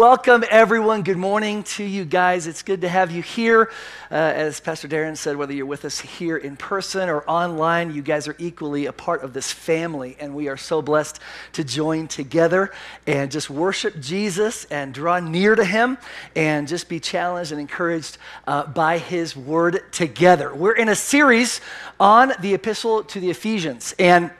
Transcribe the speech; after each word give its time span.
Welcome, 0.00 0.44
everyone. 0.50 1.02
Good 1.02 1.18
morning 1.18 1.62
to 1.74 1.84
you 1.84 2.06
guys. 2.06 2.46
It's 2.46 2.62
good 2.62 2.80
to 2.80 2.88
have 2.88 3.10
you 3.10 3.20
here. 3.20 3.70
Uh, 4.10 4.14
as 4.14 4.58
Pastor 4.58 4.88
Darren 4.88 5.14
said, 5.14 5.36
whether 5.36 5.52
you're 5.52 5.66
with 5.66 5.84
us 5.84 6.00
here 6.00 6.38
in 6.38 6.56
person 6.56 7.10
or 7.10 7.22
online, 7.28 7.92
you 7.92 8.00
guys 8.00 8.26
are 8.26 8.34
equally 8.38 8.86
a 8.86 8.94
part 8.94 9.22
of 9.22 9.34
this 9.34 9.52
family, 9.52 10.16
and 10.18 10.34
we 10.34 10.48
are 10.48 10.56
so 10.56 10.80
blessed 10.80 11.20
to 11.52 11.64
join 11.64 12.08
together 12.08 12.72
and 13.06 13.30
just 13.30 13.50
worship 13.50 14.00
Jesus 14.00 14.64
and 14.70 14.94
draw 14.94 15.20
near 15.20 15.54
to 15.54 15.66
Him 15.66 15.98
and 16.34 16.66
just 16.66 16.88
be 16.88 16.98
challenged 16.98 17.52
and 17.52 17.60
encouraged 17.60 18.16
uh, 18.46 18.64
by 18.68 18.96
His 18.96 19.36
Word 19.36 19.82
together. 19.92 20.54
We're 20.54 20.76
in 20.76 20.88
a 20.88 20.96
series 20.96 21.60
on 22.00 22.32
the 22.40 22.54
Epistle 22.54 23.04
to 23.04 23.20
the 23.20 23.28
Ephesians, 23.28 23.94
and 23.98 24.30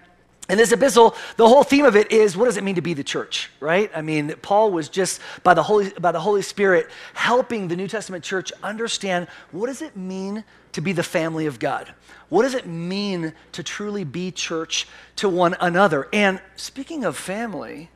in 0.50 0.58
this 0.58 0.72
epistle, 0.72 1.14
the 1.36 1.48
whole 1.48 1.62
theme 1.62 1.84
of 1.84 1.96
it 1.96 2.10
is 2.12 2.36
what 2.36 2.46
does 2.46 2.56
it 2.56 2.64
mean 2.64 2.74
to 2.74 2.80
be 2.80 2.94
the 2.94 3.04
church, 3.04 3.50
right? 3.60 3.90
I 3.94 4.02
mean, 4.02 4.34
Paul 4.42 4.70
was 4.70 4.88
just 4.88 5.20
by 5.42 5.54
the 5.54 5.62
Holy, 5.62 5.90
by 5.90 6.12
the 6.12 6.20
Holy 6.20 6.42
Spirit 6.42 6.88
helping 7.14 7.68
the 7.68 7.76
New 7.76 7.88
Testament 7.88 8.24
church 8.24 8.52
understand 8.62 9.28
what 9.52 9.66
does 9.66 9.82
it 9.82 9.96
mean 9.96 10.44
to 10.72 10.80
be 10.80 10.92
the 10.92 11.02
family 11.02 11.46
of 11.46 11.58
God? 11.58 11.92
What 12.28 12.42
does 12.42 12.54
it 12.54 12.66
mean 12.66 13.32
to 13.52 13.62
truly 13.62 14.04
be 14.04 14.30
church 14.30 14.86
to 15.16 15.28
one 15.28 15.56
another? 15.60 16.08
And 16.12 16.40
speaking 16.56 17.04
of 17.04 17.16
family, 17.16 17.90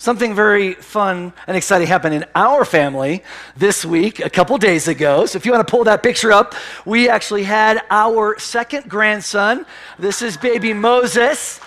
Something 0.00 0.32
very 0.32 0.74
fun 0.74 1.32
and 1.48 1.56
exciting 1.56 1.88
happened 1.88 2.14
in 2.14 2.24
our 2.36 2.64
family 2.64 3.24
this 3.56 3.84
week, 3.84 4.20
a 4.20 4.30
couple 4.30 4.56
days 4.56 4.86
ago. 4.86 5.26
So, 5.26 5.36
if 5.36 5.44
you 5.44 5.50
want 5.50 5.66
to 5.66 5.70
pull 5.70 5.82
that 5.84 6.04
picture 6.04 6.30
up, 6.30 6.54
we 6.84 7.08
actually 7.08 7.42
had 7.42 7.82
our 7.90 8.38
second 8.38 8.88
grandson. 8.88 9.66
This 9.98 10.22
is 10.22 10.36
baby 10.36 10.72
Moses. 10.72 11.58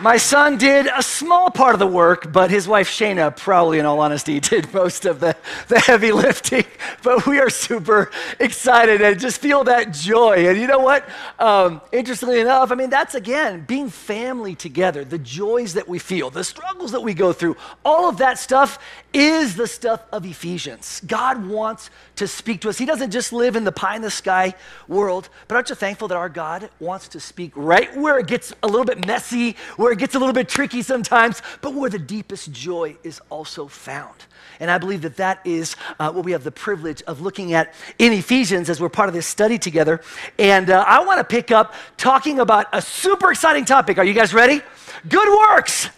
My 0.00 0.16
son 0.16 0.58
did 0.58 0.88
a 0.88 1.02
small 1.02 1.50
part 1.50 1.74
of 1.74 1.78
the 1.78 1.86
work, 1.86 2.32
but 2.32 2.50
his 2.50 2.66
wife 2.66 2.88
Shayna, 2.88 3.34
probably 3.36 3.78
in 3.78 3.86
all 3.86 4.00
honesty, 4.00 4.40
did 4.40 4.72
most 4.74 5.04
of 5.04 5.20
the, 5.20 5.36
the 5.68 5.78
heavy 5.78 6.10
lifting. 6.10 6.64
But 7.04 7.26
we 7.26 7.38
are 7.38 7.48
super 7.48 8.10
excited 8.40 9.00
and 9.02 9.20
just 9.20 9.40
feel 9.40 9.62
that 9.64 9.92
joy. 9.92 10.48
And 10.48 10.60
you 10.60 10.66
know 10.66 10.80
what? 10.80 11.08
Um, 11.38 11.80
interestingly 11.92 12.40
enough, 12.40 12.72
I 12.72 12.74
mean, 12.74 12.90
that's 12.90 13.14
again 13.14 13.64
being 13.66 13.88
family 13.88 14.56
together, 14.56 15.04
the 15.04 15.18
joys 15.18 15.74
that 15.74 15.88
we 15.88 16.00
feel, 16.00 16.28
the 16.28 16.44
struggles 16.44 16.90
that 16.90 17.02
we 17.02 17.14
go 17.14 17.32
through, 17.32 17.56
all 17.84 18.08
of 18.08 18.18
that 18.18 18.38
stuff 18.38 18.80
is 19.12 19.54
the 19.54 19.68
stuff 19.68 20.04
of 20.10 20.26
Ephesians. 20.26 21.02
God 21.06 21.46
wants 21.46 21.90
to 22.16 22.28
speak 22.28 22.60
to 22.62 22.68
us. 22.68 22.78
He 22.78 22.86
doesn't 22.86 23.10
just 23.10 23.32
live 23.32 23.56
in 23.56 23.64
the 23.64 23.72
pie 23.72 23.96
in 23.96 24.02
the 24.02 24.10
sky 24.10 24.54
world, 24.88 25.28
but 25.48 25.56
aren't 25.56 25.68
you 25.68 25.74
thankful 25.74 26.08
that 26.08 26.16
our 26.16 26.28
God 26.28 26.70
wants 26.80 27.08
to 27.08 27.20
speak 27.20 27.52
right 27.54 27.94
where 27.96 28.18
it 28.18 28.26
gets 28.26 28.52
a 28.62 28.66
little 28.66 28.84
bit 28.84 29.06
messy, 29.06 29.56
where 29.76 29.92
it 29.92 29.98
gets 29.98 30.14
a 30.14 30.18
little 30.18 30.34
bit 30.34 30.48
tricky 30.48 30.82
sometimes, 30.82 31.42
but 31.60 31.74
where 31.74 31.90
the 31.90 31.98
deepest 31.98 32.52
joy 32.52 32.96
is 33.02 33.20
also 33.30 33.66
found. 33.66 34.24
And 34.60 34.70
I 34.70 34.78
believe 34.78 35.02
that 35.02 35.16
that 35.16 35.40
is 35.44 35.76
uh, 35.98 36.12
what 36.12 36.24
we 36.24 36.32
have 36.32 36.44
the 36.44 36.52
privilege 36.52 37.02
of 37.02 37.20
looking 37.20 37.54
at 37.54 37.74
in 37.98 38.12
Ephesians 38.12 38.70
as 38.70 38.80
we're 38.80 38.88
part 38.88 39.08
of 39.08 39.14
this 39.14 39.26
study 39.26 39.58
together. 39.58 40.00
And 40.38 40.70
uh, 40.70 40.84
I 40.86 41.04
want 41.04 41.18
to 41.18 41.24
pick 41.24 41.50
up 41.50 41.74
talking 41.96 42.38
about 42.40 42.66
a 42.72 42.80
super 42.80 43.32
exciting 43.32 43.64
topic. 43.64 43.98
Are 43.98 44.04
you 44.04 44.14
guys 44.14 44.32
ready? 44.32 44.62
Good 45.08 45.28
works. 45.50 45.88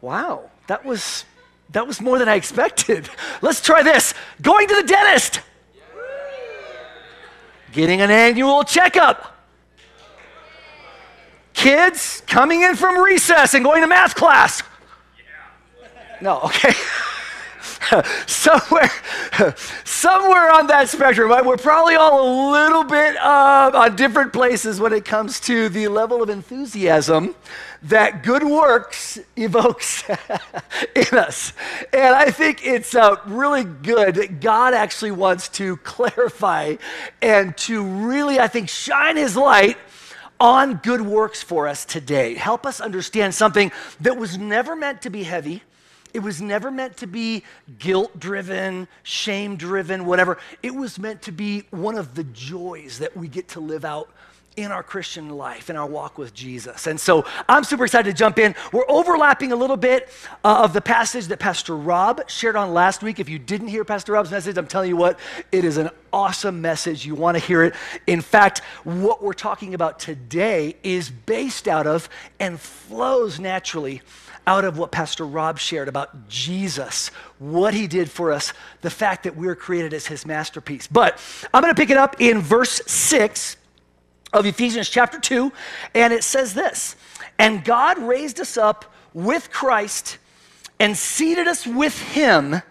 Wow, 0.00 0.50
that 0.66 0.84
was 0.84 1.24
that 1.70 1.86
was 1.86 2.00
more 2.00 2.18
than 2.18 2.28
I 2.28 2.34
expected. 2.36 3.08
Let's 3.42 3.60
try 3.60 3.82
this. 3.82 4.14
Going 4.42 4.68
to 4.68 4.74
the 4.76 4.82
dentist. 4.82 5.40
Getting 7.72 8.00
an 8.00 8.10
annual 8.10 8.64
checkup. 8.64 9.34
Kids 11.52 12.22
coming 12.26 12.62
in 12.62 12.76
from 12.76 12.98
recess 12.98 13.54
and 13.54 13.64
going 13.64 13.82
to 13.82 13.86
math 13.86 14.14
class. 14.14 14.62
No, 16.20 16.40
okay. 16.42 16.72
somewhere, 18.26 18.90
somewhere 19.84 20.52
on 20.52 20.66
that 20.66 20.88
spectrum, 20.88 21.30
right? 21.30 21.44
We're 21.44 21.56
probably 21.56 21.94
all 21.94 22.22
a 22.22 22.52
little 22.52 22.84
bit 22.84 23.16
uh, 23.16 23.70
on 23.74 23.96
different 23.96 24.32
places 24.32 24.80
when 24.80 24.92
it 24.92 25.04
comes 25.04 25.40
to 25.40 25.68
the 25.68 25.88
level 25.88 26.22
of 26.22 26.28
enthusiasm 26.30 27.34
that 27.82 28.22
good 28.22 28.42
works 28.42 29.18
evokes 29.36 30.04
in 30.94 31.18
us. 31.18 31.52
And 31.92 32.14
I 32.14 32.30
think 32.30 32.66
it's 32.66 32.94
uh, 32.94 33.16
really 33.26 33.64
good 33.64 34.16
that 34.16 34.40
God 34.40 34.74
actually 34.74 35.12
wants 35.12 35.48
to 35.50 35.76
clarify 35.78 36.76
and 37.22 37.56
to 37.58 37.84
really, 37.84 38.40
I 38.40 38.48
think, 38.48 38.68
shine 38.68 39.16
his 39.16 39.36
light 39.36 39.76
on 40.40 40.76
good 40.76 41.00
works 41.00 41.42
for 41.42 41.68
us 41.68 41.84
today. 41.84 42.34
Help 42.34 42.66
us 42.66 42.80
understand 42.80 43.34
something 43.34 43.70
that 44.00 44.16
was 44.16 44.36
never 44.36 44.74
meant 44.74 45.02
to 45.02 45.10
be 45.10 45.22
heavy. 45.22 45.62
It 46.14 46.20
was 46.20 46.40
never 46.40 46.70
meant 46.70 46.96
to 46.98 47.06
be 47.06 47.42
guilt 47.78 48.18
driven, 48.18 48.88
shame 49.02 49.56
driven, 49.56 50.06
whatever. 50.06 50.38
It 50.62 50.74
was 50.74 50.98
meant 50.98 51.22
to 51.22 51.32
be 51.32 51.64
one 51.70 51.96
of 51.96 52.14
the 52.14 52.24
joys 52.24 52.98
that 52.98 53.16
we 53.16 53.28
get 53.28 53.48
to 53.48 53.60
live 53.60 53.84
out 53.84 54.08
in 54.56 54.72
our 54.72 54.82
Christian 54.82 55.28
life, 55.28 55.68
in 55.68 55.76
our 55.76 55.86
walk 55.86 56.16
with 56.16 56.32
Jesus. 56.32 56.86
And 56.86 56.98
so 56.98 57.26
I'm 57.46 57.62
super 57.62 57.84
excited 57.84 58.10
to 58.10 58.16
jump 58.16 58.38
in. 58.38 58.54
We're 58.72 58.88
overlapping 58.88 59.52
a 59.52 59.56
little 59.56 59.76
bit 59.76 60.08
uh, 60.42 60.62
of 60.64 60.72
the 60.72 60.80
passage 60.80 61.26
that 61.26 61.38
Pastor 61.38 61.76
Rob 61.76 62.28
shared 62.28 62.56
on 62.56 62.72
last 62.72 63.02
week. 63.02 63.20
If 63.20 63.28
you 63.28 63.38
didn't 63.38 63.68
hear 63.68 63.84
Pastor 63.84 64.12
Rob's 64.12 64.30
message, 64.30 64.56
I'm 64.56 64.66
telling 64.66 64.88
you 64.88 64.96
what, 64.96 65.18
it 65.52 65.64
is 65.64 65.76
an 65.76 65.90
awesome 66.10 66.62
message. 66.62 67.04
You 67.04 67.14
want 67.14 67.36
to 67.36 67.44
hear 67.44 67.62
it. 67.64 67.74
In 68.06 68.22
fact, 68.22 68.60
what 68.84 69.22
we're 69.22 69.34
talking 69.34 69.74
about 69.74 69.98
today 69.98 70.76
is 70.82 71.10
based 71.10 71.68
out 71.68 71.86
of 71.86 72.08
and 72.40 72.58
flows 72.58 73.38
naturally 73.38 74.00
out 74.46 74.64
of 74.64 74.78
what 74.78 74.92
Pastor 74.92 75.26
Rob 75.26 75.58
shared 75.58 75.88
about 75.88 76.28
Jesus, 76.28 77.08
what 77.38 77.74
he 77.74 77.86
did 77.86 78.10
for 78.10 78.32
us, 78.32 78.52
the 78.80 78.90
fact 78.90 79.24
that 79.24 79.36
we 79.36 79.48
are 79.48 79.56
created 79.56 79.92
as 79.92 80.06
his 80.06 80.24
masterpiece. 80.24 80.86
But 80.86 81.18
I'm 81.52 81.62
going 81.62 81.74
to 81.74 81.80
pick 81.80 81.90
it 81.90 81.96
up 81.96 82.20
in 82.20 82.40
verse 82.40 82.80
6 82.86 83.56
of 84.32 84.46
Ephesians 84.46 84.88
chapter 84.88 85.18
2, 85.18 85.52
and 85.94 86.12
it 86.12 86.22
says 86.22 86.54
this 86.54 86.96
And 87.38 87.64
God 87.64 87.98
raised 87.98 88.40
us 88.40 88.56
up 88.56 88.84
with 89.12 89.50
Christ 89.50 90.18
and 90.78 90.96
seated 90.96 91.48
us 91.48 91.66
with 91.66 92.00
him 92.12 92.62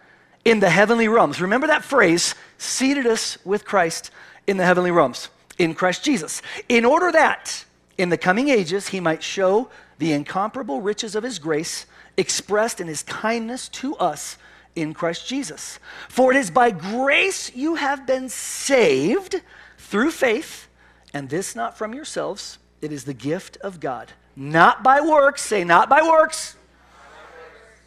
in 0.46 0.59
the 0.59 0.69
heavenly 0.69 1.08
realms. 1.08 1.41
Remember 1.41 1.68
that 1.68 1.84
phrase, 1.84 2.35
seated 2.58 3.08
us 3.08 3.38
with 3.44 3.66
Christ 3.66 4.12
in 4.47 4.58
the 4.58 4.66
heavenly 4.66 4.91
realms, 4.91 5.30
in 5.58 5.74
Christ 5.74 6.03
Jesus, 6.03 6.41
in 6.69 6.85
order 6.85 7.12
that 7.12 7.66
in 7.97 8.09
the 8.09 8.18
coming 8.18 8.50
ages 8.50 8.90
he 8.90 9.00
might 9.00 9.24
show 9.24 9.69
the 9.98 10.12
incomparable 10.12 10.82
riches 10.82 11.16
of 11.16 11.24
his 11.24 11.40
grace 11.40 11.86
expressed 12.18 12.80
in 12.82 12.88
his 12.88 13.04
kindness 13.04 13.70
to 13.70 13.96
us 13.98 14.38
in 14.76 14.94
Christ 14.94 15.28
Jesus. 15.28 15.80
For 16.10 16.32
it 16.32 16.38
is 16.38 16.52
by 16.52 16.72
grace 16.72 17.54
you 17.56 17.76
have 17.76 18.06
been 18.06 18.30
saved 18.30 19.42
through 19.78 20.12
faith 20.12 20.68
and 21.16 21.30
this 21.30 21.56
not 21.56 21.78
from 21.78 21.94
yourselves, 21.94 22.58
it 22.82 22.92
is 22.92 23.06
the 23.06 23.14
gift 23.14 23.56
of 23.62 23.80
God. 23.80 24.12
Not 24.36 24.84
by 24.84 25.00
works, 25.00 25.42
say, 25.42 25.64
not 25.64 25.88
by 25.88 26.02
works. 26.02 26.58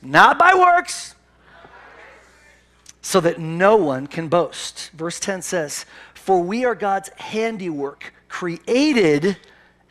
Not 0.01 0.39
by 0.39 0.55
works. 0.55 1.15
So 3.03 3.21
that 3.21 3.39
no 3.39 3.77
one 3.77 4.07
can 4.07 4.29
boast. 4.29 4.91
Verse 4.95 5.21
10 5.21 5.43
says, 5.43 5.85
For 6.15 6.43
we 6.43 6.65
are 6.65 6.75
God's 6.75 7.11
handiwork, 7.17 8.15
created 8.31 9.37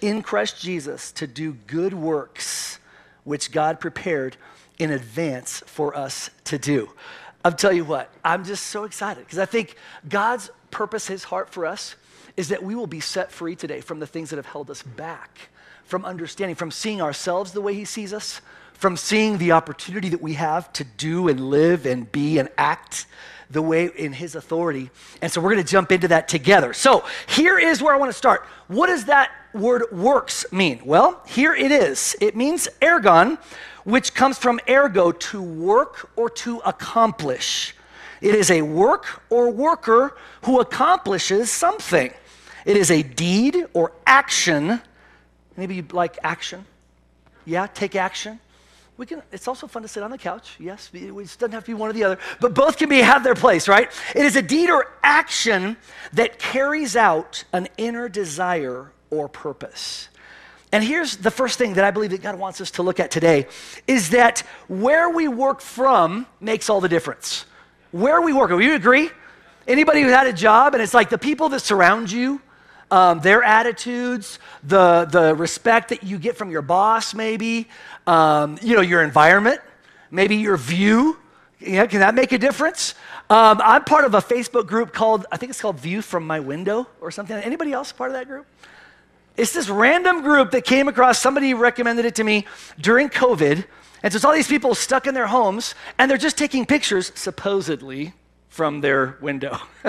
in 0.01 0.21
Christ 0.21 0.59
Jesus 0.59 1.11
to 1.13 1.27
do 1.27 1.53
good 1.67 1.93
works, 1.93 2.79
which 3.23 3.51
God 3.51 3.79
prepared 3.79 4.37
in 4.79 4.91
advance 4.91 5.63
for 5.65 5.95
us 5.95 6.29
to 6.45 6.57
do. 6.57 6.89
I'll 7.43 7.51
tell 7.51 7.73
you 7.73 7.85
what, 7.85 8.11
I'm 8.23 8.43
just 8.43 8.67
so 8.67 8.83
excited 8.83 9.25
because 9.25 9.39
I 9.39 9.45
think 9.45 9.75
God's 10.07 10.49
purpose, 10.71 11.07
his 11.07 11.23
heart 11.23 11.49
for 11.49 11.65
us, 11.65 11.95
is 12.35 12.49
that 12.49 12.63
we 12.63 12.75
will 12.75 12.87
be 12.87 12.99
set 12.99 13.31
free 13.31 13.55
today 13.55 13.81
from 13.81 13.99
the 13.99 14.07
things 14.07 14.29
that 14.29 14.37
have 14.37 14.45
held 14.45 14.69
us 14.69 14.83
back, 14.83 15.49
from 15.85 16.05
understanding, 16.05 16.55
from 16.55 16.71
seeing 16.71 17.01
ourselves 17.01 17.51
the 17.51 17.61
way 17.61 17.73
He 17.73 17.85
sees 17.85 18.13
us, 18.13 18.41
from 18.73 18.95
seeing 18.95 19.39
the 19.39 19.53
opportunity 19.53 20.09
that 20.09 20.21
we 20.21 20.33
have 20.33 20.71
to 20.73 20.83
do 20.83 21.27
and 21.27 21.49
live 21.49 21.87
and 21.87 22.11
be 22.11 22.37
and 22.37 22.47
act 22.57 23.07
the 23.49 23.61
way 23.61 23.89
in 23.95 24.13
His 24.13 24.35
authority. 24.35 24.89
And 25.21 25.31
so 25.31 25.41
we're 25.41 25.53
going 25.53 25.63
to 25.63 25.71
jump 25.71 25.91
into 25.91 26.07
that 26.09 26.27
together. 26.27 26.73
So 26.73 27.05
here 27.27 27.57
is 27.57 27.81
where 27.81 27.93
I 27.93 27.97
want 27.97 28.11
to 28.11 28.17
start. 28.17 28.45
What 28.67 28.87
does 28.87 29.05
that 29.05 29.31
word 29.53 29.83
works 29.91 30.51
mean? 30.51 30.81
Well, 30.85 31.21
here 31.27 31.53
it 31.53 31.71
is 31.71 32.15
it 32.21 32.35
means 32.35 32.67
ergon, 32.81 33.37
which 33.83 34.13
comes 34.13 34.37
from 34.37 34.59
ergo, 34.69 35.11
to 35.11 35.41
work 35.41 36.09
or 36.15 36.29
to 36.29 36.59
accomplish. 36.59 37.73
It 38.21 38.35
is 38.35 38.49
a 38.49 38.63
work 38.63 39.23
or 39.29 39.49
worker 39.49 40.17
who 40.43 40.59
accomplishes 40.59 41.51
something. 41.51 42.11
It 42.65 42.75
is 42.75 42.91
a 42.91 43.03
deed 43.03 43.65
or 43.73 43.93
action. 44.05 44.81
Maybe 45.55 45.75
you 45.75 45.85
like 45.91 46.17
action. 46.23 46.65
Yeah, 47.45 47.67
take 47.67 47.95
action. 47.95 48.39
We 48.97 49.05
can, 49.05 49.21
it's 49.31 49.47
also 49.47 49.67
fun 49.67 49.83
to 49.83 49.87
sit 49.87 50.01
on 50.01 50.09
the 50.09 50.17
couch. 50.17 50.55
Yes, 50.59 50.89
it 50.91 51.13
doesn't 51.13 51.51
have 51.51 51.63
to 51.63 51.69
be 51.69 51.75
one 51.75 51.91
or 51.91 51.93
the 51.93 52.03
other, 52.03 52.19
but 52.41 52.55
both 52.55 52.77
can 52.77 52.89
be 52.89 52.97
have 52.97 53.23
their 53.23 53.35
place, 53.35 53.67
right? 53.67 53.91
It 54.15 54.25
is 54.25 54.35
a 54.35 54.41
deed 54.41 54.71
or 54.71 54.91
action 55.03 55.77
that 56.13 56.39
carries 56.39 56.95
out 56.95 57.43
an 57.53 57.67
inner 57.77 58.09
desire 58.09 58.91
or 59.11 59.29
purpose. 59.29 60.09
And 60.71 60.83
here's 60.83 61.17
the 61.17 61.31
first 61.31 61.57
thing 61.59 61.75
that 61.75 61.85
I 61.85 61.91
believe 61.91 62.09
that 62.09 62.23
God 62.23 62.39
wants 62.39 62.59
us 62.59 62.71
to 62.71 62.83
look 62.83 62.99
at 62.99 63.11
today 63.11 63.47
is 63.85 64.09
that 64.09 64.39
where 64.67 65.09
we 65.09 65.27
work 65.27 65.61
from 65.61 66.25
makes 66.41 66.69
all 66.69 66.81
the 66.81 66.89
difference. 66.89 67.45
Where 67.91 68.21
we 68.21 68.33
work, 68.33 68.49
will 68.49 68.61
you 68.61 68.73
agree? 68.73 69.09
Anybody 69.67 70.01
who 70.01 70.09
had 70.09 70.27
a 70.27 70.33
job 70.33 70.73
and 70.73 70.81
it's 70.81 70.93
like 70.93 71.09
the 71.09 71.17
people 71.17 71.49
that 71.49 71.61
surround 71.61 72.11
you, 72.11 72.41
um, 72.91 73.19
their 73.19 73.43
attitudes, 73.43 74.39
the, 74.63 75.05
the 75.05 75.35
respect 75.35 75.89
that 75.89 76.03
you 76.03 76.17
get 76.17 76.37
from 76.37 76.51
your 76.51 76.61
boss, 76.61 77.13
maybe, 77.13 77.67
um, 78.05 78.57
you 78.61 78.75
know, 78.75 78.81
your 78.81 79.03
environment, 79.03 79.59
maybe 80.11 80.35
your 80.37 80.57
view. 80.57 81.17
Yeah, 81.59 81.85
can 81.87 81.99
that 81.99 82.15
make 82.15 82.31
a 82.31 82.37
difference? 82.37 82.93
Um, 83.29 83.59
I'm 83.63 83.83
part 83.83 84.05
of 84.05 84.13
a 84.13 84.19
Facebook 84.21 84.67
group 84.67 84.93
called, 84.93 85.25
I 85.31 85.37
think 85.37 85.49
it's 85.49 85.59
called 85.59 85.79
View 85.79 86.01
from 86.01 86.25
My 86.25 86.39
Window 86.39 86.87
or 87.01 87.11
something. 87.11 87.35
Anybody 87.35 87.73
else 87.73 87.91
part 87.91 88.11
of 88.11 88.13
that 88.13 88.27
group? 88.27 88.45
It's 89.35 89.53
this 89.53 89.69
random 89.69 90.21
group 90.21 90.51
that 90.51 90.63
came 90.65 90.87
across, 90.87 91.19
somebody 91.19 91.53
recommended 91.53 92.05
it 92.05 92.15
to 92.15 92.23
me 92.23 92.45
during 92.79 93.09
COVID. 93.09 93.65
And 94.03 94.13
so 94.13 94.17
it's 94.17 94.25
all 94.25 94.33
these 94.33 94.47
people 94.47 94.75
stuck 94.75 95.07
in 95.07 95.13
their 95.13 95.27
homes, 95.27 95.75
and 95.97 96.09
they're 96.09 96.17
just 96.17 96.37
taking 96.37 96.65
pictures, 96.65 97.11
supposedly, 97.15 98.13
from 98.57 98.81
their 98.81 99.15
window. 99.21 99.55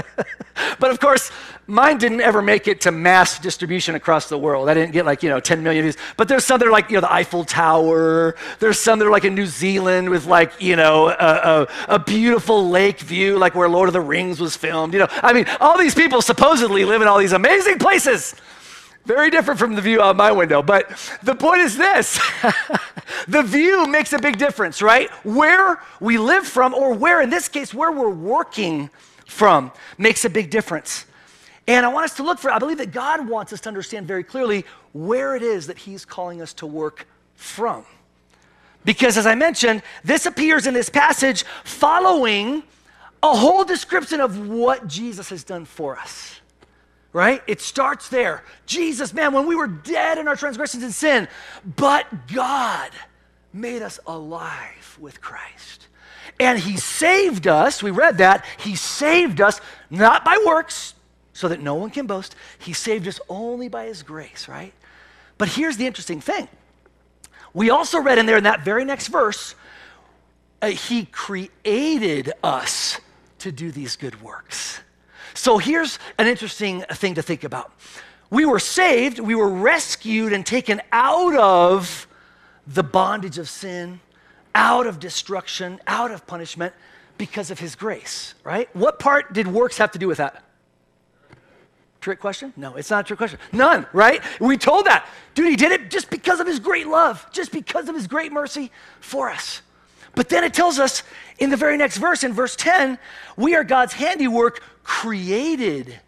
but 0.78 0.90
of 0.90 1.00
course, 1.00 1.32
mine 1.66 1.96
didn't 1.96 2.20
ever 2.20 2.42
make 2.42 2.68
it 2.68 2.82
to 2.82 2.92
mass 2.92 3.38
distribution 3.38 3.94
across 3.94 4.28
the 4.28 4.36
world. 4.36 4.68
I 4.68 4.74
didn't 4.74 4.92
get 4.92 5.06
like, 5.06 5.22
you 5.22 5.30
know, 5.30 5.40
10 5.40 5.62
million 5.62 5.84
views. 5.84 5.96
But 6.18 6.28
there's 6.28 6.44
some 6.44 6.60
that 6.60 6.68
are 6.68 6.70
like, 6.70 6.90
you 6.90 6.96
know, 6.96 7.00
the 7.00 7.10
Eiffel 7.10 7.46
Tower. 7.46 8.36
There's 8.58 8.78
some 8.78 8.98
that 8.98 9.06
are 9.06 9.10
like 9.10 9.24
in 9.24 9.34
New 9.34 9.46
Zealand 9.46 10.10
with 10.10 10.26
like, 10.26 10.60
you 10.60 10.76
know, 10.76 11.08
a, 11.08 11.66
a, 11.88 11.94
a 11.94 11.98
beautiful 11.98 12.68
lake 12.68 13.00
view, 13.00 13.38
like 13.38 13.54
where 13.54 13.70
Lord 13.70 13.88
of 13.88 13.94
the 13.94 14.02
Rings 14.02 14.38
was 14.38 14.54
filmed. 14.54 14.92
You 14.92 15.00
know, 15.00 15.08
I 15.10 15.32
mean, 15.32 15.46
all 15.60 15.78
these 15.78 15.94
people 15.94 16.20
supposedly 16.20 16.84
live 16.84 17.00
in 17.00 17.08
all 17.08 17.16
these 17.16 17.32
amazing 17.32 17.78
places. 17.78 18.34
Very 19.04 19.30
different 19.30 19.58
from 19.58 19.74
the 19.74 19.80
view 19.80 20.02
out 20.02 20.16
my 20.16 20.32
window. 20.32 20.62
But 20.62 20.90
the 21.22 21.34
point 21.34 21.62
is 21.62 21.76
this 21.76 22.20
the 23.28 23.42
view 23.42 23.86
makes 23.86 24.12
a 24.12 24.18
big 24.18 24.38
difference, 24.38 24.82
right? 24.82 25.10
Where 25.24 25.80
we 26.00 26.18
live 26.18 26.46
from, 26.46 26.74
or 26.74 26.92
where, 26.92 27.22
in 27.22 27.30
this 27.30 27.48
case, 27.48 27.72
where 27.72 27.90
we're 27.90 28.10
working 28.10 28.90
from, 29.26 29.72
makes 29.96 30.24
a 30.24 30.30
big 30.30 30.50
difference. 30.50 31.06
And 31.66 31.84
I 31.84 31.90
want 31.90 32.04
us 32.04 32.16
to 32.16 32.22
look 32.22 32.38
for, 32.38 32.50
I 32.50 32.58
believe 32.58 32.78
that 32.78 32.92
God 32.92 33.28
wants 33.28 33.52
us 33.52 33.60
to 33.62 33.68
understand 33.68 34.06
very 34.06 34.24
clearly 34.24 34.64
where 34.92 35.36
it 35.36 35.42
is 35.42 35.66
that 35.66 35.78
He's 35.78 36.04
calling 36.04 36.40
us 36.42 36.52
to 36.54 36.66
work 36.66 37.06
from. 37.34 37.84
Because 38.84 39.18
as 39.18 39.26
I 39.26 39.34
mentioned, 39.34 39.82
this 40.02 40.26
appears 40.26 40.66
in 40.66 40.74
this 40.74 40.88
passage 40.88 41.44
following 41.64 42.62
a 43.22 43.34
whole 43.34 43.64
description 43.64 44.20
of 44.20 44.48
what 44.48 44.86
Jesus 44.86 45.28
has 45.30 45.44
done 45.44 45.64
for 45.64 45.98
us 45.98 46.37
right? 47.12 47.42
It 47.46 47.60
starts 47.60 48.08
there. 48.08 48.44
Jesus, 48.66 49.12
man, 49.12 49.32
when 49.32 49.46
we 49.46 49.56
were 49.56 49.66
dead 49.66 50.18
in 50.18 50.28
our 50.28 50.36
transgressions 50.36 50.82
and 50.82 50.92
sin, 50.92 51.28
but 51.64 52.28
God 52.32 52.90
made 53.52 53.82
us 53.82 53.98
alive 54.06 54.96
with 55.00 55.20
Christ. 55.20 55.88
And 56.40 56.58
he 56.58 56.76
saved 56.76 57.46
us, 57.46 57.82
we 57.82 57.90
read 57.90 58.18
that, 58.18 58.44
he 58.58 58.76
saved 58.76 59.40
us 59.40 59.60
not 59.90 60.24
by 60.24 60.42
works, 60.46 60.94
so 61.32 61.48
that 61.48 61.60
no 61.60 61.76
one 61.76 61.90
can 61.90 62.06
boast. 62.06 62.34
He 62.58 62.72
saved 62.72 63.06
us 63.06 63.20
only 63.28 63.68
by 63.68 63.86
his 63.86 64.02
grace, 64.02 64.48
right? 64.48 64.72
But 65.38 65.48
here's 65.48 65.76
the 65.76 65.86
interesting 65.86 66.20
thing. 66.20 66.48
We 67.54 67.70
also 67.70 68.00
read 68.00 68.18
in 68.18 68.26
there 68.26 68.36
in 68.36 68.44
that 68.44 68.64
very 68.64 68.84
next 68.84 69.06
verse, 69.08 69.54
uh, 70.60 70.68
he 70.68 71.04
created 71.04 72.32
us 72.42 73.00
to 73.38 73.52
do 73.52 73.70
these 73.70 73.94
good 73.94 74.20
works. 74.20 74.80
So 75.38 75.56
here's 75.56 76.00
an 76.18 76.26
interesting 76.26 76.82
thing 76.94 77.14
to 77.14 77.22
think 77.22 77.44
about. 77.44 77.72
We 78.28 78.44
were 78.44 78.58
saved, 78.58 79.20
we 79.20 79.36
were 79.36 79.48
rescued 79.48 80.32
and 80.32 80.44
taken 80.44 80.82
out 80.90 81.36
of 81.36 82.08
the 82.66 82.82
bondage 82.82 83.38
of 83.38 83.48
sin, 83.48 84.00
out 84.56 84.88
of 84.88 84.98
destruction, 84.98 85.78
out 85.86 86.10
of 86.10 86.26
punishment 86.26 86.74
because 87.18 87.52
of 87.52 87.60
his 87.60 87.76
grace, 87.76 88.34
right? 88.42 88.68
What 88.74 88.98
part 88.98 89.32
did 89.32 89.46
works 89.46 89.78
have 89.78 89.92
to 89.92 89.98
do 90.00 90.08
with 90.08 90.18
that? 90.18 90.42
Trick 92.00 92.18
question? 92.18 92.52
No, 92.56 92.74
it's 92.74 92.90
not 92.90 93.04
a 93.04 93.06
trick 93.06 93.18
question. 93.18 93.38
None, 93.52 93.86
right? 93.92 94.20
We 94.40 94.58
told 94.58 94.86
that. 94.86 95.06
Dude, 95.34 95.50
he 95.50 95.56
did 95.56 95.70
it 95.70 95.88
just 95.88 96.10
because 96.10 96.40
of 96.40 96.48
his 96.48 96.58
great 96.58 96.88
love, 96.88 97.24
just 97.30 97.52
because 97.52 97.88
of 97.88 97.94
his 97.94 98.08
great 98.08 98.32
mercy 98.32 98.72
for 98.98 99.30
us. 99.30 99.62
But 100.16 100.28
then 100.30 100.42
it 100.42 100.52
tells 100.52 100.80
us 100.80 101.04
in 101.38 101.50
the 101.50 101.56
very 101.56 101.76
next 101.76 101.98
verse, 101.98 102.24
in 102.24 102.32
verse 102.32 102.56
10, 102.56 102.98
we 103.36 103.54
are 103.54 103.62
God's 103.62 103.92
handiwork 103.92 104.60
created 104.88 106.00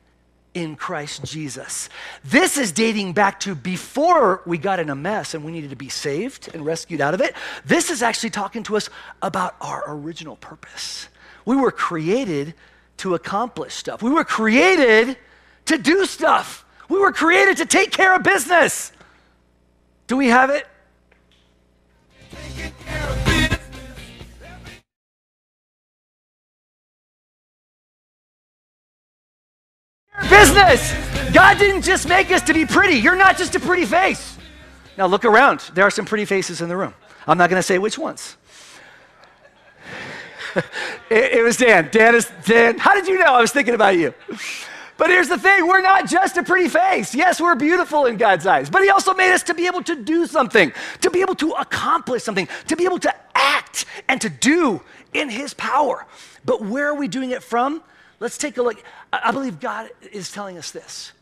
in 0.55 0.75
Christ 0.75 1.23
Jesus. 1.23 1.91
This 2.25 2.57
is 2.57 2.73
dating 2.73 3.13
back 3.13 3.39
to 3.41 3.55
before 3.55 4.41
we 4.47 4.57
got 4.57 4.81
in 4.81 4.89
a 4.89 4.95
mess 4.95 5.35
and 5.35 5.45
we 5.45 5.53
needed 5.53 5.69
to 5.69 5.77
be 5.77 5.91
saved 5.91 6.49
and 6.55 6.65
rescued 6.65 7.03
out 7.03 7.13
of 7.13 7.21
it. 7.21 7.35
This 7.67 7.91
is 7.91 8.03
actually 8.03 8.31
talking 8.31 8.63
to 8.65 8.79
us 8.79 8.89
about 9.21 9.55
our 9.61 9.85
original 9.87 10.37
purpose. 10.37 11.09
We 11.45 11.57
were 11.57 11.71
created 11.71 12.55
to 12.97 13.15
accomplish 13.15 13.75
stuff, 13.75 14.03
we 14.03 14.11
were 14.11 14.25
created 14.25 15.19
to 15.67 15.77
do 15.77 16.07
stuff, 16.07 16.65
we 16.89 16.99
were 16.99 17.13
created 17.13 17.59
to 17.59 17.67
take 17.67 17.91
care 17.91 18.17
of 18.17 18.23
business. 18.23 18.93
Do 20.07 20.17
we 20.17 20.29
have 20.29 20.49
it? 20.49 20.67
Business. 30.29 30.93
God 31.33 31.59
didn't 31.59 31.83
just 31.83 32.09
make 32.09 32.31
us 32.31 32.43
to 32.43 32.55
be 32.55 32.67
pretty. 32.67 32.97
You're 32.97 33.17
not 33.17 33.39
just 33.39 33.55
a 33.55 33.61
pretty 33.61 33.87
face. 33.87 34.37
Now 34.99 35.07
look 35.07 35.25
around. 35.25 35.61
There 35.75 35.87
are 35.87 35.91
some 35.91 36.05
pretty 36.05 36.25
faces 36.25 36.61
in 36.61 36.69
the 36.69 36.77
room. 36.77 36.95
I'm 37.27 37.39
not 37.39 37.51
going 37.51 37.59
to 37.59 37.67
say 37.67 37.79
which 37.79 37.99
ones. 37.99 38.37
it, 41.11 41.39
it, 41.39 41.43
was 41.43 41.57
Dan. 41.57 41.89
Dan 41.93 42.15
is 42.15 42.31
Dan. 42.45 42.79
How 42.79 42.95
did 42.95 43.07
you 43.07 43.19
know 43.19 43.35
I 43.35 43.41
was 43.41 43.53
thinking 43.53 43.75
about 43.75 43.97
you? 43.97 44.13
But 44.97 45.09
here's 45.09 45.29
the 45.29 45.39
thing 45.39 45.67
we're 45.67 45.81
not 45.81 46.09
just 46.09 46.37
a 46.37 46.43
pretty 46.43 46.69
face. 46.69 47.15
Yes, 47.15 47.41
we're 47.41 47.55
beautiful 47.55 48.07
in 48.07 48.17
God's 48.17 48.47
eyes, 48.47 48.69
but 48.69 48.83
He 48.83 48.91
also 48.91 49.15
made 49.15 49.33
us 49.33 49.43
to 49.45 49.55
be 49.55 49.67
able 49.67 49.83
to 49.85 49.97
do 49.97 50.27
something, 50.27 50.73
to 51.01 51.11
be 51.11 51.23
able 51.23 51.37
to 51.37 51.53
accomplish 51.53 52.23
something, 52.23 52.49
to 52.67 52.77
be 52.77 52.85
able 52.85 52.99
to 52.99 53.15
act 53.35 53.87
and 54.09 54.21
to 54.21 54.29
do 54.29 54.83
in 55.15 55.31
His 55.31 55.55
power. 55.55 56.07
But 56.45 56.63
where 56.63 56.89
are 56.89 56.95
we 56.95 57.09
doing 57.09 57.31
it 57.31 57.43
from? 57.43 57.83
Let's 58.21 58.37
take 58.37 58.59
a 58.59 58.63
look. 58.63 58.81
I 59.13 59.33
believe 59.33 59.59
God 59.59 59.91
is 60.13 60.31
telling 60.31 60.59
us 60.59 60.71
this. 60.71 61.13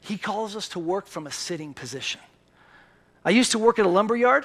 He 0.00 0.16
calls 0.16 0.54
us 0.54 0.68
to 0.70 0.78
work 0.78 1.06
from 1.06 1.26
a 1.26 1.30
sitting 1.30 1.74
position. 1.74 2.20
I 3.24 3.30
used 3.30 3.52
to 3.52 3.58
work 3.58 3.78
at 3.78 3.86
a 3.86 3.88
lumber 3.88 4.14
yard, 4.14 4.44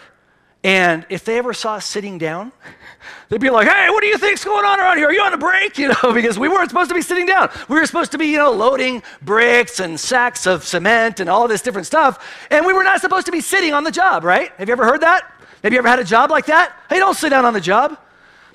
and 0.63 1.05
if 1.09 1.23
they 1.23 1.37
ever 1.37 1.53
saw 1.53 1.75
us 1.75 1.85
sitting 1.85 2.17
down, 2.17 2.51
they'd 3.29 3.39
be 3.39 3.49
like, 3.49 3.67
hey, 3.67 3.89
what 3.89 4.01
do 4.01 4.07
you 4.07 4.17
think's 4.17 4.43
going 4.43 4.65
on 4.65 4.79
around 4.79 4.97
here? 4.97 5.07
Are 5.07 5.13
you 5.13 5.21
on 5.21 5.33
a 5.33 5.37
break? 5.37 5.77
You 5.77 5.89
know, 5.89 6.13
because 6.13 6.39
we 6.39 6.49
weren't 6.49 6.69
supposed 6.69 6.89
to 6.89 6.95
be 6.95 7.01
sitting 7.01 7.25
down. 7.25 7.49
We 7.69 7.79
were 7.79 7.85
supposed 7.85 8.11
to 8.13 8.17
be, 8.17 8.25
you 8.27 8.37
know, 8.37 8.51
loading 8.51 9.03
bricks 9.21 9.79
and 9.79 9.99
sacks 9.99 10.47
of 10.47 10.63
cement 10.65 11.19
and 11.19 11.29
all 11.29 11.47
this 11.47 11.61
different 11.61 11.87
stuff. 11.87 12.45
And 12.49 12.65
we 12.65 12.73
were 12.73 12.83
not 12.83 13.01
supposed 13.01 13.27
to 13.27 13.31
be 13.31 13.39
sitting 13.39 13.73
on 13.73 13.83
the 13.83 13.91
job, 13.91 14.23
right? 14.23 14.51
Have 14.57 14.67
you 14.67 14.71
ever 14.73 14.83
heard 14.83 15.01
that? 15.01 15.31
Have 15.63 15.71
you 15.71 15.79
ever 15.79 15.87
had 15.87 15.99
a 15.99 16.03
job 16.03 16.31
like 16.31 16.47
that? 16.47 16.73
Hey, 16.89 16.99
don't 16.99 17.15
sit 17.15 17.29
down 17.29 17.45
on 17.45 17.53
the 17.53 17.61
job. 17.61 17.97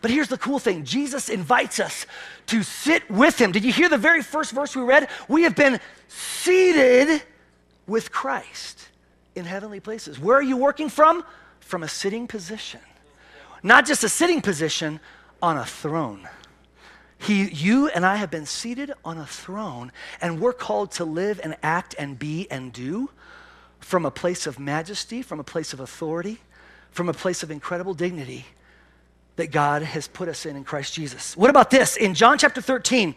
But 0.04 0.10
here's 0.10 0.28
the 0.28 0.36
cool 0.36 0.58
thing 0.58 0.84
Jesus 0.84 1.30
invites 1.30 1.80
us 1.80 2.04
to 2.48 2.62
sit 2.62 3.10
with 3.10 3.40
him. 3.40 3.52
Did 3.52 3.64
you 3.64 3.72
hear 3.72 3.88
the 3.88 3.96
very 3.96 4.20
first 4.20 4.52
verse 4.52 4.76
we 4.76 4.82
read? 4.82 5.08
We 5.28 5.44
have 5.44 5.56
been 5.56 5.80
seated 6.08 7.22
with 7.86 8.12
Christ 8.12 8.86
in 9.34 9.46
heavenly 9.46 9.80
places. 9.80 10.20
Where 10.20 10.36
are 10.36 10.42
you 10.42 10.58
working 10.58 10.90
from? 10.90 11.24
From 11.60 11.82
a 11.82 11.88
sitting 11.88 12.26
position. 12.26 12.80
Not 13.62 13.86
just 13.86 14.04
a 14.04 14.10
sitting 14.10 14.42
position, 14.42 15.00
on 15.40 15.56
a 15.56 15.64
throne. 15.64 16.28
He, 17.16 17.48
you 17.48 17.88
and 17.88 18.04
I 18.04 18.16
have 18.16 18.30
been 18.30 18.44
seated 18.44 18.92
on 19.06 19.16
a 19.16 19.24
throne, 19.24 19.90
and 20.20 20.38
we're 20.38 20.52
called 20.52 20.92
to 20.92 21.06
live 21.06 21.40
and 21.42 21.56
act 21.62 21.94
and 21.98 22.18
be 22.18 22.46
and 22.50 22.74
do 22.74 23.08
from 23.80 24.04
a 24.04 24.10
place 24.10 24.46
of 24.46 24.58
majesty, 24.58 25.22
from 25.22 25.40
a 25.40 25.44
place 25.44 25.72
of 25.72 25.80
authority, 25.80 26.40
from 26.90 27.08
a 27.08 27.14
place 27.14 27.42
of 27.42 27.50
incredible 27.50 27.94
dignity 27.94 28.44
that 29.36 29.50
God 29.50 29.82
has 29.82 30.08
put 30.08 30.28
us 30.28 30.46
in 30.46 30.56
in 30.56 30.64
Christ 30.64 30.94
Jesus. 30.94 31.36
What 31.36 31.50
about 31.50 31.70
this? 31.70 31.96
In 31.96 32.14
John 32.14 32.38
chapter 32.38 32.60
13, 32.60 33.14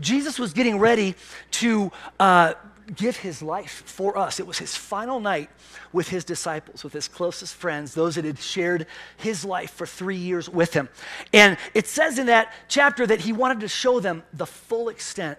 Jesus 0.00 0.38
was 0.38 0.52
getting 0.52 0.78
ready 0.78 1.14
to 1.52 1.92
uh, 2.18 2.54
give 2.96 3.16
his 3.18 3.42
life 3.42 3.82
for 3.86 4.16
us. 4.16 4.40
It 4.40 4.46
was 4.46 4.58
his 4.58 4.74
final 4.74 5.20
night 5.20 5.50
with 5.92 6.08
his 6.08 6.24
disciples, 6.24 6.82
with 6.82 6.92
his 6.92 7.08
closest 7.08 7.54
friends, 7.54 7.94
those 7.94 8.14
that 8.14 8.24
had 8.24 8.38
shared 8.38 8.86
his 9.18 9.44
life 9.44 9.70
for 9.70 9.86
three 9.86 10.16
years 10.16 10.48
with 10.48 10.72
him. 10.72 10.88
And 11.32 11.58
it 11.74 11.86
says 11.86 12.18
in 12.18 12.26
that 12.26 12.52
chapter 12.68 13.06
that 13.06 13.20
he 13.20 13.32
wanted 13.32 13.60
to 13.60 13.68
show 13.68 14.00
them 14.00 14.22
the 14.32 14.46
full 14.46 14.88
extent 14.88 15.38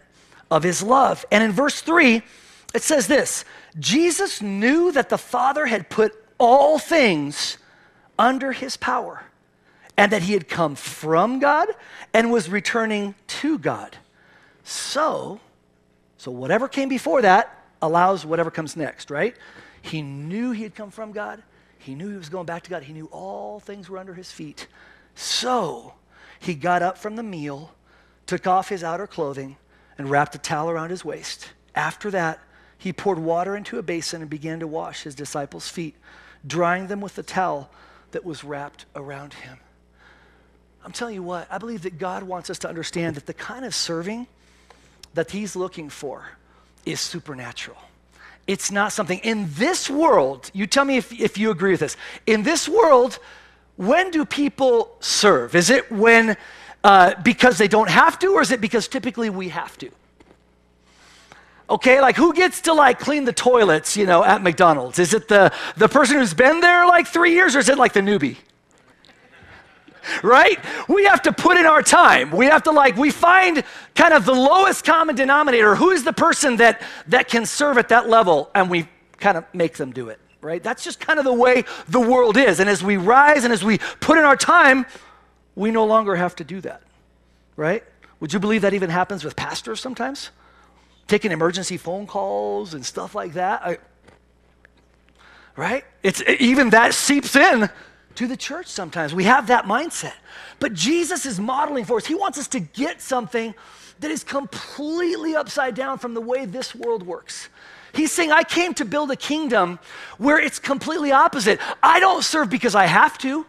of 0.50 0.64
his 0.64 0.84
love. 0.84 1.26
And 1.32 1.44
in 1.44 1.52
verse 1.52 1.82
3, 1.82 2.22
it 2.74 2.84
says 2.84 3.08
this 3.08 3.44
Jesus 3.80 4.42
knew 4.42 4.92
that 4.92 5.10
the 5.10 5.18
Father 5.18 5.66
had 5.66 5.90
put 5.90 6.14
all 6.38 6.78
things 6.80 7.58
under 8.20 8.52
his 8.52 8.78
power 8.78 9.24
and 10.02 10.12
that 10.12 10.24
he 10.24 10.34
had 10.34 10.48
come 10.48 10.74
from 10.74 11.38
God 11.38 11.70
and 12.12 12.32
was 12.32 12.50
returning 12.50 13.14
to 13.28 13.60
God. 13.60 13.98
So, 14.64 15.40
so 16.18 16.32
whatever 16.32 16.68
came 16.68 16.90
before 16.90 17.22
that 17.22 17.64
allows 17.84 18.26
whatever 18.26 18.50
comes 18.50 18.76
next, 18.76 19.12
right? 19.12 19.36
He 19.80 20.02
knew 20.02 20.54
he 20.54 20.64
had 20.64 20.74
come 20.74 20.90
from 20.90 21.12
God. 21.12 21.44
He 21.78 21.94
knew 21.94 22.10
he 22.10 22.18
was 22.18 22.30
going 22.30 22.48
back 22.48 22.64
to 22.64 22.70
God. 22.72 22.82
He 22.82 22.94
knew 22.94 23.10
all 23.12 23.60
things 23.60 23.92
were 23.92 24.00
under 24.00 24.16
his 24.16 24.32
feet. 24.32 24.66
So 25.14 25.94
he 26.40 26.56
got 26.56 26.82
up 26.82 26.98
from 26.98 27.16
the 27.16 27.22
meal, 27.22 27.72
took 28.26 28.48
off 28.48 28.70
his 28.70 28.84
outer 28.84 29.06
clothing, 29.06 29.58
and 30.00 30.10
wrapped 30.10 30.34
a 30.34 30.40
towel 30.40 30.72
around 30.72 30.90
his 30.90 31.06
waist. 31.06 31.50
After 31.76 32.10
that, 32.10 32.40
he 32.76 32.92
poured 32.92 33.20
water 33.20 33.56
into 33.56 33.78
a 33.78 33.84
basin 33.84 34.22
and 34.22 34.32
began 34.32 34.60
to 34.62 34.68
wash 34.68 35.04
his 35.04 35.14
disciples' 35.14 35.70
feet, 35.70 35.96
drying 36.46 36.88
them 36.88 37.02
with 37.02 37.14
the 37.14 37.22
towel 37.22 37.70
that 38.14 38.26
was 38.26 38.44
wrapped 38.44 38.86
around 38.96 39.36
him. 39.36 39.60
I'm 40.84 40.92
telling 40.92 41.14
you 41.14 41.24
what, 41.24 41.48
I 41.52 41.58
believe 41.58 41.84
that 41.84 42.00
God 42.00 42.24
wants 42.24 42.50
us 42.50 42.60
to 42.60 42.70
understand 42.70 43.16
that 43.16 43.26
the 43.26 43.34
kind 43.34 43.66
of 43.66 43.76
serving 43.76 44.28
that 45.14 45.32
he's 45.32 45.56
looking 45.56 45.90
for 45.90 46.26
is 46.86 47.00
supernatural. 47.00 47.78
It's 48.48 48.72
not 48.72 48.92
something 48.92 49.20
in 49.20 49.48
this 49.54 49.90
world, 49.90 50.50
you 50.54 50.66
tell 50.66 50.86
me 50.86 50.98
if, 50.98 51.12
if 51.14 51.38
you 51.38 51.52
agree 51.52 51.72
with 51.72 51.82
this. 51.82 51.98
In 52.26 52.44
this 52.44 52.68
world, 52.68 53.20
when 53.78 54.12
do 54.12 54.26
people 54.26 54.96
serve? 55.00 55.56
Is 55.56 55.70
it 55.70 55.92
when 55.92 56.36
uh, 56.84 57.14
because 57.22 57.58
they 57.58 57.68
don't 57.68 57.90
have 57.90 58.18
to, 58.20 58.34
or 58.34 58.42
is 58.42 58.52
it 58.52 58.60
because 58.60 58.88
typically 58.88 59.30
we 59.30 59.50
have 59.50 59.78
to? 59.78 59.92
Okay, 61.70 62.02
like 62.02 62.18
who 62.18 62.34
gets 62.34 62.62
to 62.62 62.74
like 62.74 63.00
clean 63.00 63.24
the 63.24 63.32
toilets, 63.32 63.96
you 63.96 64.06
know, 64.06 64.24
at 64.24 64.42
McDonald's? 64.42 65.00
Is 65.00 65.14
it 65.14 65.28
the, 65.28 65.54
the 65.78 65.88
person 65.88 66.18
who's 66.18 66.34
been 66.34 66.60
there 66.60 66.86
like 66.88 67.08
three 67.08 67.34
years, 67.34 67.56
or 67.56 67.60
is 67.60 67.70
it 67.70 67.78
like 67.78 67.94
the 67.94 68.02
newbie? 68.02 68.38
Right? 70.24 70.60
We 70.88 71.06
have 71.06 71.22
to 71.24 71.34
put 71.34 71.58
in 71.58 71.66
our 71.66 71.82
time. 71.82 72.32
We 72.32 72.46
have 72.46 72.64
to 72.64 72.72
like, 72.72 72.98
we 72.98 73.12
find 73.12 73.64
kind 73.96 74.14
of 74.14 74.26
the 74.26 74.34
lowest 74.34 74.86
common 74.86 75.16
denominator. 75.16 75.76
Who 75.76 75.92
is 75.92 76.04
the 76.04 76.14
person 76.14 76.58
that, 76.58 76.82
that 77.08 77.28
can 77.28 77.46
serve 77.46 77.78
at 77.78 77.90
that 77.90 78.10
level? 78.10 78.50
And 78.56 78.70
we 78.70 78.88
kind 79.20 79.38
of 79.38 79.46
make 79.54 79.78
them 79.78 79.92
do 79.92 80.10
it, 80.10 80.20
right? 80.42 80.62
That's 80.62 80.84
just 80.84 81.00
kind 81.00 81.20
of 81.20 81.26
the 81.26 81.34
way 81.34 81.64
the 81.88 82.00
world 82.00 82.38
is. 82.38 82.60
And 82.60 82.70
as 82.70 82.84
we 82.84 82.98
rise 82.98 83.44
and 83.44 83.54
as 83.54 83.64
we 83.64 83.78
put 84.00 84.18
in 84.18 84.26
our 84.26 84.38
time, 84.38 84.86
we 85.56 85.72
no 85.72 85.86
longer 85.86 86.16
have 86.16 86.36
to 86.38 86.44
do 86.44 86.62
that, 86.62 86.82
right? 87.56 87.84
Would 88.20 88.34
you 88.34 88.40
believe 88.40 88.62
that 88.62 88.74
even 88.74 88.90
happens 88.90 89.24
with 89.24 89.36
pastors 89.36 89.80
sometimes? 89.80 90.30
Taking 91.08 91.32
emergency 91.32 91.78
phone 91.78 92.08
calls 92.08 92.74
and 92.74 92.86
stuff 92.86 93.16
like 93.16 93.34
that. 93.34 93.62
I, 93.64 93.78
right? 95.58 95.84
It's 96.04 96.24
even 96.40 96.70
that 96.70 96.94
seeps 96.94 97.36
in 97.36 97.70
to 98.16 98.28
the 98.28 98.38
church 98.38 98.68
sometimes. 98.68 99.14
We 99.14 99.26
have 99.26 99.48
that 99.48 99.66
mindset. 99.66 100.14
But 100.60 100.74
Jesus 100.74 101.26
is 101.26 101.40
modeling 101.40 101.86
for 101.86 101.98
us. 101.98 102.06
He 102.06 102.16
wants 102.16 102.38
us 102.38 102.48
to 102.50 102.60
get 102.60 103.02
something 103.02 103.54
that 104.00 104.12
is 104.12 104.24
completely 104.24 105.36
upside 105.36 105.76
down 105.76 105.98
from 105.98 106.14
the 106.14 106.22
way 106.22 106.46
this 106.46 106.74
world 106.76 107.04
works. 107.04 107.50
He's 107.94 108.12
saying, 108.12 108.32
I 108.32 108.44
came 108.44 108.74
to 108.76 108.86
build 108.86 109.12
a 109.12 109.16
kingdom 109.16 109.80
where 110.18 110.40
it's 110.40 110.60
completely 110.60 111.12
opposite. 111.12 111.60
I 111.84 112.00
don't 112.00 112.24
serve 112.24 112.50
because 112.50 112.74
I 112.74 112.86
have 112.86 113.18
to. 113.20 113.46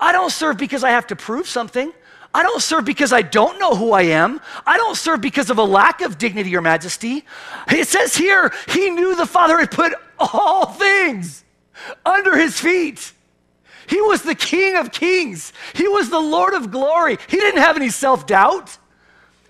I 0.00 0.12
don't 0.12 0.30
serve 0.30 0.56
because 0.56 0.82
I 0.84 0.90
have 0.90 1.06
to 1.08 1.16
prove 1.16 1.46
something. 1.46 1.92
I 2.34 2.42
don't 2.42 2.60
serve 2.60 2.84
because 2.84 3.12
I 3.12 3.22
don't 3.22 3.58
know 3.58 3.74
who 3.74 3.92
I 3.92 4.02
am. 4.02 4.40
I 4.66 4.76
don't 4.76 4.96
serve 4.96 5.20
because 5.20 5.48
of 5.48 5.58
a 5.58 5.62
lack 5.62 6.02
of 6.02 6.18
dignity 6.18 6.54
or 6.54 6.60
majesty. 6.60 7.24
It 7.70 7.88
says 7.88 8.14
here, 8.14 8.52
he 8.68 8.90
knew 8.90 9.14
the 9.14 9.26
Father 9.26 9.58
had 9.58 9.70
put 9.70 9.94
all 10.18 10.66
things 10.66 11.44
under 12.04 12.36
his 12.36 12.60
feet. 12.60 13.12
He 13.88 14.00
was 14.00 14.22
the 14.22 14.34
King 14.34 14.76
of 14.76 14.92
Kings. 14.92 15.52
He 15.74 15.88
was 15.88 16.10
the 16.10 16.20
Lord 16.20 16.54
of 16.54 16.70
glory. 16.70 17.18
He 17.28 17.36
didn't 17.36 17.60
have 17.60 17.76
any 17.76 17.90
self 17.90 18.26
doubt, 18.26 18.76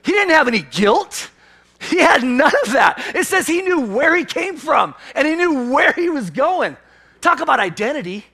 he 0.05 0.13
didn't 0.13 0.35
have 0.35 0.49
any 0.49 0.63
guilt. 0.63 1.31
He 1.79 1.99
had 1.99 2.23
none 2.23 2.53
of 2.65 2.73
that. 2.73 3.13
It 3.15 3.27
says 3.27 3.47
he 3.47 3.61
knew 3.61 3.81
where 3.81 4.17
he 4.17 4.25
came 4.25 4.57
from 4.57 4.95
and 5.15 5.29
he 5.29 5.35
knew 5.35 5.71
where 5.71 5.93
he 5.93 6.09
was 6.09 6.31
going. 6.31 6.77
Talk 7.21 7.41
about 7.41 7.61
identity. 7.61 8.25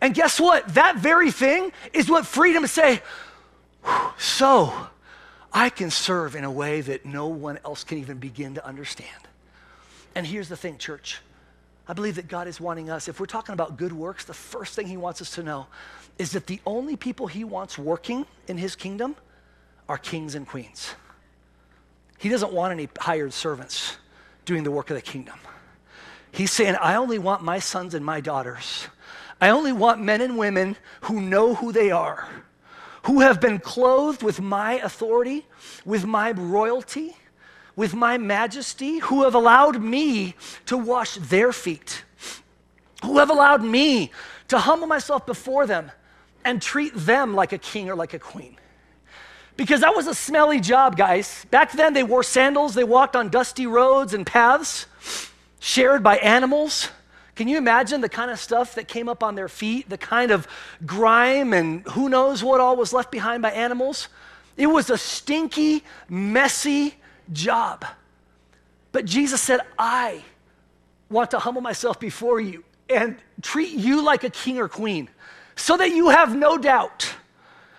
And 0.00 0.14
guess 0.14 0.40
what? 0.40 0.66
That 0.74 0.96
very 0.96 1.30
thing 1.30 1.72
is 1.92 2.08
what 2.08 2.26
freedom 2.26 2.66
say, 2.66 3.02
so 4.18 4.72
I 5.52 5.70
can 5.70 5.90
serve 5.90 6.34
in 6.36 6.44
a 6.44 6.50
way 6.50 6.80
that 6.80 7.06
no 7.06 7.28
one 7.28 7.58
else 7.64 7.84
can 7.84 7.98
even 7.98 8.18
begin 8.18 8.54
to 8.54 8.66
understand. 8.66 9.08
And 10.14 10.26
here's 10.26 10.48
the 10.48 10.56
thing, 10.56 10.78
church. 10.78 11.20
I 11.86 11.92
believe 11.92 12.16
that 12.16 12.28
God 12.28 12.48
is 12.48 12.60
wanting 12.60 12.88
us, 12.88 13.08
if 13.08 13.20
we're 13.20 13.26
talking 13.26 13.52
about 13.52 13.76
good 13.76 13.92
works, 13.92 14.24
the 14.24 14.34
first 14.34 14.74
thing 14.74 14.86
He 14.86 14.96
wants 14.96 15.20
us 15.20 15.30
to 15.32 15.42
know 15.42 15.66
is 16.18 16.32
that 16.32 16.46
the 16.46 16.60
only 16.66 16.96
people 16.96 17.26
He 17.26 17.44
wants 17.44 17.78
working 17.78 18.26
in 18.48 18.56
His 18.56 18.74
kingdom 18.74 19.16
are 19.88 19.98
kings 19.98 20.34
and 20.34 20.46
queens. 20.46 20.94
He 22.18 22.28
doesn't 22.30 22.52
want 22.52 22.72
any 22.72 22.88
hired 22.98 23.34
servants 23.34 23.98
doing 24.46 24.64
the 24.64 24.70
work 24.70 24.88
of 24.90 24.96
the 24.96 25.02
kingdom. 25.02 25.38
He's 26.32 26.50
saying, 26.50 26.76
I 26.80 26.94
only 26.96 27.18
want 27.18 27.42
my 27.42 27.58
sons 27.58 27.94
and 27.94 28.04
my 28.04 28.20
daughters. 28.20 28.88
I 29.40 29.50
only 29.50 29.72
want 29.72 30.00
men 30.00 30.20
and 30.20 30.38
women 30.38 30.76
who 31.02 31.20
know 31.20 31.54
who 31.54 31.70
they 31.70 31.90
are, 31.90 32.26
who 33.04 33.20
have 33.20 33.40
been 33.40 33.58
clothed 33.58 34.22
with 34.22 34.40
my 34.40 34.74
authority, 34.74 35.46
with 35.84 36.06
my 36.06 36.32
royalty 36.32 37.14
with 37.76 37.94
my 37.94 38.18
majesty, 38.18 38.98
who 38.98 39.24
have 39.24 39.34
allowed 39.34 39.82
me 39.82 40.34
to 40.66 40.76
wash 40.76 41.16
their 41.16 41.52
feet, 41.52 42.04
who 43.02 43.18
have 43.18 43.30
allowed 43.30 43.62
me 43.62 44.10
to 44.48 44.58
humble 44.58 44.86
myself 44.86 45.26
before 45.26 45.66
them 45.66 45.90
and 46.44 46.60
treat 46.60 46.92
them 46.94 47.34
like 47.34 47.52
a 47.52 47.58
king 47.58 47.88
or 47.90 47.96
like 47.96 48.14
a 48.14 48.18
queen. 48.18 48.56
Because 49.56 49.80
that 49.80 49.94
was 49.94 50.06
a 50.06 50.14
smelly 50.14 50.60
job, 50.60 50.96
guys. 50.96 51.46
Back 51.50 51.72
then, 51.72 51.92
they 51.94 52.02
wore 52.02 52.22
sandals, 52.22 52.74
they 52.74 52.84
walked 52.84 53.14
on 53.16 53.28
dusty 53.28 53.66
roads 53.66 54.12
and 54.12 54.26
paths 54.26 54.86
shared 55.60 56.02
by 56.02 56.16
animals. 56.18 56.88
Can 57.36 57.48
you 57.48 57.56
imagine 57.56 58.00
the 58.00 58.08
kind 58.08 58.30
of 58.30 58.38
stuff 58.38 58.74
that 58.74 58.86
came 58.86 59.08
up 59.08 59.22
on 59.22 59.34
their 59.34 59.48
feet, 59.48 59.88
the 59.88 59.98
kind 59.98 60.30
of 60.30 60.46
grime 60.84 61.52
and 61.52 61.82
who 61.88 62.08
knows 62.08 62.44
what 62.44 62.60
all 62.60 62.76
was 62.76 62.92
left 62.92 63.10
behind 63.10 63.42
by 63.42 63.50
animals? 63.50 64.08
It 64.56 64.66
was 64.66 64.90
a 64.90 64.98
stinky, 64.98 65.82
messy, 66.08 66.94
job. 67.32 67.84
But 68.92 69.04
Jesus 69.04 69.40
said, 69.40 69.60
I 69.78 70.22
want 71.10 71.30
to 71.32 71.38
humble 71.38 71.60
myself 71.60 71.98
before 71.98 72.40
you 72.40 72.64
and 72.88 73.16
treat 73.42 73.70
you 73.70 74.02
like 74.04 74.24
a 74.24 74.30
king 74.30 74.58
or 74.58 74.68
queen 74.68 75.08
so 75.56 75.76
that 75.76 75.90
you 75.90 76.10
have 76.10 76.36
no 76.36 76.58
doubt. 76.58 77.14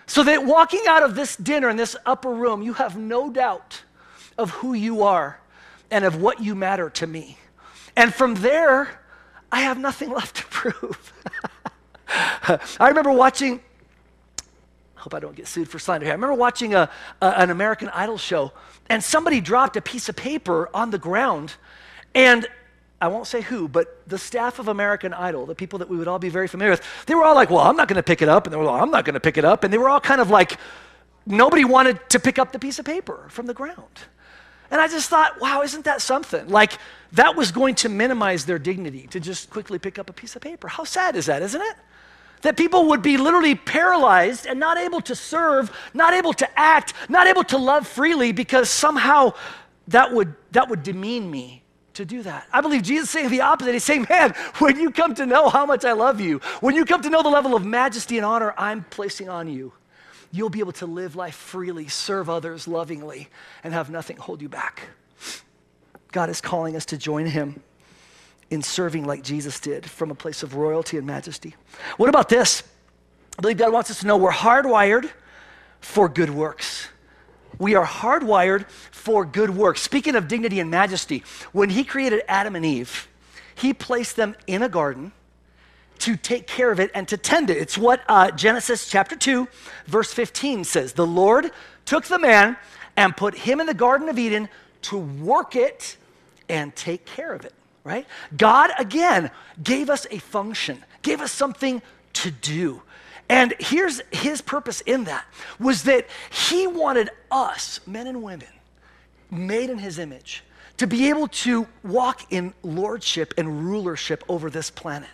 So 0.06 0.22
that 0.24 0.44
walking 0.44 0.82
out 0.88 1.02
of 1.02 1.14
this 1.14 1.36
dinner 1.36 1.68
in 1.68 1.76
this 1.76 1.96
upper 2.06 2.32
room, 2.32 2.62
you 2.62 2.74
have 2.74 2.96
no 2.96 3.30
doubt 3.30 3.82
of 4.38 4.50
who 4.50 4.72
you 4.72 5.02
are 5.02 5.40
and 5.90 6.04
of 6.04 6.20
what 6.20 6.40
you 6.40 6.54
matter 6.54 6.90
to 6.90 7.06
me. 7.06 7.38
And 7.96 8.14
from 8.14 8.34
there, 8.36 9.00
I 9.50 9.60
have 9.62 9.78
nothing 9.78 10.10
left 10.18 10.36
to 10.36 10.44
prove. 10.44 11.12
I 12.08 12.88
remember 12.88 13.10
watching, 13.12 13.60
hope 15.06 15.14
I 15.14 15.20
don't 15.20 15.36
get 15.36 15.46
sued 15.46 15.68
for 15.68 15.78
slander 15.78 16.04
here. 16.04 16.12
I 16.12 16.16
remember 16.16 16.34
watching 16.34 16.74
a, 16.74 16.90
a, 17.22 17.26
an 17.38 17.50
American 17.50 17.88
Idol 17.90 18.18
show 18.18 18.50
and 18.90 19.04
somebody 19.04 19.40
dropped 19.40 19.76
a 19.76 19.80
piece 19.80 20.08
of 20.08 20.16
paper 20.16 20.68
on 20.74 20.90
the 20.90 20.98
ground, 20.98 21.54
and 22.12 22.44
I 23.00 23.06
won't 23.06 23.28
say 23.28 23.40
who, 23.40 23.68
but 23.68 24.02
the 24.08 24.18
staff 24.18 24.58
of 24.58 24.66
American 24.66 25.14
Idol, 25.14 25.46
the 25.46 25.54
people 25.54 25.78
that 25.78 25.88
we 25.88 25.96
would 25.96 26.08
all 26.08 26.18
be 26.18 26.28
very 26.28 26.48
familiar 26.48 26.72
with, 26.72 26.82
they 27.06 27.14
were 27.14 27.22
all 27.22 27.36
like, 27.36 27.50
Well, 27.50 27.60
I'm 27.60 27.76
not 27.76 27.86
going 27.86 27.98
to 27.98 28.02
pick 28.02 28.20
it 28.20 28.28
up. 28.28 28.46
And 28.46 28.52
they 28.52 28.56
were 28.56 28.64
like, 28.64 28.82
I'm 28.82 28.90
not 28.90 29.04
going 29.04 29.14
to 29.14 29.20
pick 29.20 29.38
it 29.38 29.44
up. 29.44 29.62
And 29.62 29.72
they 29.72 29.78
were 29.78 29.88
all 29.88 30.00
kind 30.00 30.20
of 30.20 30.28
like, 30.28 30.58
nobody 31.24 31.64
wanted 31.64 32.00
to 32.10 32.18
pick 32.18 32.40
up 32.40 32.50
the 32.50 32.58
piece 32.58 32.80
of 32.80 32.84
paper 32.84 33.26
from 33.28 33.46
the 33.46 33.54
ground. 33.54 34.00
And 34.72 34.80
I 34.80 34.88
just 34.88 35.08
thought, 35.08 35.40
wow, 35.40 35.62
isn't 35.62 35.84
that 35.84 36.02
something? 36.02 36.48
Like, 36.48 36.78
that 37.12 37.36
was 37.36 37.52
going 37.52 37.76
to 37.76 37.88
minimize 37.88 38.44
their 38.44 38.58
dignity 38.58 39.06
to 39.12 39.20
just 39.20 39.50
quickly 39.50 39.78
pick 39.78 40.00
up 40.00 40.10
a 40.10 40.12
piece 40.12 40.34
of 40.34 40.42
paper. 40.42 40.66
How 40.66 40.82
sad 40.82 41.14
is 41.14 41.26
that, 41.26 41.42
isn't 41.42 41.62
it? 41.62 41.76
That 42.46 42.56
people 42.56 42.86
would 42.86 43.02
be 43.02 43.16
literally 43.16 43.56
paralyzed 43.56 44.46
and 44.46 44.60
not 44.60 44.78
able 44.78 45.00
to 45.00 45.16
serve, 45.16 45.76
not 45.92 46.14
able 46.14 46.32
to 46.32 46.48
act, 46.58 46.94
not 47.08 47.26
able 47.26 47.42
to 47.42 47.58
love 47.58 47.88
freely 47.88 48.30
because 48.30 48.70
somehow 48.70 49.32
that 49.88 50.12
would, 50.12 50.32
that 50.52 50.68
would 50.68 50.84
demean 50.84 51.28
me 51.28 51.64
to 51.94 52.04
do 52.04 52.22
that. 52.22 52.46
I 52.52 52.60
believe 52.60 52.82
Jesus 52.82 53.08
is 53.08 53.10
saying 53.10 53.30
the 53.30 53.40
opposite. 53.40 53.72
He's 53.72 53.82
saying, 53.82 54.06
man, 54.08 54.30
when 54.58 54.78
you 54.78 54.92
come 54.92 55.12
to 55.16 55.26
know 55.26 55.48
how 55.48 55.66
much 55.66 55.84
I 55.84 55.90
love 55.90 56.20
you, 56.20 56.38
when 56.60 56.76
you 56.76 56.84
come 56.84 57.02
to 57.02 57.10
know 57.10 57.24
the 57.24 57.28
level 57.30 57.56
of 57.56 57.64
majesty 57.64 58.16
and 58.16 58.24
honor 58.24 58.54
I'm 58.56 58.84
placing 58.90 59.28
on 59.28 59.48
you, 59.48 59.72
you'll 60.30 60.48
be 60.48 60.60
able 60.60 60.72
to 60.74 60.86
live 60.86 61.16
life 61.16 61.34
freely, 61.34 61.88
serve 61.88 62.30
others 62.30 62.68
lovingly, 62.68 63.28
and 63.64 63.74
have 63.74 63.90
nothing 63.90 64.18
hold 64.18 64.40
you 64.40 64.48
back. 64.48 64.82
God 66.12 66.30
is 66.30 66.40
calling 66.40 66.76
us 66.76 66.86
to 66.86 66.96
join 66.96 67.26
him 67.26 67.60
in 68.50 68.62
serving 68.62 69.04
like 69.04 69.22
Jesus 69.22 69.58
did 69.60 69.88
from 69.88 70.10
a 70.10 70.14
place 70.14 70.42
of 70.42 70.54
royalty 70.54 70.96
and 70.96 71.06
majesty. 71.06 71.54
What 71.96 72.08
about 72.08 72.28
this? 72.28 72.62
I 73.38 73.42
believe 73.42 73.58
God 73.58 73.72
wants 73.72 73.90
us 73.90 74.00
to 74.00 74.06
know 74.06 74.16
we're 74.16 74.30
hardwired 74.30 75.10
for 75.80 76.08
good 76.08 76.30
works. 76.30 76.88
We 77.58 77.74
are 77.74 77.86
hardwired 77.86 78.68
for 78.68 79.24
good 79.24 79.50
works. 79.50 79.82
Speaking 79.82 80.14
of 80.14 80.28
dignity 80.28 80.60
and 80.60 80.70
majesty, 80.70 81.22
when 81.52 81.70
He 81.70 81.84
created 81.84 82.22
Adam 82.28 82.54
and 82.54 82.64
Eve, 82.64 83.08
He 83.54 83.72
placed 83.72 84.16
them 84.16 84.36
in 84.46 84.62
a 84.62 84.68
garden 84.68 85.12
to 86.00 86.16
take 86.16 86.46
care 86.46 86.70
of 86.70 86.78
it 86.78 86.90
and 86.94 87.08
to 87.08 87.16
tend 87.16 87.50
it. 87.50 87.56
It's 87.56 87.78
what 87.78 88.02
uh, 88.08 88.30
Genesis 88.30 88.88
chapter 88.88 89.16
2, 89.16 89.48
verse 89.86 90.12
15 90.12 90.64
says. 90.64 90.92
The 90.92 91.06
Lord 91.06 91.50
took 91.84 92.04
the 92.04 92.18
man 92.18 92.56
and 92.96 93.16
put 93.16 93.34
him 93.34 93.60
in 93.60 93.66
the 93.66 93.74
Garden 93.74 94.08
of 94.08 94.18
Eden 94.18 94.48
to 94.82 94.98
work 94.98 95.56
it 95.56 95.96
and 96.48 96.74
take 96.76 97.06
care 97.06 97.32
of 97.32 97.44
it 97.44 97.54
right? 97.86 98.04
God, 98.36 98.70
again, 98.78 99.30
gave 99.62 99.88
us 99.88 100.08
a 100.10 100.18
function, 100.18 100.84
gave 101.02 101.20
us 101.20 101.30
something 101.30 101.80
to 102.14 102.32
do. 102.32 102.82
And 103.28 103.54
here's 103.60 104.02
his 104.10 104.42
purpose 104.42 104.80
in 104.80 105.04
that 105.04 105.24
was 105.60 105.84
that 105.84 106.08
he 106.48 106.66
wanted 106.66 107.10
us, 107.30 107.80
men 107.86 108.08
and 108.08 108.24
women, 108.24 108.48
made 109.30 109.70
in 109.70 109.78
his 109.78 110.00
image, 110.00 110.42
to 110.78 110.86
be 110.88 111.08
able 111.08 111.28
to 111.28 111.68
walk 111.84 112.32
in 112.32 112.52
lordship 112.64 113.32
and 113.38 113.70
rulership 113.70 114.24
over 114.28 114.50
this 114.50 114.68
planet. 114.68 115.08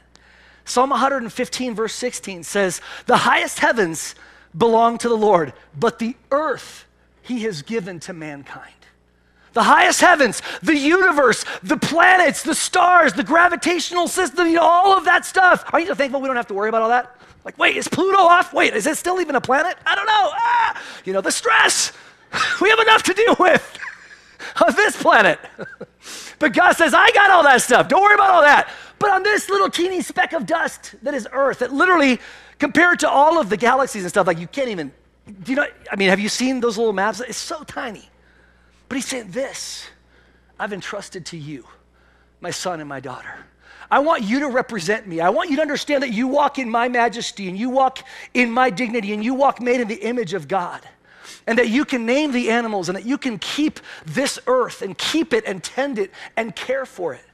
Psalm 0.65 0.91
115, 0.91 1.75
verse 1.75 1.93
16 1.93 2.43
says, 2.43 2.81
The 3.07 3.19
highest 3.19 3.59
heavens 3.59 4.15
belong 4.57 4.97
to 4.99 5.11
the 5.11 5.17
Lord, 5.17 5.53
but 5.79 5.99
the 5.99 6.17
earth 6.31 6.87
he 7.21 7.43
has 7.43 7.61
given 7.61 8.01
to 8.01 8.15
mankind. 8.15 8.73
The 9.53 9.63
highest 9.63 10.01
heavens, 10.01 10.41
the 10.63 10.77
universe, 10.77 11.45
the 11.63 11.77
planets, 11.77 12.43
the 12.43 12.55
stars, 12.55 13.13
the 13.13 13.25
gravitational 13.25 14.09
system, 14.09 14.47
you 14.47 14.55
know, 14.55 14.63
all 14.63 14.97
of 14.97 15.05
that 15.05 15.27
stuff. 15.27 15.65
Aren't 15.73 15.87
you 15.87 15.95
thankful 15.95 16.21
we 16.21 16.27
don't 16.27 16.37
have 16.37 16.47
to 16.49 16.55
worry 16.55 16.71
about 16.71 16.83
all 16.83 16.89
that? 16.89 17.17
Like, 17.45 17.59
wait, 17.59 17.77
is 17.77 17.89
Pluto 17.89 18.19
off? 18.19 18.53
Wait, 18.53 18.75
is 18.75 18.87
it 18.87 18.97
still 18.97 19.21
even 19.21 19.35
a 19.35 19.41
planet? 19.41 19.77
I 19.85 19.95
don't 19.95 20.07
know. 20.07 20.31
Ah! 20.33 20.83
You 21.05 21.13
know, 21.13 21.21
the 21.21 21.33
stress. 21.33 21.93
We 22.63 22.71
have 22.71 22.79
enough 22.79 23.03
to 23.03 23.13
deal 23.13 23.37
with 23.39 23.79
on 24.67 24.75
this 24.75 24.97
planet. 24.97 25.39
but 26.39 26.55
God 26.55 26.73
says, 26.73 26.95
I 26.95 27.11
got 27.11 27.31
all 27.31 27.43
that 27.43 27.61
stuff. 27.61 27.89
Don't 27.89 28.01
worry 28.03 28.15
about 28.15 28.31
all 28.31 28.41
that. 28.41 28.71
But 28.99 29.11
on 29.11 29.23
this 29.23 29.51
little 29.51 29.69
teeny 29.69 30.01
speck 30.01 30.33
of 30.33 30.47
dust 30.47 30.95
that 31.03 31.13
is 31.13 31.29
Earth, 31.31 31.59
that 31.59 31.75
literally, 31.75 32.21
compared 32.59 33.01
to 33.01 33.11
all 33.11 33.39
of 33.39 33.51
the 33.51 33.59
galaxies 33.59 34.05
and 34.05 34.11
stuff, 34.11 34.27
like 34.27 34.39
you 34.39 34.47
can't 34.47 34.69
even, 34.69 34.93
do 35.43 35.53
you 35.53 35.57
know, 35.57 35.67
I 35.91 35.97
mean, 35.97 36.09
have 36.09 36.21
you 36.21 36.31
seen 36.31 36.61
those 36.61 36.79
little 36.79 36.95
maps? 36.95 37.21
It's 37.21 37.37
so 37.37 37.65
tiny. 37.65 38.09
But 38.93 38.97
he's 38.97 39.07
saying, 39.07 39.31
This 39.31 39.87
I've 40.61 40.75
entrusted 40.75 41.25
to 41.27 41.39
you, 41.39 41.67
my 42.43 42.51
son 42.51 42.79
and 42.79 42.87
my 42.87 43.01
daughter. 43.01 43.35
I 43.91 44.01
want 44.01 44.23
you 44.23 44.41
to 44.41 44.49
represent 44.49 45.07
me. 45.07 45.19
I 45.19 45.31
want 45.31 45.49
you 45.49 45.57
to 45.57 45.63
understand 45.63 46.03
that 46.03 46.13
you 46.13 46.29
walk 46.29 46.59
in 46.59 46.69
my 46.69 46.91
majesty 46.91 47.49
and 47.49 47.57
you 47.57 47.71
walk 47.71 48.01
in 48.35 48.51
my 48.51 48.69
dignity 48.69 49.15
and 49.15 49.25
you 49.25 49.33
walk 49.33 49.63
made 49.63 49.81
in 49.81 49.89
the 49.89 49.95
image 49.95 50.35
of 50.35 50.47
God. 50.47 50.83
And 51.47 51.59
that 51.59 51.71
you 51.71 51.87
can 51.87 52.05
name 52.05 52.33
the 52.33 52.51
animals 52.51 52.91
and 52.91 52.97
that 52.99 53.07
you 53.07 53.17
can 53.17 53.39
keep 53.39 53.81
this 54.05 54.39
earth 54.47 54.83
and 54.83 54.99
keep 54.99 55.33
it 55.33 55.45
and 55.47 55.65
tend 55.65 55.99
it 55.99 56.11
and 56.37 56.55
care 56.55 56.85
for 56.85 57.15
it. 57.15 57.25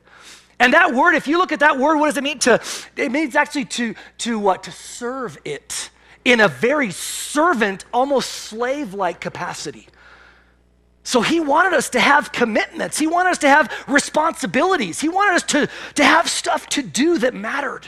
And 0.61 0.75
that 0.75 0.95
word, 0.95 1.17
if 1.17 1.27
you 1.27 1.39
look 1.39 1.51
at 1.51 1.59
that 1.59 1.77
word, 1.77 1.97
what 1.97 2.07
does 2.07 2.17
it 2.19 2.23
mean 2.23 2.39
to? 2.39 2.63
It 2.97 3.11
means 3.11 3.35
actually 3.35 3.65
to, 3.65 3.97
to 4.19 4.39
what? 4.39 4.63
To 4.63 4.71
serve 4.71 5.37
it 5.45 5.91
in 6.25 6.39
a 6.39 6.47
very 6.47 6.93
servant, 6.93 7.85
almost 7.93 8.31
slave 8.31 8.95
like 8.95 9.21
capacity. 9.21 9.89
So 11.09 11.23
he 11.23 11.41
wanted 11.41 11.73
us 11.73 11.89
to 11.91 12.01
have 12.01 12.33
commitments. 12.33 12.99
He 12.99 13.07
wanted 13.07 13.31
us 13.31 13.39
to 13.39 13.49
have 13.49 13.73
responsibilities. 13.89 15.01
He 15.01 15.09
wanted 15.09 15.37
us 15.37 15.43
to, 15.45 15.67
to 15.95 16.05
have 16.05 16.29
stuff 16.29 16.69
to 16.69 16.83
do 16.83 17.17
that 17.17 17.33
mattered, 17.33 17.87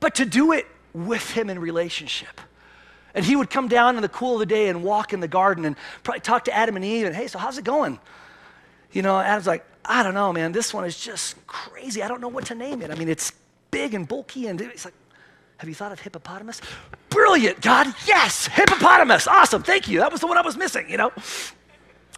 but 0.00 0.14
to 0.16 0.26
do 0.26 0.52
it 0.52 0.66
with 0.92 1.30
him 1.30 1.48
in 1.48 1.58
relationship. 1.58 2.42
And 3.14 3.24
he 3.24 3.36
would 3.36 3.48
come 3.48 3.68
down 3.68 3.96
in 3.96 4.02
the 4.02 4.10
cool 4.10 4.34
of 4.34 4.40
the 4.40 4.44
day 4.44 4.68
and 4.68 4.84
walk 4.84 5.14
in 5.14 5.20
the 5.20 5.28
garden 5.28 5.64
and 5.64 5.76
probably 6.02 6.20
talk 6.20 6.44
to 6.44 6.52
Adam 6.52 6.76
and 6.76 6.84
Eve 6.84 7.06
and, 7.06 7.16
hey, 7.16 7.26
so 7.26 7.38
how's 7.38 7.56
it 7.56 7.64
going? 7.64 7.98
You 8.92 9.00
know, 9.00 9.18
Adam's 9.18 9.46
like, 9.46 9.64
I 9.82 10.02
don't 10.02 10.12
know, 10.12 10.30
man. 10.30 10.52
This 10.52 10.74
one 10.74 10.84
is 10.84 11.00
just 11.00 11.46
crazy. 11.46 12.02
I 12.02 12.08
don't 12.08 12.20
know 12.20 12.28
what 12.28 12.44
to 12.48 12.54
name 12.54 12.82
it. 12.82 12.90
I 12.90 12.96
mean, 12.96 13.08
it's 13.08 13.32
big 13.70 13.94
and 13.94 14.06
bulky. 14.06 14.48
And 14.48 14.60
he's 14.60 14.84
like, 14.84 14.92
have 15.56 15.70
you 15.70 15.74
thought 15.74 15.90
of 15.90 16.00
hippopotamus? 16.00 16.60
Brilliant, 17.08 17.62
God. 17.62 17.94
Yes, 18.06 18.46
hippopotamus. 18.48 19.26
Awesome. 19.26 19.62
Thank 19.62 19.88
you. 19.88 20.00
That 20.00 20.12
was 20.12 20.20
the 20.20 20.26
one 20.26 20.36
I 20.36 20.42
was 20.42 20.58
missing, 20.58 20.90
you 20.90 20.98
know? 20.98 21.10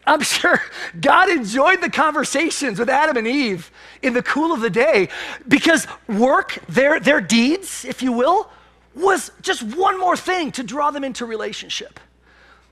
I'm 0.06 0.20
sure 0.20 0.60
God 1.00 1.28
enjoyed 1.28 1.80
the 1.80 1.90
conversations 1.90 2.78
with 2.78 2.88
Adam 2.88 3.16
and 3.16 3.26
Eve 3.26 3.70
in 4.02 4.12
the 4.12 4.22
cool 4.22 4.52
of 4.52 4.60
the 4.60 4.70
day 4.70 5.08
because 5.48 5.86
work, 6.08 6.58
their, 6.68 7.00
their 7.00 7.20
deeds, 7.20 7.84
if 7.84 8.02
you 8.02 8.12
will, 8.12 8.48
was 8.94 9.32
just 9.42 9.62
one 9.62 9.98
more 9.98 10.16
thing 10.16 10.52
to 10.52 10.62
draw 10.62 10.90
them 10.90 11.02
into 11.02 11.26
relationship. 11.26 11.98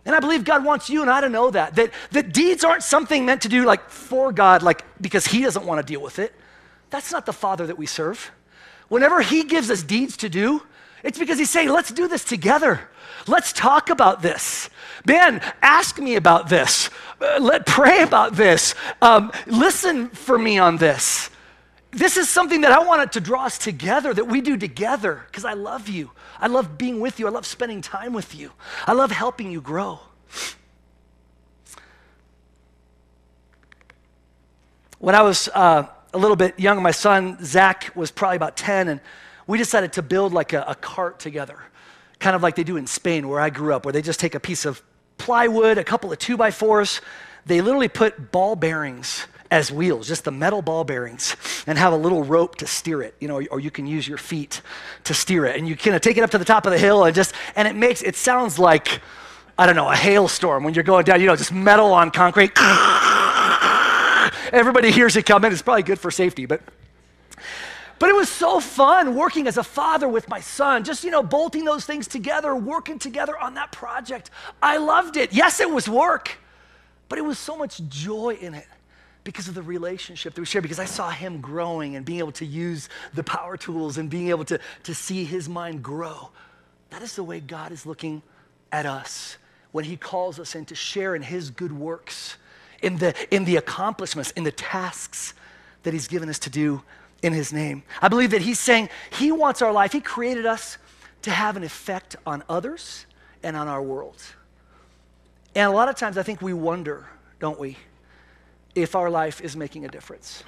And 0.07 0.15
I 0.15 0.21
believe 0.21 0.45
God 0.45 0.65
wants 0.65 0.91
you 0.91 1.01
and 1.03 1.11
I 1.11 1.21
to 1.21 1.29
know 1.29 1.51
that, 1.51 1.75
that, 1.77 1.91
that 2.13 2.33
deeds 2.33 2.63
aren't 2.63 2.83
something 2.83 3.25
meant 3.25 3.43
to 3.43 3.49
do 3.49 3.65
like 3.65 3.89
for 3.91 4.33
God, 4.33 4.63
like 4.63 4.85
because 5.01 5.27
He 5.27 5.43
doesn't 5.43 5.65
want 5.65 5.85
to 5.85 5.93
deal 5.93 6.01
with 6.01 6.19
it. 6.19 6.35
That's 6.91 7.11
not 7.11 7.27
the 7.27 7.33
Father 7.33 7.67
that 7.67 7.79
we 7.79 7.87
serve. 7.87 8.31
Whenever 8.89 9.23
He 9.23 9.45
gives 9.45 9.71
us 9.71 9.83
deeds 9.83 10.17
to 10.19 10.29
do, 10.29 10.63
it's 11.03 11.19
because 11.19 11.39
He's 11.39 11.51
saying, 11.51 11.71
let's 11.71 11.91
do 11.91 12.07
this 12.07 12.23
together. 12.23 12.89
Let's 13.27 13.53
talk 13.53 13.89
about 13.89 14.21
this. 14.21 14.69
Ben, 15.05 15.41
ask 15.61 15.99
me 15.99 16.17
about 16.17 16.49
this. 16.49 16.89
Uh, 17.21 17.39
let 17.41 17.67
pray 17.67 18.03
about 18.03 18.35
this. 18.35 18.75
Um, 19.03 19.33
listen 19.47 20.09
for 20.09 20.39
me 20.39 20.59
on 20.59 20.79
this. 20.79 21.31
This 21.91 22.17
is 22.17 22.29
something 22.29 22.63
that 22.63 22.73
I 22.73 22.81
wanted 22.81 23.13
to 23.13 23.21
draw 23.21 23.45
us 23.45 23.59
together, 23.59 24.13
that 24.13 24.27
we 24.27 24.41
do 24.41 24.57
together, 24.57 25.23
because 25.27 25.45
I 25.45 25.53
love 25.53 25.89
you. 25.89 26.11
I 26.41 26.49
love 26.49 26.77
being 26.77 27.01
with 27.01 27.21
you. 27.21 27.27
I 27.27 27.31
love 27.31 27.47
spending 27.47 27.83
time 27.83 28.13
with 28.13 28.35
you. 28.35 28.51
I 28.87 28.93
love 28.93 29.11
helping 29.13 29.53
you 29.53 29.61
grow. 29.61 30.01
When 34.99 35.15
I 35.15 35.23
was 35.23 35.49
uh, 35.55 35.87
a 36.13 36.19
little 36.19 36.37
bit 36.37 36.59
young, 36.59 36.83
my 36.83 36.91
son 36.91 37.39
Zach 37.45 37.93
was 37.95 38.11
probably 38.11 38.37
about 38.37 38.57
10, 38.57 38.89
and 38.89 39.01
we 39.47 39.59
decided 39.59 39.93
to 39.93 40.03
build 40.03 40.33
like 40.33 40.55
a, 40.55 40.65
a 40.67 40.75
cart 40.75 41.21
together 41.21 41.61
kind 42.25 42.35
of 42.35 42.43
like 42.43 42.55
they 42.55 42.65
do 42.65 42.79
in 42.79 42.87
Spain, 42.87 43.29
where 43.29 43.39
I 43.39 43.51
grew 43.51 43.75
up, 43.75 43.85
where 43.85 43.93
they 43.93 44.01
just 44.01 44.19
take 44.19 44.35
a 44.35 44.41
piece 44.41 44.65
of 44.65 44.83
plywood, 45.19 45.79
a 45.79 45.85
couple 45.85 46.13
of 46.13 46.19
two 46.19 46.37
by 46.37 46.51
fours. 46.51 47.01
They 47.47 47.61
literally 47.61 47.89
put 47.89 48.33
ball 48.33 48.57
bearings 48.57 49.27
as 49.51 49.71
wheels, 49.71 50.09
just 50.09 50.25
the 50.25 50.31
metal 50.31 50.63
ball 50.63 50.85
bearings, 50.85 51.37
and 51.67 51.79
have 51.79 51.93
a 51.93 51.97
little 51.97 52.25
rope 52.25 52.57
to 52.57 52.67
steer 52.67 53.03
it, 53.03 53.15
you 53.21 53.29
know, 53.29 53.41
or 53.51 53.61
you 53.61 53.71
can 53.71 53.87
use 53.87 54.09
your 54.09 54.19
feet 54.19 54.61
to 55.05 55.15
steer 55.15 55.45
it. 55.47 55.57
And 55.57 55.69
you 55.69 55.77
kind 55.77 55.95
of 55.95 56.03
take 56.03 56.17
it 56.17 56.25
up 56.25 56.31
to 56.31 56.39
the 56.39 56.45
top 56.45 56.67
of 56.67 56.73
the 56.73 56.79
hill 56.79 57.05
and 57.05 57.15
just, 57.15 57.35
and 57.55 57.69
it 57.69 57.77
makes, 57.77 58.03
it 58.03 58.17
sounds 58.17 58.59
like, 58.59 59.01
I 59.57 59.67
don't 59.67 59.77
know, 59.77 59.89
a 59.89 59.97
hailstorm 59.97 60.65
when 60.65 60.75
you're 60.75 60.83
going 60.83 61.05
down, 61.05 61.21
you 61.21 61.27
know, 61.27 61.37
just 61.37 61.53
metal 61.53 61.93
on 61.93 62.11
concrete. 62.11 62.51
Everybody 64.53 64.91
hears 64.91 65.17
it 65.17 65.25
coming. 65.25 65.53
It's 65.53 65.63
probably 65.63 65.85
good 65.85 66.01
for 66.01 66.11
safety, 66.11 66.47
but 66.47 66.61
but 68.05 68.11
it 68.11 68.17
was 68.17 68.29
so 68.29 68.61
fun 68.61 69.15
working 69.15 69.47
as 69.47 69.57
a 69.57 69.63
father 69.63 70.07
with 70.07 70.29
my 70.29 70.39
son, 70.39 70.85
just, 70.85 71.05
you 71.05 71.11
know, 71.11 71.23
bolting 71.23 71.65
those 71.65 71.87
things 71.87 72.07
together, 72.07 72.55
working 72.55 72.99
together 72.99 73.39
on 73.39 73.55
that 73.55 73.73
project. 73.73 74.31
I 74.63 74.77
loved 74.77 75.17
it. 75.17 75.33
Yes, 75.33 75.59
it 75.59 75.71
was 75.71 75.89
work, 75.89 76.37
but 77.09 77.19
it 77.19 77.23
was 77.23 77.39
so 77.39 77.57
much 77.57 77.81
joy 77.89 78.37
in 78.39 78.53
it 78.53 78.67
because 79.25 79.49
of 79.49 79.55
the 79.55 79.63
relationship 79.63 80.35
that 80.35 80.41
we 80.43 80.45
shared, 80.45 80.61
because 80.61 80.79
I 80.79 80.85
saw 80.85 81.09
him 81.09 81.41
growing 81.41 81.97
and 81.97 82.05
being 82.05 82.19
able 82.19 82.33
to 82.33 82.45
use 82.45 82.91
the 83.15 83.25
power 83.25 83.57
tools 83.57 83.97
and 83.97 84.11
being 84.11 84.29
able 84.29 84.45
to, 84.45 84.61
to 84.83 84.95
see 84.95 85.25
his 85.25 85.49
mind 85.49 85.83
grow. 85.83 86.29
That 86.91 87.01
is 87.01 87.17
the 87.17 87.25
way 87.25 87.41
God 87.41 87.73
is 87.73 87.87
looking 87.87 88.21
at 88.71 88.85
us 88.85 89.39
when 89.73 89.87
he 89.87 89.97
calls 89.97 90.39
us 90.39 90.55
in 90.55 90.67
to 90.67 90.75
share 90.75 91.15
in 91.15 91.23
his 91.23 91.49
good 91.49 91.73
works, 91.73 92.37
in 92.83 92.99
the, 92.99 93.15
in 93.35 93.47
the 93.47 93.57
accomplishments, 93.57 94.31
in 94.33 94.45
the 94.45 94.53
tasks 94.53 95.33
that 95.85 95.95
he's 95.95 96.07
given 96.07 96.29
us 96.29 96.39
to 96.41 96.51
do 96.51 96.83
in 97.25 97.33
his 97.33 97.55
name. 97.55 97.83
I 98.03 98.09
believe 98.09 98.31
that 98.33 98.43
he's 98.43 98.61
saying 98.61 98.91
he 99.11 99.33
wants 99.33 99.63
our 99.63 99.73
life, 99.73 99.93
he 99.93 100.01
created 100.03 100.45
us 100.45 100.77
to 101.23 101.31
have 101.31 101.57
an 101.57 101.65
effect 101.65 102.17
on 102.27 102.45
others 102.51 103.07
and 103.43 103.57
on 103.57 103.67
our 103.67 103.83
world. 103.83 104.23
And 105.55 105.67
a 105.67 105.75
lot 105.75 105.89
of 105.89 105.97
times 105.97 106.19
I 106.19 106.23
think 106.23 106.43
we 106.43 106.53
wonder, 106.53 107.07
don't 107.41 107.59
we, 107.59 107.79
if 108.75 108.95
our 108.95 109.09
life 109.09 109.41
is 109.41 109.57
making 109.57 109.87
a 109.87 109.89
difference. 109.89 110.45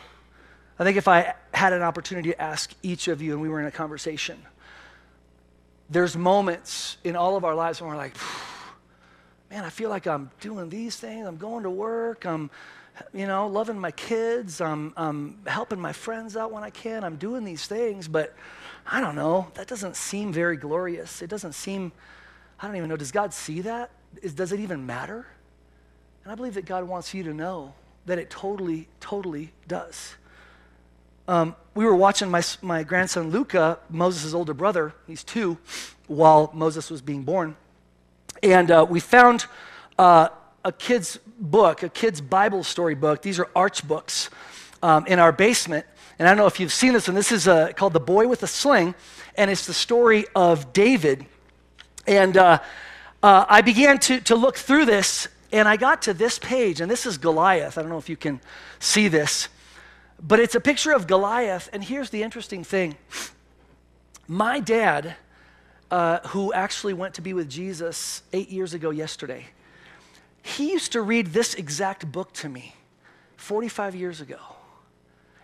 I 0.78 0.84
think 0.84 0.98
if 0.98 1.08
I 1.08 1.32
had 1.54 1.72
an 1.72 1.80
opportunity 1.80 2.32
to 2.32 2.42
ask 2.42 2.74
each 2.82 3.08
of 3.08 3.22
you 3.22 3.32
and 3.32 3.40
we 3.40 3.48
were 3.48 3.60
in 3.60 3.66
a 3.66 3.70
conversation, 3.70 4.36
there's 5.88 6.14
moments 6.14 6.98
in 7.04 7.16
all 7.16 7.36
of 7.36 7.44
our 7.46 7.54
lives 7.54 7.80
when 7.80 7.88
we're 7.88 7.96
like, 7.96 8.14
man, 9.50 9.64
I 9.64 9.70
feel 9.70 9.88
like 9.88 10.06
I'm 10.06 10.30
doing 10.40 10.68
these 10.68 10.96
things. 10.96 11.26
I'm 11.26 11.38
going 11.38 11.62
to 11.62 11.70
work. 11.70 12.26
I'm 12.26 12.50
you 13.12 13.26
know, 13.26 13.46
loving 13.46 13.78
my 13.78 13.90
kids. 13.90 14.60
I'm, 14.60 14.92
I'm 14.96 15.38
helping 15.46 15.80
my 15.80 15.92
friends 15.92 16.36
out 16.36 16.52
when 16.52 16.62
I 16.62 16.70
can. 16.70 17.04
I'm 17.04 17.16
doing 17.16 17.44
these 17.44 17.66
things, 17.66 18.08
but 18.08 18.34
I 18.86 19.00
don't 19.00 19.14
know. 19.14 19.48
That 19.54 19.66
doesn't 19.66 19.96
seem 19.96 20.32
very 20.32 20.56
glorious. 20.56 21.22
It 21.22 21.28
doesn't 21.28 21.52
seem, 21.52 21.92
I 22.60 22.66
don't 22.66 22.76
even 22.76 22.88
know. 22.88 22.96
Does 22.96 23.12
God 23.12 23.32
see 23.34 23.62
that? 23.62 23.90
Is, 24.22 24.34
does 24.34 24.52
it 24.52 24.60
even 24.60 24.86
matter? 24.86 25.26
And 26.24 26.32
I 26.32 26.34
believe 26.34 26.54
that 26.54 26.66
God 26.66 26.84
wants 26.84 27.14
you 27.14 27.22
to 27.24 27.34
know 27.34 27.74
that 28.06 28.18
it 28.18 28.30
totally, 28.30 28.88
totally 29.00 29.52
does. 29.68 30.14
Um, 31.28 31.56
we 31.74 31.84
were 31.84 31.96
watching 31.96 32.30
my, 32.30 32.42
my 32.62 32.84
grandson 32.84 33.30
Luca, 33.30 33.80
Moses' 33.90 34.32
older 34.32 34.54
brother, 34.54 34.94
he's 35.06 35.24
two, 35.24 35.58
while 36.06 36.50
Moses 36.54 36.88
was 36.88 37.02
being 37.02 37.24
born. 37.24 37.56
And 38.42 38.70
uh, 38.70 38.86
we 38.88 39.00
found 39.00 39.46
uh, 39.98 40.28
a 40.66 40.72
kid's 40.72 41.16
book, 41.38 41.84
a 41.84 41.88
kid's 41.88 42.20
Bible 42.20 42.64
story 42.64 42.96
book. 42.96 43.22
These 43.22 43.38
are 43.38 43.48
arch 43.54 43.86
books 43.86 44.30
um, 44.82 45.06
in 45.06 45.20
our 45.20 45.30
basement. 45.30 45.86
And 46.18 46.26
I 46.26 46.32
don't 46.32 46.38
know 46.38 46.46
if 46.46 46.58
you've 46.58 46.72
seen 46.72 46.92
this 46.92 47.06
one. 47.06 47.14
This 47.14 47.30
is 47.30 47.46
uh, 47.46 47.70
called 47.76 47.92
The 47.92 48.00
Boy 48.00 48.26
with 48.26 48.42
a 48.42 48.48
Sling, 48.48 48.96
and 49.36 49.48
it's 49.48 49.64
the 49.66 49.72
story 49.72 50.24
of 50.34 50.72
David. 50.72 51.24
And 52.04 52.36
uh, 52.36 52.58
uh, 53.22 53.46
I 53.48 53.60
began 53.60 53.98
to, 54.00 54.20
to 54.22 54.34
look 54.34 54.56
through 54.56 54.86
this, 54.86 55.28
and 55.52 55.68
I 55.68 55.76
got 55.76 56.02
to 56.02 56.14
this 56.14 56.40
page, 56.40 56.80
and 56.80 56.90
this 56.90 57.06
is 57.06 57.16
Goliath. 57.16 57.78
I 57.78 57.82
don't 57.82 57.90
know 57.90 57.98
if 57.98 58.08
you 58.08 58.16
can 58.16 58.40
see 58.80 59.06
this. 59.06 59.48
But 60.20 60.40
it's 60.40 60.56
a 60.56 60.60
picture 60.60 60.90
of 60.90 61.06
Goliath. 61.06 61.70
And 61.72 61.84
here's 61.84 62.10
the 62.10 62.24
interesting 62.24 62.64
thing 62.64 62.96
my 64.26 64.58
dad, 64.58 65.14
uh, 65.92 66.18
who 66.28 66.52
actually 66.52 66.94
went 66.94 67.14
to 67.14 67.20
be 67.20 67.34
with 67.34 67.48
Jesus 67.48 68.22
eight 68.32 68.48
years 68.48 68.74
ago 68.74 68.90
yesterday, 68.90 69.46
he 70.46 70.70
used 70.70 70.92
to 70.92 71.02
read 71.02 71.28
this 71.28 71.54
exact 71.54 72.10
book 72.10 72.32
to 72.34 72.48
me 72.48 72.74
45 73.36 73.94
years 73.94 74.20
ago. 74.20 74.38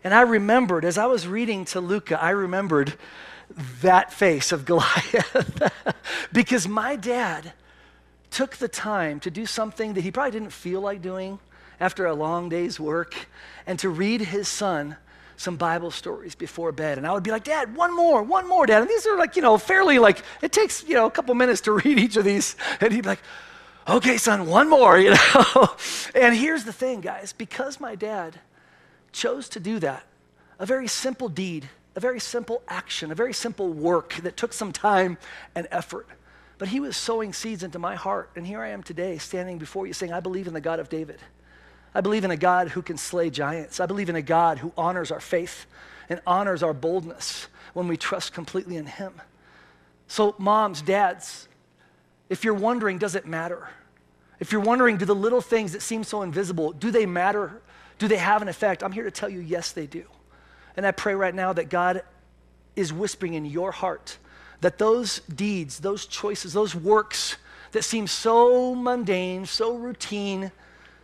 And 0.05 0.15
I 0.15 0.23
remembered, 0.23 0.85
as 0.85 0.97
I 0.97 1.07
was 1.07 1.27
reading 1.27 1.65
to 1.67 1.81
Luca, 1.81 2.21
I 2.23 2.31
remembered 2.31 2.95
that 3.81 4.13
face 4.13 4.53
of 4.53 4.65
Goliath. 4.65 5.73
because 6.33 6.69
my 6.69 6.97
dad 6.97 7.53
took 8.31 8.57
the 8.57 8.69
time 8.69 9.19
to 9.21 9.31
do 9.31 9.45
something 9.45 9.95
that 9.95 10.03
he 10.03 10.11
probably 10.11 10.31
didn't 10.31 10.53
feel 10.53 10.81
like 10.81 11.03
doing 11.03 11.39
after 11.81 12.07
a 12.07 12.15
long 12.15 12.49
day's 12.49 12.79
work 12.79 13.15
and 13.67 13.79
to 13.81 13.89
read 13.89 14.21
his 14.21 14.47
son 14.47 14.97
some 15.37 15.57
Bible 15.57 15.91
stories 15.91 16.37
before 16.37 16.71
bed. 16.71 16.99
And 16.99 17.07
I 17.07 17.13
would 17.13 17.25
be 17.25 17.33
like, 17.33 17.45
Dad, 17.45 17.75
one 17.75 17.95
more, 17.95 18.23
one 18.23 18.49
more, 18.49 18.67
Dad. 18.67 18.83
And 18.83 18.89
these 18.89 19.07
are 19.07 19.17
like, 19.17 19.35
you 19.35 19.43
know, 19.43 19.59
fairly 19.59 19.99
like, 19.99 20.23
it 20.41 20.53
takes, 20.53 20.85
you 20.85 20.95
know, 20.95 21.07
a 21.07 21.11
couple 21.11 21.35
minutes 21.35 21.63
to 21.63 21.73
read 21.85 21.99
each 21.99 22.17
of 22.17 22.25
these. 22.25 22.55
And 22.81 22.93
he'd 22.93 23.03
be 23.03 23.09
like, 23.09 23.23
okay, 23.89 24.17
son, 24.17 24.47
one 24.47 24.69
more, 24.69 24.99
you 24.99 25.11
know. 25.11 25.71
and 26.15 26.35
here's 26.35 26.65
the 26.65 26.73
thing, 26.73 27.01
guys, 27.01 27.33
because 27.33 27.81
my 27.81 27.95
dad 27.95 28.41
chose 29.13 29.49
to 29.51 29.61
do 29.61 29.79
that, 29.81 30.05
a 30.59 30.67
very 30.67 30.89
simple 30.89 31.29
deed, 31.29 31.69
a 31.95 32.01
very 32.01 32.21
simple 32.21 32.63
action, 32.69 33.11
a 33.11 33.15
very 33.15 33.35
simple 33.35 33.69
work 33.69 34.15
that 34.23 34.37
took 34.37 34.53
some 34.53 34.73
time 34.73 35.19
and 35.55 35.69
effort. 35.71 36.07
But 36.59 36.69
he 36.69 36.81
was 36.81 36.97
sowing 36.97 37.33
seeds 37.33 37.63
into 37.63 37.79
my 37.79 37.97
heart. 37.97 38.31
And 38.37 38.47
here 38.47 38.61
I 38.61 38.69
am 38.69 38.83
today 38.83 39.19
standing 39.19 39.59
before 39.59 39.87
you 39.87 39.93
saying, 39.93 40.13
I 40.13 40.21
believe 40.21 40.47
in 40.47 40.55
the 40.55 40.61
God 40.61 40.79
of 40.79 40.89
David. 40.89 41.19
I 41.95 42.01
believe 42.01 42.25
in 42.25 42.31
a 42.31 42.37
God 42.37 42.69
who 42.69 42.83
can 42.83 42.97
slay 42.97 43.31
giants. 43.31 43.81
I 43.81 43.87
believe 43.87 44.09
in 44.09 44.17
a 44.17 44.23
God 44.23 44.59
who 44.59 44.73
honors 44.77 45.11
our 45.11 45.21
faith 45.21 45.67
and 46.09 46.21
honors 46.27 46.63
our 46.63 46.73
boldness 46.73 47.49
when 47.75 47.89
we 47.89 47.97
trust 47.97 48.33
completely 48.33 48.77
in 48.77 48.87
him. 48.87 49.21
So, 50.07 50.35
moms, 50.39 50.83
dads, 50.83 51.49
if 52.33 52.45
you're 52.45 52.55
wondering, 52.55 52.97
does 52.97 53.15
it 53.15 53.27
matter? 53.27 53.69
If 54.41 54.53
you're 54.53 54.63
wondering, 54.63 54.97
do 54.97 55.05
the 55.05 55.15
little 55.15 55.43
things 55.43 55.73
that 55.73 55.83
seem 55.83 56.03
so 56.03 56.23
invisible, 56.23 56.73
do 56.73 56.91
they 56.91 57.05
matter? 57.05 57.61
Do 57.99 58.09
they 58.09 58.17
have 58.17 58.41
an 58.41 58.49
effect? 58.49 58.83
I'm 58.83 58.91
here 58.91 59.05
to 59.05 59.11
tell 59.11 59.29
you, 59.29 59.41
yes, 59.41 59.73
they 59.73 59.87
do. 59.87 60.05
And 60.75 60.87
I 60.87 60.93
pray 60.93 61.15
right 61.15 61.35
now 61.35 61.53
that 61.53 61.69
God 61.69 62.03
is 62.75 62.91
whispering 62.91 63.35
in 63.35 63.45
your 63.45 63.71
heart 63.71 64.17
that 64.63 64.79
those 64.79 65.19
deeds, 65.35 65.81
those 65.81 66.07
choices, 66.07 66.55
those 66.55 66.75
works 66.75 67.37
that 67.73 67.83
seem 67.83 68.07
so 68.07 68.75
mundane, 68.75 69.45
so 69.45 69.77
routine, 69.77 70.53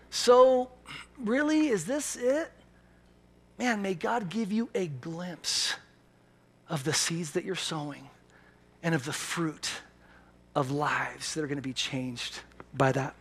so 0.09 0.71
really, 1.19 1.69
is 1.69 1.85
this 1.85 2.17
it? 2.17 2.51
Man, 3.59 3.83
may 3.83 3.93
God 3.93 4.31
give 4.31 4.51
you 4.51 4.71
a 4.75 4.87
glimpse 4.87 5.75
of 6.71 6.85
the 6.85 6.95
seeds 6.95 7.33
that 7.33 7.45
you're 7.45 7.55
sowing 7.55 8.09
and 8.83 8.95
of 8.95 9.05
the 9.05 9.13
fruit 9.13 9.71
of 10.59 10.73
lives 10.73 11.35
that 11.35 11.45
are 11.45 11.47
going 11.47 11.57
to 11.57 11.63
be 11.63 11.73
changed 11.73 12.41
by 12.75 12.91
that. 12.91 13.15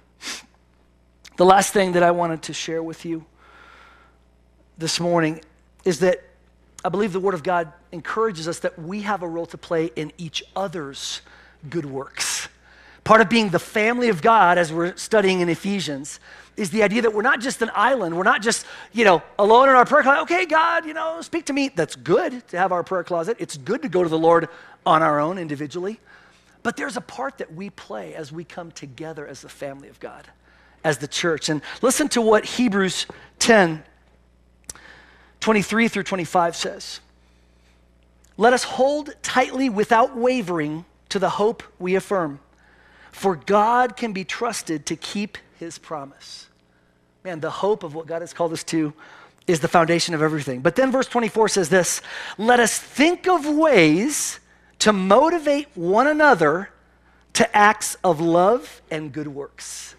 The 1.35 1.45
last 1.45 1.71
thing 1.71 1.91
that 1.91 2.01
I 2.01 2.09
wanted 2.09 2.41
to 2.43 2.53
share 2.53 2.81
with 2.81 3.05
you 3.05 3.25
this 4.79 4.99
morning 4.99 5.41
is 5.85 5.99
that 5.99 6.23
I 6.83 6.89
believe 6.89 7.13
the 7.13 7.19
Word 7.19 7.35
of 7.35 7.43
God 7.43 7.71
encourages 7.91 8.47
us 8.47 8.57
that 8.59 8.79
we 8.79 9.01
have 9.01 9.21
a 9.21 9.27
role 9.27 9.45
to 9.47 9.57
play 9.57 9.91
in 9.95 10.11
each 10.17 10.43
other's 10.55 11.21
good 11.69 11.85
works. 11.85 12.47
Part 13.03 13.21
of 13.21 13.29
being 13.29 13.49
the 13.49 13.59
family 13.59 14.09
of 14.09 14.23
God, 14.23 14.57
as 14.57 14.73
we're 14.73 14.97
studying 14.97 15.41
in 15.41 15.47
Ephesians, 15.47 16.19
is 16.55 16.71
the 16.71 16.81
idea 16.81 17.03
that 17.03 17.13
we're 17.13 17.21
not 17.21 17.39
just 17.39 17.61
an 17.61 17.69
island. 17.75 18.17
We're 18.17 18.23
not 18.23 18.41
just, 18.41 18.65
you 18.93 19.05
know, 19.05 19.21
alone 19.37 19.69
in 19.69 19.75
our 19.75 19.85
prayer 19.85 20.01
closet. 20.01 20.21
Okay, 20.23 20.47
God, 20.47 20.87
you 20.87 20.95
know, 20.95 21.21
speak 21.21 21.45
to 21.45 21.53
me. 21.53 21.69
That's 21.69 21.95
good 21.95 22.47
to 22.47 22.57
have 22.57 22.71
our 22.71 22.83
prayer 22.83 23.03
closet. 23.03 23.37
It's 23.39 23.57
good 23.57 23.83
to 23.83 23.89
go 23.89 24.01
to 24.01 24.09
the 24.09 24.17
Lord 24.17 24.49
on 24.87 25.03
our 25.03 25.19
own 25.19 25.37
individually. 25.37 25.99
But 26.67 26.75
there's 26.75 26.97
a 26.97 27.01
part 27.01 27.37
that 27.37 27.53
we 27.53 27.69
play 27.69 28.13
as 28.13 28.29
we 28.29 28.43
come 28.43 28.71
together 28.71 29.25
as 29.25 29.39
the 29.39 29.47
family 29.47 29.87
of 29.87 30.01
God, 30.01 30.27
as 30.83 30.97
the 30.97 31.07
church. 31.07 31.47
And 31.47 31.61
listen 31.81 32.09
to 32.09 32.21
what 32.21 32.43
Hebrews 32.43 33.05
10 33.39 33.85
23 35.39 35.87
through 35.87 36.03
25 36.03 36.57
says. 36.57 36.99
Let 38.35 38.51
us 38.51 38.65
hold 38.65 39.11
tightly 39.23 39.69
without 39.69 40.17
wavering 40.17 40.83
to 41.07 41.19
the 41.19 41.29
hope 41.29 41.63
we 41.79 41.95
affirm, 41.95 42.41
for 43.13 43.37
God 43.37 43.95
can 43.95 44.11
be 44.11 44.25
trusted 44.25 44.85
to 44.87 44.97
keep 44.97 45.37
his 45.57 45.77
promise. 45.77 46.47
Man, 47.23 47.39
the 47.39 47.49
hope 47.49 47.83
of 47.83 47.95
what 47.95 48.07
God 48.07 48.21
has 48.21 48.33
called 48.33 48.51
us 48.51 48.65
to 48.65 48.91
is 49.47 49.61
the 49.61 49.69
foundation 49.69 50.13
of 50.13 50.21
everything. 50.21 50.59
But 50.59 50.75
then 50.75 50.91
verse 50.91 51.07
24 51.07 51.47
says 51.47 51.69
this 51.69 52.01
Let 52.37 52.59
us 52.59 52.77
think 52.77 53.25
of 53.25 53.45
ways 53.45 54.41
to 54.79 54.93
motivate 54.93 55.67
one 55.75 56.07
another 56.07 56.69
to 57.33 57.55
acts 57.55 57.95
of 58.03 58.19
love 58.19 58.81
and 58.89 59.11
good 59.11 59.27
works. 59.27 59.95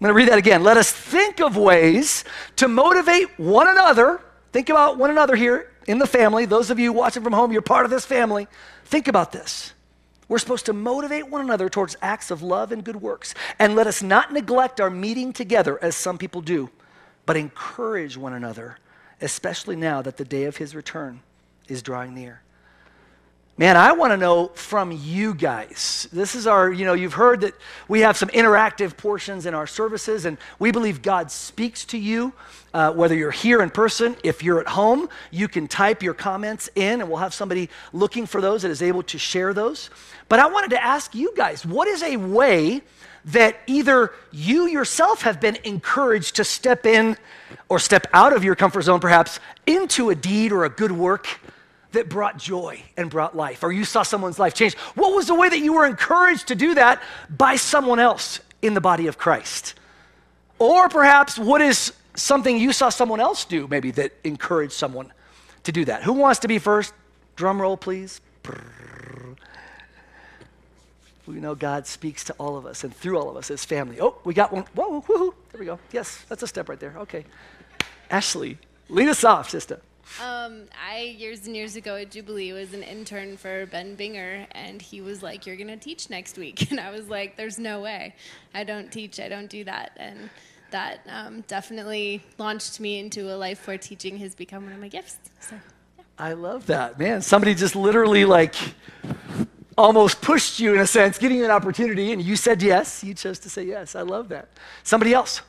I'm 0.00 0.06
going 0.06 0.10
to 0.10 0.16
read 0.16 0.28
that 0.28 0.38
again. 0.38 0.62
Let 0.62 0.76
us 0.76 0.92
think 0.92 1.40
of 1.40 1.56
ways 1.56 2.24
to 2.56 2.68
motivate 2.68 3.38
one 3.38 3.68
another. 3.68 4.20
Think 4.52 4.68
about 4.68 4.98
one 4.98 5.10
another 5.10 5.36
here 5.36 5.72
in 5.86 5.98
the 5.98 6.06
family. 6.06 6.44
Those 6.44 6.70
of 6.70 6.78
you 6.78 6.92
watching 6.92 7.22
from 7.22 7.32
home, 7.32 7.52
you're 7.52 7.62
part 7.62 7.84
of 7.84 7.90
this 7.90 8.04
family. 8.04 8.46
Think 8.84 9.08
about 9.08 9.32
this. 9.32 9.72
We're 10.28 10.38
supposed 10.38 10.66
to 10.66 10.72
motivate 10.72 11.28
one 11.28 11.40
another 11.42 11.68
towards 11.68 11.96
acts 12.00 12.30
of 12.30 12.42
love 12.42 12.72
and 12.72 12.82
good 12.82 12.96
works. 12.96 13.34
And 13.58 13.74
let 13.74 13.86
us 13.86 14.02
not 14.02 14.32
neglect 14.32 14.80
our 14.80 14.90
meeting 14.90 15.32
together 15.32 15.78
as 15.82 15.96
some 15.96 16.18
people 16.18 16.40
do, 16.40 16.70
but 17.26 17.36
encourage 17.36 18.16
one 18.16 18.32
another, 18.32 18.78
especially 19.20 19.76
now 19.76 20.02
that 20.02 20.16
the 20.16 20.24
day 20.24 20.44
of 20.44 20.56
his 20.56 20.74
return 20.74 21.20
is 21.68 21.82
drawing 21.82 22.14
near. 22.14 22.42
Man, 23.56 23.76
I 23.76 23.92
want 23.92 24.12
to 24.12 24.16
know 24.16 24.48
from 24.48 24.90
you 24.90 25.32
guys. 25.32 26.08
This 26.12 26.34
is 26.34 26.48
our, 26.48 26.72
you 26.72 26.84
know, 26.84 26.94
you've 26.94 27.12
heard 27.12 27.42
that 27.42 27.54
we 27.86 28.00
have 28.00 28.16
some 28.16 28.28
interactive 28.30 28.96
portions 28.96 29.46
in 29.46 29.54
our 29.54 29.68
services, 29.68 30.24
and 30.24 30.38
we 30.58 30.72
believe 30.72 31.02
God 31.02 31.30
speaks 31.30 31.84
to 31.86 31.98
you, 31.98 32.32
uh, 32.72 32.92
whether 32.92 33.14
you're 33.14 33.30
here 33.30 33.62
in 33.62 33.70
person, 33.70 34.16
if 34.24 34.42
you're 34.42 34.58
at 34.58 34.66
home, 34.66 35.08
you 35.30 35.46
can 35.46 35.68
type 35.68 36.02
your 36.02 36.14
comments 36.14 36.68
in, 36.74 37.00
and 37.00 37.08
we'll 37.08 37.20
have 37.20 37.32
somebody 37.32 37.70
looking 37.92 38.26
for 38.26 38.40
those 38.40 38.62
that 38.62 38.72
is 38.72 38.82
able 38.82 39.04
to 39.04 39.18
share 39.18 39.54
those. 39.54 39.88
But 40.28 40.40
I 40.40 40.46
wanted 40.46 40.70
to 40.70 40.82
ask 40.82 41.14
you 41.14 41.32
guys 41.36 41.64
what 41.64 41.86
is 41.86 42.02
a 42.02 42.16
way 42.16 42.82
that 43.26 43.56
either 43.68 44.10
you 44.32 44.66
yourself 44.66 45.22
have 45.22 45.40
been 45.40 45.58
encouraged 45.62 46.34
to 46.36 46.44
step 46.44 46.86
in 46.86 47.16
or 47.68 47.78
step 47.78 48.08
out 48.12 48.32
of 48.32 48.42
your 48.42 48.56
comfort 48.56 48.82
zone, 48.82 48.98
perhaps, 48.98 49.38
into 49.64 50.10
a 50.10 50.16
deed 50.16 50.50
or 50.50 50.64
a 50.64 50.68
good 50.68 50.90
work? 50.90 51.38
That 51.94 52.08
brought 52.08 52.38
joy 52.38 52.82
and 52.96 53.10
brought 53.10 53.36
life, 53.36 53.62
or 53.62 53.72
you 53.72 53.84
saw 53.84 54.02
someone's 54.02 54.38
life 54.38 54.54
change? 54.54 54.74
What 54.94 55.14
was 55.14 55.26
the 55.26 55.34
way 55.34 55.48
that 55.48 55.58
you 55.58 55.72
were 55.72 55.86
encouraged 55.86 56.48
to 56.48 56.54
do 56.54 56.74
that 56.74 57.02
by 57.28 57.56
someone 57.56 57.98
else 57.98 58.40
in 58.62 58.74
the 58.74 58.80
body 58.80 59.06
of 59.06 59.18
Christ? 59.18 59.74
Or 60.58 60.88
perhaps 60.88 61.38
what 61.38 61.60
is 61.60 61.92
something 62.14 62.56
you 62.56 62.72
saw 62.72 62.88
someone 62.88 63.20
else 63.20 63.44
do, 63.44 63.66
maybe 63.66 63.90
that 63.92 64.12
encouraged 64.22 64.74
someone 64.74 65.12
to 65.64 65.72
do 65.72 65.84
that? 65.86 66.02
Who 66.04 66.12
wants 66.12 66.40
to 66.40 66.48
be 66.48 66.58
first? 66.58 66.94
Drum 67.36 67.60
roll, 67.60 67.76
please. 67.76 68.20
We 71.26 71.36
know 71.36 71.54
God 71.54 71.86
speaks 71.86 72.22
to 72.24 72.34
all 72.34 72.56
of 72.56 72.66
us 72.66 72.84
and 72.84 72.94
through 72.94 73.18
all 73.18 73.30
of 73.30 73.36
us 73.36 73.50
as 73.50 73.64
family. 73.64 73.98
Oh, 74.00 74.16
we 74.24 74.34
got 74.34 74.52
one. 74.52 74.64
Whoa, 74.74 75.00
woohoo. 75.00 75.34
There 75.52 75.58
we 75.58 75.64
go. 75.66 75.78
Yes, 75.90 76.24
that's 76.28 76.42
a 76.42 76.46
step 76.46 76.68
right 76.68 76.78
there. 76.78 76.94
Okay. 76.98 77.24
Ashley, 78.10 78.58
lead 78.88 79.08
us 79.08 79.24
off, 79.24 79.48
sister. 79.48 79.80
Um, 80.22 80.64
I 80.80 81.16
years 81.18 81.46
and 81.46 81.56
years 81.56 81.76
ago 81.76 81.96
at 81.96 82.10
Jubilee 82.10 82.52
was 82.52 82.72
an 82.72 82.82
intern 82.82 83.36
for 83.36 83.66
Ben 83.66 83.96
Binger, 83.96 84.46
and 84.52 84.80
he 84.80 85.00
was 85.00 85.22
like, 85.22 85.46
"You're 85.46 85.56
gonna 85.56 85.76
teach 85.76 86.10
next 86.10 86.38
week," 86.38 86.70
and 86.70 86.78
I 86.78 86.90
was 86.90 87.08
like, 87.08 87.36
"There's 87.36 87.58
no 87.58 87.80
way. 87.80 88.14
I 88.54 88.64
don't 88.64 88.92
teach. 88.92 89.18
I 89.18 89.28
don't 89.28 89.48
do 89.48 89.64
that." 89.64 89.92
And 89.96 90.30
that 90.70 91.00
um, 91.08 91.42
definitely 91.42 92.22
launched 92.38 92.80
me 92.80 92.98
into 92.98 93.32
a 93.32 93.36
life 93.36 93.66
where 93.66 93.78
teaching 93.78 94.18
has 94.18 94.34
become 94.34 94.64
one 94.64 94.72
of 94.72 94.80
my 94.80 94.88
gifts. 94.88 95.18
So. 95.40 95.56
Yeah. 95.56 96.04
I 96.18 96.32
love 96.34 96.66
that, 96.66 96.98
man. 96.98 97.22
Somebody 97.22 97.54
just 97.54 97.74
literally 97.74 98.24
like 98.24 98.54
almost 99.76 100.20
pushed 100.20 100.60
you 100.60 100.74
in 100.74 100.80
a 100.80 100.86
sense, 100.86 101.18
giving 101.18 101.38
you 101.38 101.44
an 101.44 101.50
opportunity, 101.50 102.12
and 102.12 102.22
you 102.22 102.36
said 102.36 102.62
yes. 102.62 103.02
You 103.02 103.14
chose 103.14 103.38
to 103.40 103.50
say 103.50 103.64
yes. 103.64 103.94
I 103.96 104.02
love 104.02 104.28
that. 104.28 104.48
Somebody 104.82 105.12
else. 105.12 105.40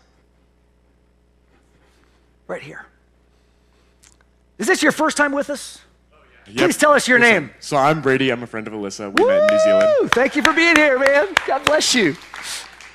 Right 2.48 2.62
here. 2.62 2.86
Is 4.58 4.68
this 4.68 4.82
your 4.82 4.92
first 4.92 5.18
time 5.18 5.34
with 5.34 5.50
us? 5.50 5.82
Yep. 6.48 6.58
Please 6.58 6.78
tell 6.78 6.94
us 6.94 7.08
your 7.08 7.20
name. 7.20 7.52
So 7.60 7.76
I'm 7.76 8.02
Brady. 8.02 8.30
I'm 8.30 8.44
a 8.44 8.48
friend 8.48 8.68
of 8.68 8.74
Alyssa. 8.74 9.16
We 9.18 9.24
Woo! 9.24 9.30
met 9.30 9.42
in 9.42 9.48
New 9.48 9.64
Zealand. 9.64 10.12
Thank 10.12 10.36
you 10.36 10.44
for 10.44 10.54
being 10.54 10.76
here, 10.76 11.00
man. 11.00 11.28
God 11.48 11.66
bless 11.66 11.94
you. 11.96 12.16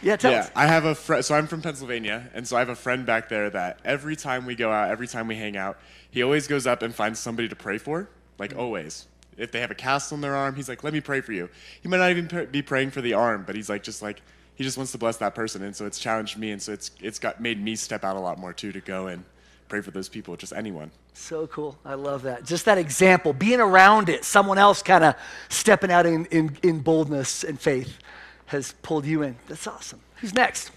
Yeah, 0.02 0.16
tell 0.16 0.32
yeah, 0.32 0.40
us. 0.40 0.50
I 0.54 0.66
have 0.66 0.86
a 0.86 0.94
friend. 0.94 1.22
So 1.22 1.34
I'm 1.34 1.46
from 1.46 1.60
Pennsylvania, 1.60 2.30
and 2.32 2.46
so 2.46 2.56
I 2.56 2.60
have 2.60 2.70
a 2.70 2.76
friend 2.76 3.04
back 3.04 3.28
there 3.28 3.50
that 3.50 3.80
every 3.84 4.16
time 4.16 4.46
we 4.46 4.54
go 4.54 4.70
out, 4.70 4.90
every 4.90 5.06
time 5.06 5.26
we 5.26 5.36
hang 5.36 5.56
out, 5.56 5.78
he 6.10 6.22
always 6.22 6.46
goes 6.46 6.66
up 6.66 6.82
and 6.82 6.94
finds 6.94 7.18
somebody 7.18 7.48
to 7.48 7.56
pray 7.56 7.76
for, 7.76 8.08
like 8.38 8.50
mm-hmm. 8.50 8.60
always. 8.60 9.06
If 9.36 9.52
they 9.52 9.60
have 9.60 9.70
a 9.70 9.74
cast 9.74 10.12
on 10.12 10.20
their 10.20 10.34
arm, 10.34 10.54
he's 10.54 10.68
like, 10.68 10.82
"Let 10.82 10.94
me 10.94 11.00
pray 11.00 11.20
for 11.20 11.32
you." 11.32 11.50
He 11.82 11.88
might 11.88 11.98
not 11.98 12.10
even 12.10 12.48
be 12.50 12.62
praying 12.62 12.92
for 12.92 13.02
the 13.02 13.12
arm, 13.12 13.44
but 13.46 13.56
he's 13.56 13.68
like, 13.68 13.82
just 13.82 14.00
like 14.00 14.22
he 14.54 14.64
just 14.64 14.78
wants 14.78 14.92
to 14.92 14.98
bless 14.98 15.18
that 15.18 15.34
person, 15.34 15.62
and 15.62 15.76
so 15.76 15.84
it's 15.84 15.98
challenged 15.98 16.38
me, 16.38 16.52
and 16.52 16.62
so 16.62 16.72
it's 16.72 16.92
it's 17.02 17.18
got 17.18 17.40
made 17.40 17.62
me 17.62 17.76
step 17.76 18.02
out 18.02 18.16
a 18.16 18.20
lot 18.20 18.38
more 18.38 18.54
too 18.54 18.72
to 18.72 18.80
go 18.80 19.08
and 19.08 19.24
pray 19.70 19.80
for 19.80 19.92
those 19.92 20.08
people, 20.08 20.36
just 20.36 20.52
anyone. 20.52 20.90
So 21.14 21.46
cool. 21.46 21.78
I 21.84 21.94
love 21.94 22.22
that. 22.22 22.44
Just 22.44 22.64
that 22.66 22.76
example, 22.76 23.32
being 23.32 23.60
around 23.60 24.08
it, 24.08 24.24
someone 24.24 24.58
else 24.58 24.82
kind 24.82 25.04
of 25.04 25.14
stepping 25.48 25.90
out 25.92 26.04
in, 26.04 26.26
in, 26.26 26.58
in 26.62 26.80
boldness 26.80 27.44
and 27.44 27.58
faith 27.58 27.98
has 28.46 28.74
pulled 28.82 29.06
you 29.06 29.22
in. 29.22 29.36
That's 29.46 29.66
awesome. 29.68 30.00
Who's 30.16 30.34
next? 30.34 30.72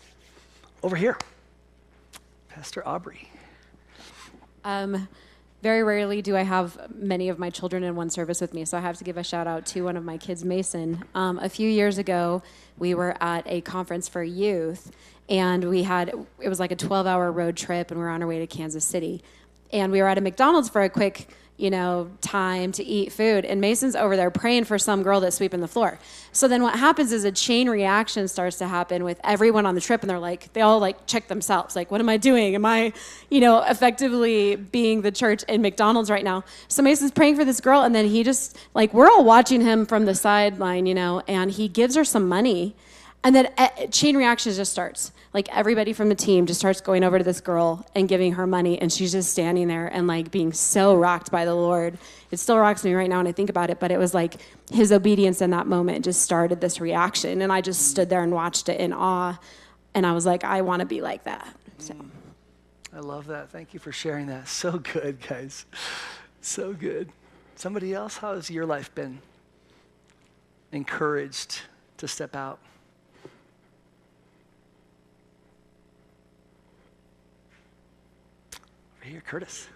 Over 0.84 0.96
here. 0.96 1.18
Pastor 2.50 2.88
Aubrey. 2.88 3.32
Um, 4.64 5.08
very 5.64 5.82
rarely 5.82 6.22
do 6.22 6.38
I 6.38 6.44
have 6.44 6.94
many 6.94 7.30
of 7.30 7.40
my 7.40 7.50
children 7.50 7.84
in 7.84 7.96
one 7.96 8.12
service 8.12 8.42
with 8.42 8.54
me, 8.54 8.64
so 8.64 8.78
I 8.78 8.82
have 8.82 8.98
to 8.98 9.04
give 9.04 9.18
a 9.18 9.24
shout 9.24 9.48
out 9.48 9.66
to 9.68 9.82
one 9.82 9.98
of 9.98 10.06
my 10.06 10.18
kids, 10.18 10.46
Mason. 10.46 11.04
Um, 11.16 11.40
a 11.40 11.50
few 11.50 11.70
years 11.70 11.98
ago, 11.98 12.44
we 12.78 12.94
were 12.94 13.16
at 13.22 13.44
a 13.48 13.62
conference 13.62 14.08
for 14.08 14.24
youth, 14.24 14.92
and 15.30 15.64
we 15.70 15.84
had 15.84 16.14
it 16.40 16.50
was 16.50 16.60
like 16.60 16.72
a 16.72 16.76
12 16.76 17.08
hour 17.08 17.32
road 17.32 17.58
trip, 17.58 17.92
and 17.92 18.00
we 18.00 18.06
were 18.06 18.12
on 18.12 18.22
our 18.22 18.28
way 18.28 18.40
to 18.40 18.48
Kansas 18.48 18.86
City. 18.86 19.24
And 19.72 19.92
we 19.92 20.02
were 20.02 20.08
at 20.08 20.18
a 20.18 20.22
McDonald's 20.22 20.70
for 20.70 20.84
a 20.84 20.90
quick 20.90 21.28
you 21.58 21.70
know, 21.70 22.10
time 22.22 22.72
to 22.72 22.84
eat 22.84 23.12
food. 23.12 23.46
And 23.46 23.62
Mason's 23.62 23.96
over 23.96 24.16
there 24.16 24.32
praying 24.32 24.64
for 24.64 24.80
some 24.80 25.04
girl 25.04 25.20
that's 25.20 25.38
sweeping 25.38 25.62
the 25.62 25.68
floor. 25.68 26.00
So 26.32 26.48
then 26.48 26.64
what 26.64 26.78
happens 26.78 27.12
is 27.12 27.26
a 27.26 27.32
chain 27.32 27.70
reaction 27.70 28.28
starts 28.28 28.58
to 28.58 28.68
happen 28.68 29.04
with 29.04 29.20
everyone 29.24 29.66
on 29.66 29.76
the 29.76 29.82
trip 29.82 30.02
and 30.02 30.10
they're 30.10 30.20
like, 30.20 30.52
they 30.54 30.62
all 30.62 30.80
like 30.80 31.06
check 31.06 31.28
themselves. 31.28 31.76
Like, 31.76 31.92
what 31.92 32.02
am 32.02 32.10
I 32.10 32.18
doing? 32.18 32.56
Am 32.56 32.66
I, 32.66 32.92
you 33.30 33.40
know, 33.40 33.62
effectively 33.62 34.56
being 34.56 35.04
the 35.04 35.12
church 35.12 35.44
in 35.44 35.62
McDonald's 35.62 36.10
right 36.10 36.24
now? 36.24 36.44
So 36.68 36.82
Mason's 36.82 37.12
praying 37.12 37.36
for 37.36 37.46
this 37.46 37.62
girl 37.62 37.84
and 37.84 37.94
then 37.94 38.08
he 38.08 38.24
just, 38.24 38.58
like, 38.74 38.94
we're 38.94 39.08
all 39.08 39.24
watching 39.24 39.62
him 39.62 39.86
from 39.86 40.06
the 40.06 40.16
sideline, 40.16 40.88
you 40.88 40.96
know, 40.96 41.22
and 41.28 41.52
he 41.52 41.68
gives 41.68 41.96
her 41.96 42.04
some 42.04 42.28
money. 42.28 42.76
And 43.24 43.34
then 43.34 43.50
uh, 43.58 43.70
chain 43.88 44.18
reaction 44.18 44.54
just 44.54 44.72
starts. 44.72 45.12
Like 45.34 45.56
everybody 45.56 45.94
from 45.94 46.10
the 46.10 46.16
team 46.16 46.46
just 46.46 46.60
starts 46.60 46.82
going 46.82 47.04
over 47.04 47.18
to 47.18 47.24
this 47.24 47.40
girl 47.40 47.86
and 47.96 48.08
giving 48.08 48.34
her 48.34 48.46
money 48.46 48.80
and 48.80 48.92
she's 48.92 49.14
just 49.14 49.32
standing 49.32 49.68
there 49.68 49.88
and 49.88 50.08
like 50.08 50.30
being 50.30 50.52
so 50.52 50.96
rocked 50.96 51.32
by 51.32 51.46
the 51.46 51.56
lord. 51.56 51.98
It 52.32 52.38
still 52.38 52.58
rocks 52.58 52.84
me 52.84 52.94
right 52.94 53.10
now 53.10 53.18
when 53.18 53.28
i 53.28 53.32
think 53.32 53.50
about 53.50 53.70
it 53.70 53.80
but 53.80 53.92
it 53.92 53.98
was 53.98 54.14
like 54.14 54.36
his 54.72 54.92
obedience 54.92 55.42
in 55.42 55.52
that 55.52 55.68
moment 55.68 56.04
just 56.04 56.22
started 56.22 56.62
this 56.62 56.82
reaction 56.82 57.44
and 57.44 57.54
i 57.54 57.62
just 57.62 57.90
stood 57.90 58.10
there 58.10 58.24
and 58.24 58.32
watched 58.32 58.70
it 58.70 58.80
in 58.80 58.92
awe 58.92 59.40
and 59.94 60.06
i 60.06 60.12
was 60.14 60.26
like 60.26 60.44
i 60.44 60.62
want 60.62 60.80
to 60.80 60.86
be 60.86 61.02
like 61.02 61.24
that. 61.24 61.56
So. 61.78 61.96
I 62.96 63.00
love 63.00 63.28
that. 63.28 63.50
Thank 63.50 63.74
you 63.74 63.80
for 63.80 63.92
sharing 63.92 64.28
that. 64.28 64.48
So 64.48 64.78
good 64.78 65.20
guys. 65.28 65.66
So 66.42 66.74
good. 66.74 67.10
Somebody 67.56 67.94
else 67.94 68.18
how 68.18 68.36
has 68.36 68.50
your 68.50 68.66
life 68.66 68.94
been? 68.94 69.20
Encouraged 70.72 71.62
to 71.98 72.08
step 72.08 72.36
out 72.36 72.60
here, 79.14 79.22
Curtis. 79.22 79.68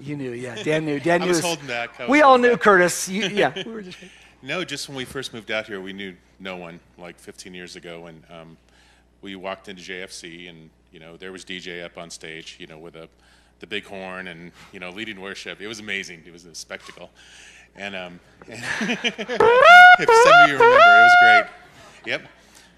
You 0.00 0.16
knew, 0.16 0.32
yeah. 0.32 0.60
Dan 0.62 0.84
knew. 0.84 0.98
Dan 0.98 1.20
knew. 1.20 1.26
I 1.26 1.28
was 1.28 1.40
holding 1.40 1.68
back. 1.68 1.96
Was 1.98 2.08
we 2.08 2.22
all 2.22 2.38
knew 2.38 2.52
back. 2.52 2.60
Curtis. 2.60 3.08
You, 3.08 3.28
yeah. 3.32 3.52
we 3.64 3.72
were 3.72 3.82
just... 3.82 3.98
no, 4.42 4.64
just 4.64 4.88
when 4.88 4.96
we 4.96 5.04
first 5.04 5.32
moved 5.32 5.52
out 5.52 5.66
here, 5.66 5.80
we 5.80 5.92
knew 5.92 6.16
no 6.40 6.56
one 6.56 6.80
like 6.98 7.18
15 7.18 7.54
years 7.54 7.76
ago, 7.76 8.06
and 8.06 8.22
um, 8.28 8.56
we 9.22 9.36
walked 9.36 9.68
into 9.68 9.80
JFC, 9.80 10.50
and 10.50 10.70
you 10.90 10.98
know 10.98 11.16
there 11.16 11.30
was 11.30 11.44
DJ 11.44 11.84
up 11.84 11.96
on 11.96 12.10
stage, 12.10 12.56
you 12.58 12.66
know, 12.66 12.78
with 12.78 12.96
a 12.96 13.08
the 13.60 13.66
big 13.68 13.86
horn 13.86 14.26
and 14.26 14.50
you 14.72 14.80
know 14.80 14.90
leading 14.90 15.20
worship. 15.20 15.60
It 15.60 15.68
was 15.68 15.78
amazing. 15.78 16.24
It 16.26 16.32
was 16.32 16.44
a 16.44 16.54
spectacle, 16.54 17.10
and, 17.76 17.94
um, 17.94 18.20
and 18.48 18.60
if 18.80 20.08
some 20.08 20.42
of 20.42 20.48
you 20.48 20.54
remember, 20.54 20.64
it 20.64 21.02
was 21.04 21.16
great. 21.22 21.46
Yep. 22.06 22.22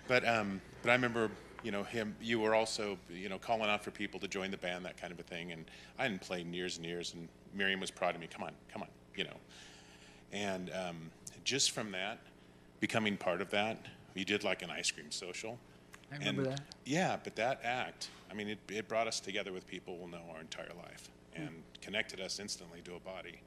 But 0.07 0.29
um, 0.29 0.61
but 0.83 0.91
I 0.91 0.93
remember 0.93 1.31
you 1.63 1.71
know 1.71 1.83
him 1.83 2.15
you 2.21 2.39
were 2.39 2.55
also 2.55 2.99
you 3.11 3.29
know 3.29 3.39
calling 3.39 3.69
out 3.69 3.83
for 3.83 3.91
people 3.91 4.21
to 4.21 4.29
join 4.29 4.51
the 4.51 4.57
band 4.57 4.85
that 4.85 4.97
kind 4.97 5.13
of 5.13 5.19
a 5.19 5.23
thing 5.23 5.53
and 5.53 5.65
i 5.99 6.03
hadn't 6.03 6.21
played 6.21 6.47
in 6.47 6.53
years 6.53 6.77
and 6.77 6.87
years 6.87 7.15
and 7.15 7.29
miriam 7.55 7.81
was 7.81 7.91
proud 7.91 8.15
of 8.15 8.21
me 8.21 8.29
come 8.31 8.43
on 8.43 8.53
come 8.73 8.83
on 8.83 8.89
you 9.17 9.25
know. 9.25 9.37
And 10.33 10.71
um, 10.71 11.11
just 11.45 11.71
from 11.71 11.93
that 11.93 12.19
becoming 12.81 13.17
part 13.17 13.41
of 13.41 13.51
that 13.51 13.79
we 14.15 14.25
did 14.25 14.45
like 14.45 14.63
an 14.63 14.71
ice 14.71 14.91
cream 14.91 15.11
social. 15.11 15.59
I 16.13 16.19
remember 16.19 16.43
and 16.43 16.53
that. 16.53 16.61
yeah 16.85 17.17
but 17.23 17.35
that 17.35 17.61
act 17.65 18.11
i 18.31 18.35
mean 18.35 18.47
it, 18.47 18.59
it 18.69 18.87
brought 18.87 19.09
us 19.09 19.19
together 19.19 19.53
with 19.53 19.67
people 19.67 19.99
we'll 19.99 20.07
know 20.07 20.23
our 20.33 20.41
entire 20.41 20.71
life 20.81 21.11
and 21.35 21.49
mm. 21.49 21.81
connected 21.81 22.21
us 22.21 22.39
instantly 22.39 22.81
to 22.83 22.95
a 22.95 23.01
body 23.01 23.41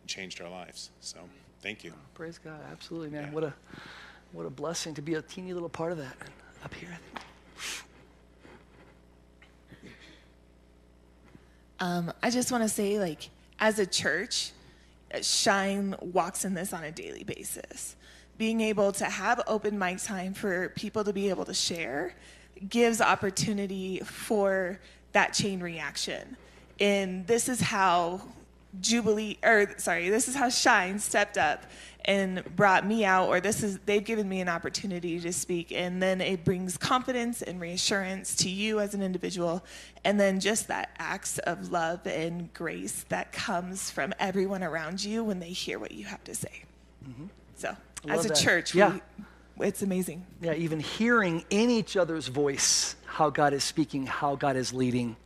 and 0.00 0.08
changed 0.08 0.40
our 0.40 0.48
lives. 0.48 0.90
So 1.00 1.18
thank 1.60 1.82
you. 1.82 1.92
Praise 2.14 2.38
god. 2.38 2.60
Absolutely 2.70 3.10
man. 3.10 3.24
Yeah. 3.24 3.30
what 3.32 3.44
a 3.44 3.54
what 4.32 4.46
a 4.46 4.50
blessing 4.50 4.94
to 4.94 5.02
be 5.02 5.14
a 5.14 5.22
teeny 5.22 5.52
little 5.52 5.68
part 5.68 5.92
of 5.92 5.98
that 5.98 6.16
up 6.64 6.72
here 6.74 6.96
um, 11.80 12.12
I 12.22 12.30
just 12.30 12.50
want 12.52 12.62
to 12.62 12.68
say, 12.68 12.98
like, 12.98 13.30
as 13.58 13.78
a 13.78 13.86
church, 13.86 14.52
Shine 15.22 15.94
walks 16.00 16.44
in 16.44 16.54
this 16.54 16.72
on 16.72 16.84
a 16.84 16.90
daily 16.90 17.24
basis. 17.24 17.96
Being 18.36 18.60
able 18.60 18.92
to 18.92 19.04
have 19.04 19.42
open 19.46 19.78
mic 19.78 20.02
time 20.02 20.34
for 20.34 20.70
people 20.70 21.04
to 21.04 21.12
be 21.12 21.30
able 21.30 21.44
to 21.44 21.54
share 21.54 22.14
gives 22.68 23.00
opportunity 23.00 24.00
for 24.00 24.80
that 25.12 25.32
chain 25.32 25.60
reaction. 25.60 26.36
And 26.80 27.26
this 27.26 27.48
is 27.48 27.60
how 27.60 28.22
Jubilee, 28.80 29.38
or 29.42 29.74
sorry, 29.78 30.08
this 30.08 30.28
is 30.28 30.34
how 30.34 30.48
Shine 30.48 30.98
stepped 30.98 31.38
up 31.38 31.64
and 32.04 32.44
brought 32.54 32.86
me 32.86 33.04
out, 33.04 33.28
or 33.28 33.40
this 33.40 33.62
is, 33.62 33.78
they've 33.86 34.04
given 34.04 34.28
me 34.28 34.40
an 34.40 34.48
opportunity 34.48 35.18
to 35.20 35.32
speak. 35.32 35.72
And 35.72 36.02
then 36.02 36.20
it 36.20 36.44
brings 36.44 36.76
confidence 36.76 37.40
and 37.40 37.60
reassurance 37.60 38.36
to 38.36 38.50
you 38.50 38.80
as 38.80 38.94
an 38.94 39.02
individual. 39.02 39.64
And 40.04 40.20
then 40.20 40.38
just 40.38 40.68
that 40.68 40.90
acts 40.98 41.38
of 41.38 41.72
love 41.72 42.06
and 42.06 42.52
grace 42.52 43.04
that 43.08 43.32
comes 43.32 43.90
from 43.90 44.12
everyone 44.18 44.62
around 44.62 45.02
you 45.02 45.24
when 45.24 45.40
they 45.40 45.50
hear 45.50 45.78
what 45.78 45.92
you 45.92 46.04
have 46.04 46.22
to 46.24 46.34
say. 46.34 46.64
Mm-hmm. 47.08 47.26
So, 47.56 47.74
as 48.08 48.26
a 48.26 48.28
that. 48.28 48.36
church, 48.36 48.74
yeah. 48.74 48.98
We, 49.56 49.66
it's 49.66 49.82
amazing. 49.82 50.26
Yeah, 50.42 50.54
even 50.54 50.80
hearing 50.80 51.44
in 51.48 51.70
each 51.70 51.96
other's 51.96 52.28
voice 52.28 52.96
how 53.06 53.30
God 53.30 53.54
is 53.54 53.64
speaking, 53.64 54.04
how 54.04 54.34
God 54.34 54.56
is 54.56 54.74
leading 54.74 55.16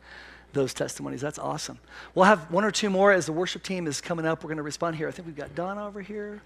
those 0.53 0.73
testimonies. 0.73 1.21
That's 1.21 1.39
awesome. 1.39 1.79
We'll 2.15 2.25
have 2.25 2.51
one 2.51 2.63
or 2.63 2.71
two 2.71 2.89
more 2.89 3.11
as 3.11 3.25
the 3.25 3.33
worship 3.33 3.63
team 3.63 3.87
is 3.87 4.01
coming 4.01 4.25
up. 4.25 4.43
We're 4.43 4.49
going 4.49 4.57
to 4.57 4.63
respond 4.63 4.95
here. 4.95 5.07
I 5.07 5.11
think 5.11 5.27
we've 5.27 5.35
got 5.35 5.53
Donna 5.55 5.85
over 5.85 6.01
here. 6.01 6.41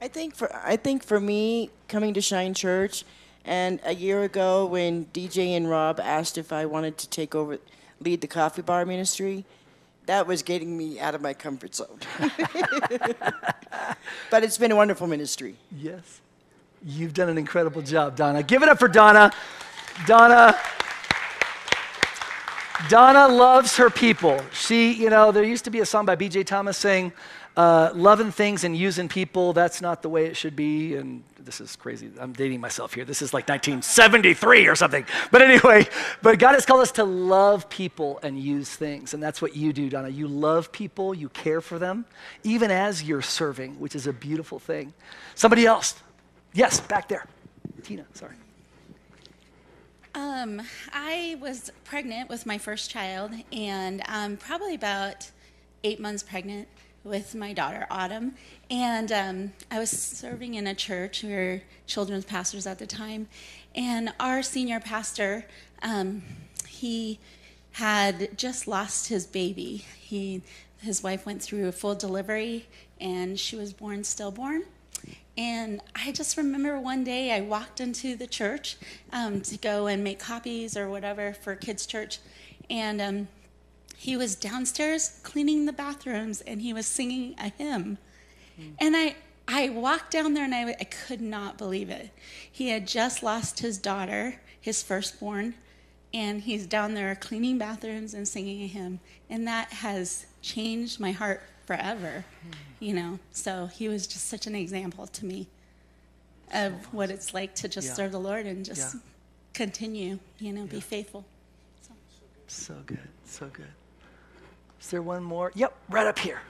I 0.00 0.08
think 0.08 0.34
for 0.34 0.54
I 0.54 0.76
think 0.76 1.04
for 1.04 1.20
me 1.20 1.70
coming 1.86 2.12
to 2.14 2.20
Shine 2.20 2.54
Church, 2.54 3.04
and 3.44 3.78
a 3.84 3.94
year 3.94 4.24
ago 4.24 4.66
when 4.66 5.06
DJ 5.06 5.56
and 5.56 5.68
Rob 5.70 6.00
asked 6.00 6.38
if 6.38 6.52
I 6.52 6.66
wanted 6.66 6.98
to 6.98 7.08
take 7.08 7.36
over, 7.36 7.58
lead 8.00 8.20
the 8.20 8.26
coffee 8.26 8.62
bar 8.62 8.84
ministry, 8.84 9.44
that 10.06 10.26
was 10.26 10.42
getting 10.42 10.76
me 10.76 10.98
out 10.98 11.14
of 11.14 11.20
my 11.20 11.34
comfort 11.34 11.76
zone. 11.76 12.00
but 14.30 14.42
it's 14.42 14.58
been 14.58 14.72
a 14.72 14.76
wonderful 14.76 15.06
ministry. 15.06 15.54
Yes. 15.70 16.20
You've 16.84 17.14
done 17.14 17.28
an 17.28 17.38
incredible 17.38 17.82
job, 17.82 18.16
Donna. 18.16 18.42
Give 18.42 18.64
it 18.64 18.68
up 18.68 18.80
for 18.80 18.88
Donna. 18.88 19.30
Donna 20.06 20.58
Donna 22.88 23.28
loves 23.28 23.76
her 23.76 23.90
people. 23.90 24.40
She, 24.52 24.92
you 24.92 25.10
know, 25.10 25.32
there 25.32 25.44
used 25.44 25.64
to 25.64 25.70
be 25.70 25.80
a 25.80 25.86
song 25.86 26.06
by 26.06 26.14
B.J. 26.14 26.44
Thomas 26.44 26.76
saying, 26.76 27.12
uh, 27.56 27.90
loving 27.94 28.30
things 28.30 28.64
and 28.64 28.76
using 28.76 29.08
people, 29.08 29.52
that's 29.52 29.82
not 29.82 30.00
the 30.02 30.08
way 30.08 30.26
it 30.26 30.36
should 30.36 30.56
be. 30.56 30.96
And 30.96 31.22
this 31.38 31.60
is 31.60 31.76
crazy. 31.76 32.10
I'm 32.18 32.32
dating 32.32 32.60
myself 32.60 32.94
here. 32.94 33.04
This 33.04 33.20
is 33.20 33.34
like 33.34 33.48
1973 33.48 34.68
or 34.68 34.74
something. 34.74 35.04
But 35.30 35.42
anyway, 35.42 35.86
but 36.22 36.38
God 36.38 36.54
has 36.54 36.64
called 36.64 36.80
us 36.80 36.92
to 36.92 37.04
love 37.04 37.68
people 37.68 38.18
and 38.22 38.38
use 38.38 38.70
things. 38.70 39.12
And 39.12 39.22
that's 39.22 39.42
what 39.42 39.54
you 39.54 39.72
do, 39.72 39.90
Donna. 39.90 40.08
You 40.08 40.28
love 40.28 40.72
people, 40.72 41.14
you 41.14 41.28
care 41.28 41.60
for 41.60 41.78
them, 41.78 42.06
even 42.42 42.70
as 42.70 43.02
you're 43.02 43.22
serving, 43.22 43.78
which 43.78 43.94
is 43.94 44.06
a 44.06 44.12
beautiful 44.12 44.58
thing. 44.58 44.94
Somebody 45.34 45.66
else. 45.66 45.94
Yes, 46.54 46.80
back 46.80 47.08
there. 47.08 47.26
Tina, 47.82 48.06
sorry. 48.14 48.34
Um, 50.14 50.60
I 50.92 51.38
was 51.40 51.72
pregnant 51.84 52.28
with 52.28 52.44
my 52.44 52.58
first 52.58 52.90
child, 52.90 53.32
and 53.50 54.02
um, 54.08 54.36
probably 54.36 54.74
about 54.74 55.30
eight 55.84 56.00
months 56.00 56.22
pregnant 56.22 56.68
with 57.02 57.34
my 57.34 57.54
daughter 57.54 57.86
Autumn. 57.90 58.34
And 58.70 59.10
um, 59.10 59.52
I 59.70 59.78
was 59.78 59.90
serving 59.90 60.54
in 60.54 60.66
a 60.66 60.74
church. 60.74 61.22
We 61.22 61.32
were 61.32 61.62
children's 61.86 62.26
pastors 62.26 62.66
at 62.66 62.78
the 62.78 62.86
time, 62.86 63.28
and 63.74 64.12
our 64.20 64.42
senior 64.42 64.80
pastor, 64.80 65.46
um, 65.82 66.22
he 66.68 67.18
had 67.72 68.36
just 68.36 68.68
lost 68.68 69.08
his 69.08 69.26
baby. 69.26 69.86
He, 69.98 70.42
his 70.82 71.02
wife 71.02 71.24
went 71.24 71.42
through 71.42 71.68
a 71.68 71.72
full 71.72 71.94
delivery, 71.94 72.66
and 73.00 73.40
she 73.40 73.56
was 73.56 73.72
born 73.72 74.04
stillborn. 74.04 74.64
And 75.36 75.80
I 75.94 76.12
just 76.12 76.36
remember 76.36 76.78
one 76.78 77.04
day 77.04 77.32
I 77.32 77.40
walked 77.40 77.80
into 77.80 78.16
the 78.16 78.26
church 78.26 78.76
um, 79.12 79.40
to 79.42 79.56
go 79.56 79.86
and 79.86 80.04
make 80.04 80.18
copies 80.18 80.76
or 80.76 80.90
whatever 80.90 81.32
for 81.32 81.56
kids' 81.56 81.86
church. 81.86 82.18
And 82.68 83.00
um, 83.00 83.28
he 83.96 84.16
was 84.16 84.34
downstairs 84.34 85.20
cleaning 85.22 85.64
the 85.64 85.72
bathrooms 85.72 86.42
and 86.42 86.60
he 86.60 86.72
was 86.72 86.86
singing 86.86 87.34
a 87.38 87.48
hymn. 87.48 87.98
Mm. 88.60 88.72
And 88.78 88.96
I, 88.96 89.16
I 89.48 89.70
walked 89.70 90.10
down 90.10 90.34
there 90.34 90.44
and 90.44 90.54
I, 90.54 90.76
I 90.78 90.84
could 90.84 91.20
not 91.20 91.56
believe 91.56 91.88
it. 91.88 92.10
He 92.50 92.68
had 92.68 92.86
just 92.86 93.22
lost 93.22 93.60
his 93.60 93.78
daughter, 93.78 94.40
his 94.60 94.82
firstborn, 94.82 95.54
and 96.12 96.42
he's 96.42 96.66
down 96.66 96.92
there 96.92 97.14
cleaning 97.14 97.56
bathrooms 97.56 98.12
and 98.12 98.28
singing 98.28 98.62
a 98.62 98.66
hymn. 98.66 99.00
And 99.30 99.46
that 99.46 99.72
has 99.72 100.26
changed 100.42 101.00
my 101.00 101.12
heart 101.12 101.42
forever, 101.66 102.24
you 102.80 102.92
know. 102.94 103.18
So 103.30 103.66
he 103.66 103.88
was 103.88 104.06
just 104.06 104.26
such 104.28 104.46
an 104.46 104.54
example 104.54 105.06
to 105.06 105.24
me 105.26 105.48
of 106.52 106.72
what 106.92 107.10
it's 107.10 107.32
like 107.32 107.54
to 107.56 107.68
just 107.68 107.88
Yeah. 107.88 107.94
serve 107.94 108.12
the 108.12 108.20
Lord 108.20 108.46
and 108.46 108.64
just 108.64 108.94
Yeah. 108.94 109.00
continue, 109.54 110.18
you 110.38 110.52
know, 110.52 110.64
be 110.66 110.80
faithful. 110.80 111.24
So 112.48 112.74
good, 112.84 113.08
so 113.24 113.46
good. 113.46 113.72
Is 114.80 114.90
there 114.90 115.00
one 115.00 115.22
more? 115.22 115.52
Yep, 115.54 115.74
right 115.88 116.06
up 116.06 116.18
here. 116.18 116.40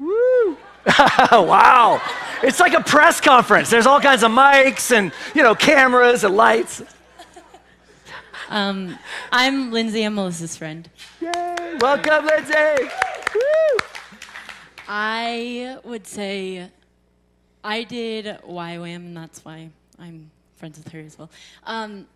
Woo! 0.00 0.56
wow. 1.32 2.00
It's 2.42 2.58
like 2.60 2.72
a 2.74 2.80
press 2.82 3.20
conference. 3.20 3.70
There's 3.70 3.86
all 3.86 4.00
kinds 4.00 4.22
of 4.22 4.30
mics 4.32 4.90
and, 4.90 5.12
you 5.34 5.42
know, 5.42 5.54
cameras 5.54 6.24
and 6.24 6.36
lights. 6.36 6.82
Um, 8.48 8.98
I'm 9.30 9.70
Lindsay. 9.72 10.02
I'm 10.02 10.14
Melissa's 10.14 10.56
friend. 10.56 10.88
Yay! 11.20 11.57
Welcome, 11.80 12.26
Lindsay. 12.26 12.90
Woo! 13.34 13.78
I 14.88 15.78
would 15.84 16.08
say 16.08 16.68
I 17.62 17.84
did 17.84 18.24
YWAM, 18.44 18.96
and 18.96 19.16
that's 19.16 19.44
why 19.44 19.70
I'm 19.96 20.28
friends 20.56 20.78
with 20.78 20.88
her 20.88 20.98
as 20.98 21.16
well. 21.16 21.30
Um, 21.62 22.08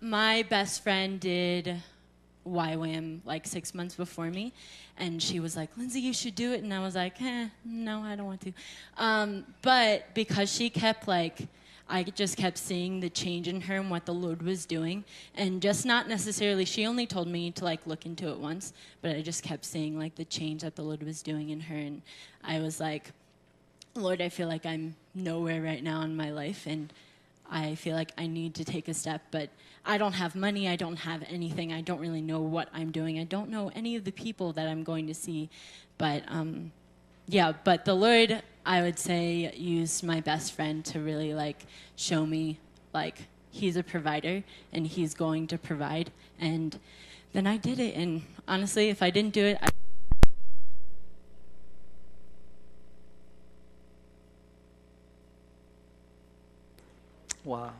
my 0.00 0.42
best 0.50 0.82
friend 0.82 1.20
did 1.20 1.80
YWAM 2.44 3.20
like 3.24 3.46
six 3.46 3.72
months 3.72 3.94
before 3.94 4.30
me, 4.30 4.52
and 4.96 5.22
she 5.22 5.38
was 5.38 5.56
like, 5.56 5.70
Lindsay, 5.76 6.00
you 6.00 6.12
should 6.12 6.34
do 6.34 6.52
it. 6.52 6.64
And 6.64 6.74
I 6.74 6.80
was 6.80 6.96
like, 6.96 7.22
eh, 7.22 7.46
no, 7.64 8.02
I 8.02 8.16
don't 8.16 8.26
want 8.26 8.40
to. 8.40 8.52
Um, 8.96 9.44
but 9.62 10.12
because 10.12 10.52
she 10.52 10.70
kept 10.70 11.06
like, 11.06 11.46
I 11.88 12.02
just 12.04 12.36
kept 12.36 12.58
seeing 12.58 13.00
the 13.00 13.08
change 13.08 13.48
in 13.48 13.62
her 13.62 13.76
and 13.76 13.90
what 13.90 14.04
the 14.04 14.14
Lord 14.14 14.42
was 14.42 14.66
doing, 14.66 15.04
and 15.34 15.62
just 15.62 15.86
not 15.86 16.08
necessarily. 16.08 16.64
She 16.64 16.86
only 16.86 17.06
told 17.06 17.28
me 17.28 17.50
to 17.52 17.64
like 17.64 17.86
look 17.86 18.04
into 18.04 18.28
it 18.28 18.38
once, 18.38 18.72
but 19.00 19.16
I 19.16 19.22
just 19.22 19.42
kept 19.42 19.64
seeing 19.64 19.98
like 19.98 20.14
the 20.14 20.24
change 20.24 20.62
that 20.62 20.76
the 20.76 20.82
Lord 20.82 21.02
was 21.02 21.22
doing 21.22 21.50
in 21.50 21.60
her, 21.60 21.76
and 21.76 22.02
I 22.44 22.60
was 22.60 22.78
like, 22.80 23.12
Lord, 23.94 24.20
I 24.20 24.28
feel 24.28 24.48
like 24.48 24.66
I'm 24.66 24.96
nowhere 25.14 25.62
right 25.62 25.82
now 25.82 26.02
in 26.02 26.14
my 26.14 26.30
life, 26.30 26.66
and 26.66 26.92
I 27.50 27.74
feel 27.74 27.96
like 27.96 28.12
I 28.18 28.26
need 28.26 28.54
to 28.56 28.64
take 28.64 28.88
a 28.88 28.94
step, 28.94 29.22
but 29.30 29.48
I 29.86 29.96
don't 29.96 30.12
have 30.12 30.34
money. 30.34 30.68
I 30.68 30.76
don't 30.76 30.96
have 30.96 31.24
anything. 31.28 31.72
I 31.72 31.80
don't 31.80 32.00
really 32.00 32.20
know 32.20 32.40
what 32.40 32.68
I'm 32.74 32.90
doing. 32.90 33.18
I 33.18 33.24
don't 33.24 33.48
know 33.48 33.70
any 33.74 33.96
of 33.96 34.04
the 34.04 34.12
people 34.12 34.52
that 34.52 34.68
I'm 34.68 34.84
going 34.84 35.06
to 35.06 35.14
see, 35.14 35.48
but 35.96 36.24
um, 36.28 36.72
yeah. 37.28 37.52
But 37.62 37.84
the 37.84 37.94
Lord, 37.94 38.42
I 38.66 38.82
would 38.82 38.98
say, 38.98 39.52
used 39.56 40.02
my 40.02 40.20
best 40.20 40.52
friend 40.52 40.84
to 40.86 41.00
really 41.00 41.34
like 41.34 41.66
show 41.94 42.26
me 42.26 42.58
like 42.92 43.26
He's 43.50 43.76
a 43.76 43.82
provider 43.82 44.42
and 44.72 44.86
He's 44.86 45.14
going 45.14 45.46
to 45.48 45.58
provide, 45.58 46.10
and 46.40 46.78
then 47.32 47.46
I 47.46 47.56
did 47.56 47.78
it. 47.78 47.94
And 47.94 48.22
honestly, 48.46 48.88
if 48.88 49.02
I 49.02 49.10
didn't 49.10 49.34
do 49.34 49.44
it, 49.44 49.58
I 49.62 49.68
Wow. 57.44 57.72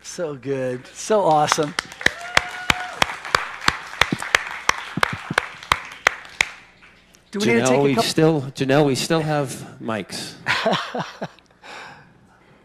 So 0.00 0.36
good. 0.36 0.86
So 0.86 1.22
awesome. 1.22 1.74
Do 7.38 7.46
we 7.46 7.54
need 7.54 7.60
to 7.60 7.66
Janelle, 7.66 7.86
take 7.86 7.96
we 7.96 8.02
still, 8.02 8.42
Janelle, 8.42 8.86
we 8.86 8.94
still 8.94 9.20
have 9.20 9.50
mics. 9.80 10.34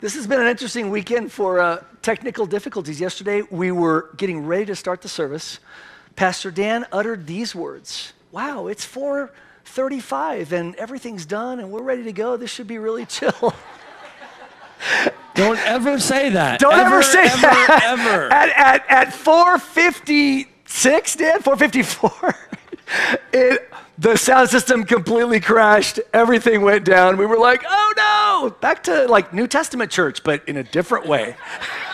This 0.01 0.15
has 0.15 0.25
been 0.25 0.41
an 0.41 0.47
interesting 0.47 0.89
weekend 0.89 1.31
for 1.31 1.59
uh, 1.59 1.83
technical 2.01 2.47
difficulties. 2.47 2.99
Yesterday, 2.99 3.43
we 3.51 3.71
were 3.71 4.09
getting 4.17 4.47
ready 4.47 4.65
to 4.65 4.75
start 4.75 5.03
the 5.03 5.07
service. 5.07 5.59
Pastor 6.15 6.49
Dan 6.49 6.87
uttered 6.91 7.27
these 7.27 7.53
words 7.53 8.13
Wow, 8.31 8.65
it's 8.65 8.83
4:35 8.83 10.53
and 10.53 10.75
everything's 10.77 11.27
done 11.27 11.59
and 11.59 11.71
we're 11.71 11.83
ready 11.83 12.03
to 12.05 12.13
go. 12.13 12.35
This 12.35 12.49
should 12.49 12.65
be 12.65 12.79
really 12.79 13.05
chill. 13.17 13.53
Don't 15.35 15.59
ever 15.59 15.99
say 15.99 16.29
that. 16.29 16.59
Don't 16.59 16.73
ever, 16.73 17.03
say 17.03 17.25
ever, 17.25 17.41
that. 17.41 17.97
Ever. 17.99 18.33
At, 18.33 18.49
at, 18.49 18.83
at 18.89 19.13
456, 19.13 21.15
Dan, 21.15 21.41
454, 21.41 22.35
it, 23.33 23.71
the 24.01 24.17
sound 24.17 24.49
system 24.49 24.83
completely 24.83 25.39
crashed. 25.39 25.99
Everything 26.11 26.61
went 26.61 26.83
down. 26.83 27.17
We 27.17 27.27
were 27.27 27.37
like, 27.37 27.63
oh 27.69 27.93
no, 27.95 28.55
back 28.59 28.83
to 28.83 29.05
like 29.05 29.31
New 29.31 29.45
Testament 29.45 29.91
church, 29.91 30.23
but 30.23 30.41
in 30.49 30.57
a 30.57 30.63
different 30.63 31.05
way. 31.05 31.35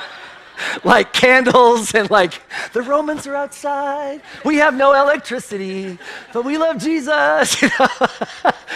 like 0.84 1.14
candles 1.14 1.94
and 1.94 2.10
like 2.10 2.42
the 2.74 2.82
Romans 2.82 3.28
are 3.28 3.36
outside. 3.36 4.22
We 4.44 4.58
have 4.58 4.76
no 4.76 4.94
electricity, 4.94 5.98
but 6.34 6.46
we 6.46 6.58
love 6.58 6.78
Jesus. 6.78 7.62
you 7.62 7.70
know? 7.80 7.88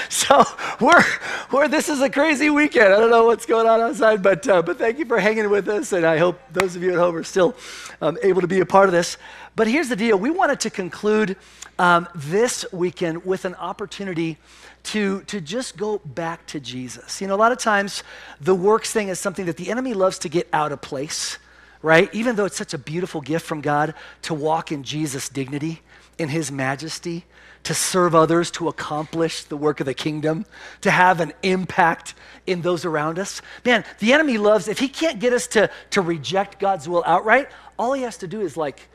so 0.10 0.44
we're, 0.80 1.04
we're 1.52 1.68
this 1.68 1.90
is 1.90 2.02
a 2.02 2.10
crazy 2.10 2.50
weekend. 2.50 2.94
I 2.94 3.00
don't 3.00 3.10
know 3.10 3.26
what's 3.26 3.46
going 3.46 3.68
on 3.68 3.82
outside, 3.82 4.22
but 4.22 4.48
uh, 4.48 4.62
but 4.62 4.78
thank 4.78 5.00
you 5.00 5.06
for 5.06 5.20
hanging 5.20 5.50
with 5.50 5.68
us, 5.68 5.94
and 5.94 6.06
I 6.06 6.18
hope 6.18 6.40
those 6.52 6.76
of 6.76 6.84
you 6.84 6.92
at 6.92 6.98
home 6.98 7.16
are 7.16 7.24
still 7.24 7.56
um, 8.02 8.18
able 8.24 8.42
to 8.42 8.48
be 8.48 8.60
a 8.60 8.66
part 8.66 8.88
of 8.88 8.92
this. 8.92 9.18
But 9.56 9.68
here's 9.68 9.90
the 9.90 9.96
deal: 9.96 10.18
we 10.18 10.30
wanted 10.30 10.60
to 10.62 10.70
conclude 10.70 11.36
um, 11.80 12.08
this 12.14 12.66
weekend 12.72 13.26
with 13.26 13.46
an 13.46 13.56
opportunity 13.56 14.38
to, 14.84 15.22
to 15.22 15.40
just 15.40 15.78
go 15.78 16.00
back 16.00 16.46
to 16.48 16.60
Jesus. 16.60 17.22
You 17.22 17.28
know, 17.28 17.36
a 17.36 17.38
lot 17.38 17.52
of 17.52 17.58
times 17.58 18.04
the 18.40 18.56
works 18.56 18.92
thing 18.92 19.10
is 19.10 19.20
something 19.20 19.46
that 19.46 19.58
the 19.58 19.70
enemy 19.70 19.94
loves 19.94 20.20
to 20.20 20.30
get 20.30 20.48
out 20.54 20.72
of 20.72 20.82
place 20.82 21.38
right? 21.82 22.14
Even 22.14 22.36
though 22.36 22.46
it's 22.46 22.58
such 22.58 22.74
a 22.74 22.78
beautiful 22.78 23.22
gift 23.22 23.46
from 23.46 23.62
God 23.62 23.94
to 24.24 24.34
walk 24.34 24.72
in 24.72 24.84
Jesus' 24.84 25.30
dignity, 25.30 25.82
in 26.18 26.30
his 26.30 26.52
majesty, 26.52 27.26
to 27.64 27.74
serve 27.74 28.16
others, 28.16 28.50
to 28.52 28.68
accomplish 28.68 29.44
the 29.44 29.58
work 29.58 29.80
of 29.80 29.86
the 29.86 29.94
kingdom, 29.94 30.46
to 30.82 30.92
have 30.92 31.20
an 31.20 31.34
impact 31.44 32.16
in 32.48 32.62
those 32.62 32.86
around 32.86 33.20
us. 33.20 33.42
Man, 33.66 33.84
the 34.00 34.14
enemy 34.14 34.38
loves, 34.38 34.68
if 34.68 34.80
he 34.80 34.88
can't 34.88 35.20
get 35.20 35.34
us 35.34 35.48
to, 35.48 35.70
to 35.92 36.02
reject 36.02 36.60
God's 36.60 36.90
will 36.90 37.04
outright, 37.06 37.50
all 37.78 37.94
he 37.94 38.04
has 38.04 38.18
to 38.18 38.28
do 38.28 38.42
is 38.42 38.58
like 38.58 38.88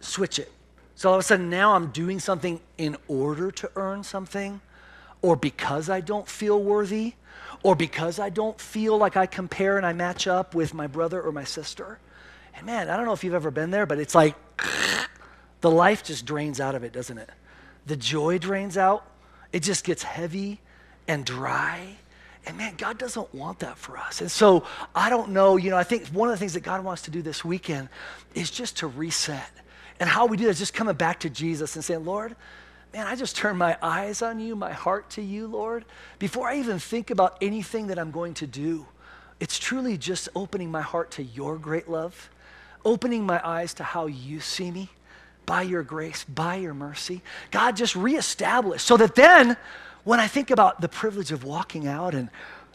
switch 0.00 0.38
it. 0.38 0.50
So 0.94 1.08
all 1.10 1.14
of 1.14 1.20
a 1.20 1.22
sudden 1.22 1.50
now 1.50 1.74
I'm 1.74 1.88
doing 1.88 2.20
something 2.20 2.60
in 2.78 2.96
order 3.08 3.50
to 3.52 3.70
earn 3.76 4.02
something, 4.02 4.60
or 5.22 5.36
because 5.36 5.90
I 5.90 6.00
don't 6.00 6.28
feel 6.28 6.62
worthy, 6.62 7.14
or 7.62 7.74
because 7.74 8.18
I 8.18 8.30
don't 8.30 8.60
feel 8.60 8.96
like 8.96 9.16
I 9.16 9.26
compare 9.26 9.76
and 9.76 9.86
I 9.86 9.92
match 9.92 10.26
up 10.26 10.54
with 10.54 10.72
my 10.72 10.86
brother 10.86 11.20
or 11.20 11.32
my 11.32 11.44
sister. 11.44 11.98
And 12.54 12.66
man, 12.66 12.88
I 12.88 12.96
don't 12.96 13.06
know 13.06 13.12
if 13.12 13.22
you've 13.22 13.34
ever 13.34 13.50
been 13.50 13.70
there, 13.70 13.86
but 13.86 13.98
it's 13.98 14.14
like 14.14 14.34
the 15.60 15.70
life 15.70 16.02
just 16.02 16.24
drains 16.24 16.60
out 16.60 16.74
of 16.74 16.84
it, 16.84 16.92
doesn't 16.92 17.18
it? 17.18 17.30
The 17.86 17.96
joy 17.96 18.38
drains 18.38 18.76
out. 18.76 19.06
It 19.52 19.62
just 19.62 19.84
gets 19.84 20.02
heavy 20.02 20.60
and 21.06 21.24
dry. 21.24 21.96
And 22.46 22.56
man, 22.56 22.74
God 22.76 22.96
doesn't 22.98 23.34
want 23.34 23.58
that 23.58 23.76
for 23.76 23.98
us. 23.98 24.20
And 24.20 24.30
so 24.30 24.64
I 24.94 25.10
don't 25.10 25.30
know, 25.30 25.56
you 25.56 25.70
know, 25.70 25.76
I 25.76 25.84
think 25.84 26.06
one 26.08 26.28
of 26.28 26.34
the 26.34 26.38
things 26.38 26.54
that 26.54 26.60
God 26.60 26.82
wants 26.84 27.02
to 27.02 27.10
do 27.10 27.20
this 27.20 27.44
weekend 27.44 27.88
is 28.34 28.50
just 28.50 28.78
to 28.78 28.86
reset. 28.86 29.50
And 29.98 30.08
how 30.08 30.26
we 30.26 30.38
do 30.38 30.44
that 30.44 30.50
is 30.50 30.58
just 30.58 30.72
coming 30.72 30.94
back 30.94 31.20
to 31.20 31.30
Jesus 31.30 31.76
and 31.76 31.84
saying, 31.84 32.06
Lord, 32.06 32.34
man, 32.92 33.06
I 33.06 33.14
just 33.14 33.36
turn 33.36 33.56
my 33.56 33.76
eyes 33.82 34.22
on 34.22 34.40
you, 34.40 34.56
my 34.56 34.72
heart 34.72 35.10
to 35.10 35.22
you, 35.22 35.46
Lord. 35.46 35.84
Before 36.18 36.48
I 36.48 36.58
even 36.58 36.78
think 36.78 37.10
about 37.10 37.38
anything 37.40 37.88
that 37.88 37.98
I'm 37.98 38.10
going 38.10 38.34
to 38.34 38.46
do, 38.46 38.86
it's 39.38 39.58
truly 39.58 39.96
just 39.96 40.28
opening 40.34 40.70
my 40.70 40.82
heart 40.82 41.12
to 41.12 41.22
your 41.22 41.56
great 41.56 41.88
love, 41.88 42.30
opening 42.84 43.24
my 43.24 43.40
eyes 43.46 43.74
to 43.74 43.84
how 43.84 44.06
you 44.06 44.40
see 44.40 44.70
me 44.70 44.90
by 45.46 45.62
your 45.62 45.82
grace, 45.82 46.24
by 46.24 46.56
your 46.56 46.74
mercy. 46.74 47.22
God, 47.50 47.76
just 47.76 47.96
reestablish 47.96 48.82
so 48.82 48.96
that 48.96 49.14
then 49.14 49.56
when 50.04 50.20
I 50.20 50.26
think 50.26 50.50
about 50.50 50.80
the 50.80 50.88
privilege 50.88 51.32
of 51.32 51.44
walking 51.44 51.86
out 51.86 52.14
and 52.14 52.28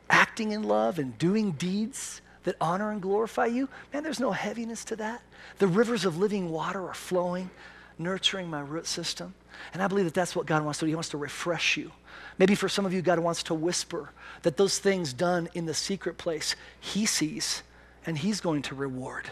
acting 0.10 0.51
in 0.51 0.63
love 0.63 0.99
and 0.99 1.17
doing 1.17 1.51
deeds 1.51 2.21
that 2.43 2.56
honor 2.62 2.91
and 2.91 3.01
glorify 3.01 3.47
you, 3.47 3.69
man, 3.93 4.04
there's 4.04 4.19
no 4.19 4.32
heaviness 4.32 4.86
to 4.86 4.96
that. 4.98 5.21
The 5.60 5.67
rivers 5.67 6.06
of 6.06 6.17
living 6.17 6.50
water 6.50 6.87
are 6.87 6.94
flowing, 6.94 7.50
nurturing 7.98 8.50
my 8.50 8.62
root 8.62 8.87
system. 8.87 9.33
And 9.73 9.81
I 9.81 9.87
believe 9.87 10.06
that 10.06 10.13
that's 10.13 10.35
what 10.35 10.45
God 10.45 10.63
wants 10.63 10.79
to 10.79 10.85
do. 10.85 10.89
He 10.89 10.95
wants 10.95 11.10
to 11.10 11.17
refresh 11.17 11.77
you. 11.77 11.91
Maybe 12.37 12.56
for 12.56 12.69
some 12.69 12.85
of 12.85 12.93
you, 12.93 13.01
God 13.01 13.19
wants 13.19 13.43
to 13.43 13.53
whisper 13.53 14.12
that 14.41 14.58
those 14.58 14.79
things 14.79 15.13
done 15.13 15.49
in 15.53 15.65
the 15.65 15.73
secret 15.73 16.17
place, 16.17 16.56
He 16.79 17.06
sees 17.06 17.63
and 18.06 18.17
He's 18.17 18.41
going 18.41 18.62
to 18.63 18.75
reward 18.75 19.29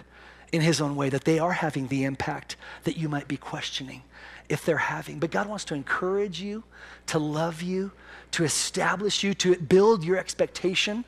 in 0.52 0.62
His 0.62 0.80
own 0.80 0.96
way, 0.96 1.10
that 1.10 1.26
they 1.26 1.40
are 1.40 1.54
having 1.54 1.88
the 1.88 2.04
impact 2.04 2.56
that 2.84 2.96
you 2.98 3.10
might 3.10 3.28
be 3.28 3.38
questioning 3.38 4.04
if 4.50 4.66
they're 4.66 4.78
having. 4.78 5.20
But 5.20 5.32
God 5.32 5.48
wants 5.48 5.66
to 5.66 5.74
encourage 5.74 6.40
you, 6.40 6.64
to 7.08 7.20
love 7.20 7.62
you, 7.62 7.92
to 8.32 8.44
establish 8.44 9.24
you, 9.24 9.34
to 9.36 9.56
build 9.56 10.04
your 10.04 10.18
expectation 10.18 11.06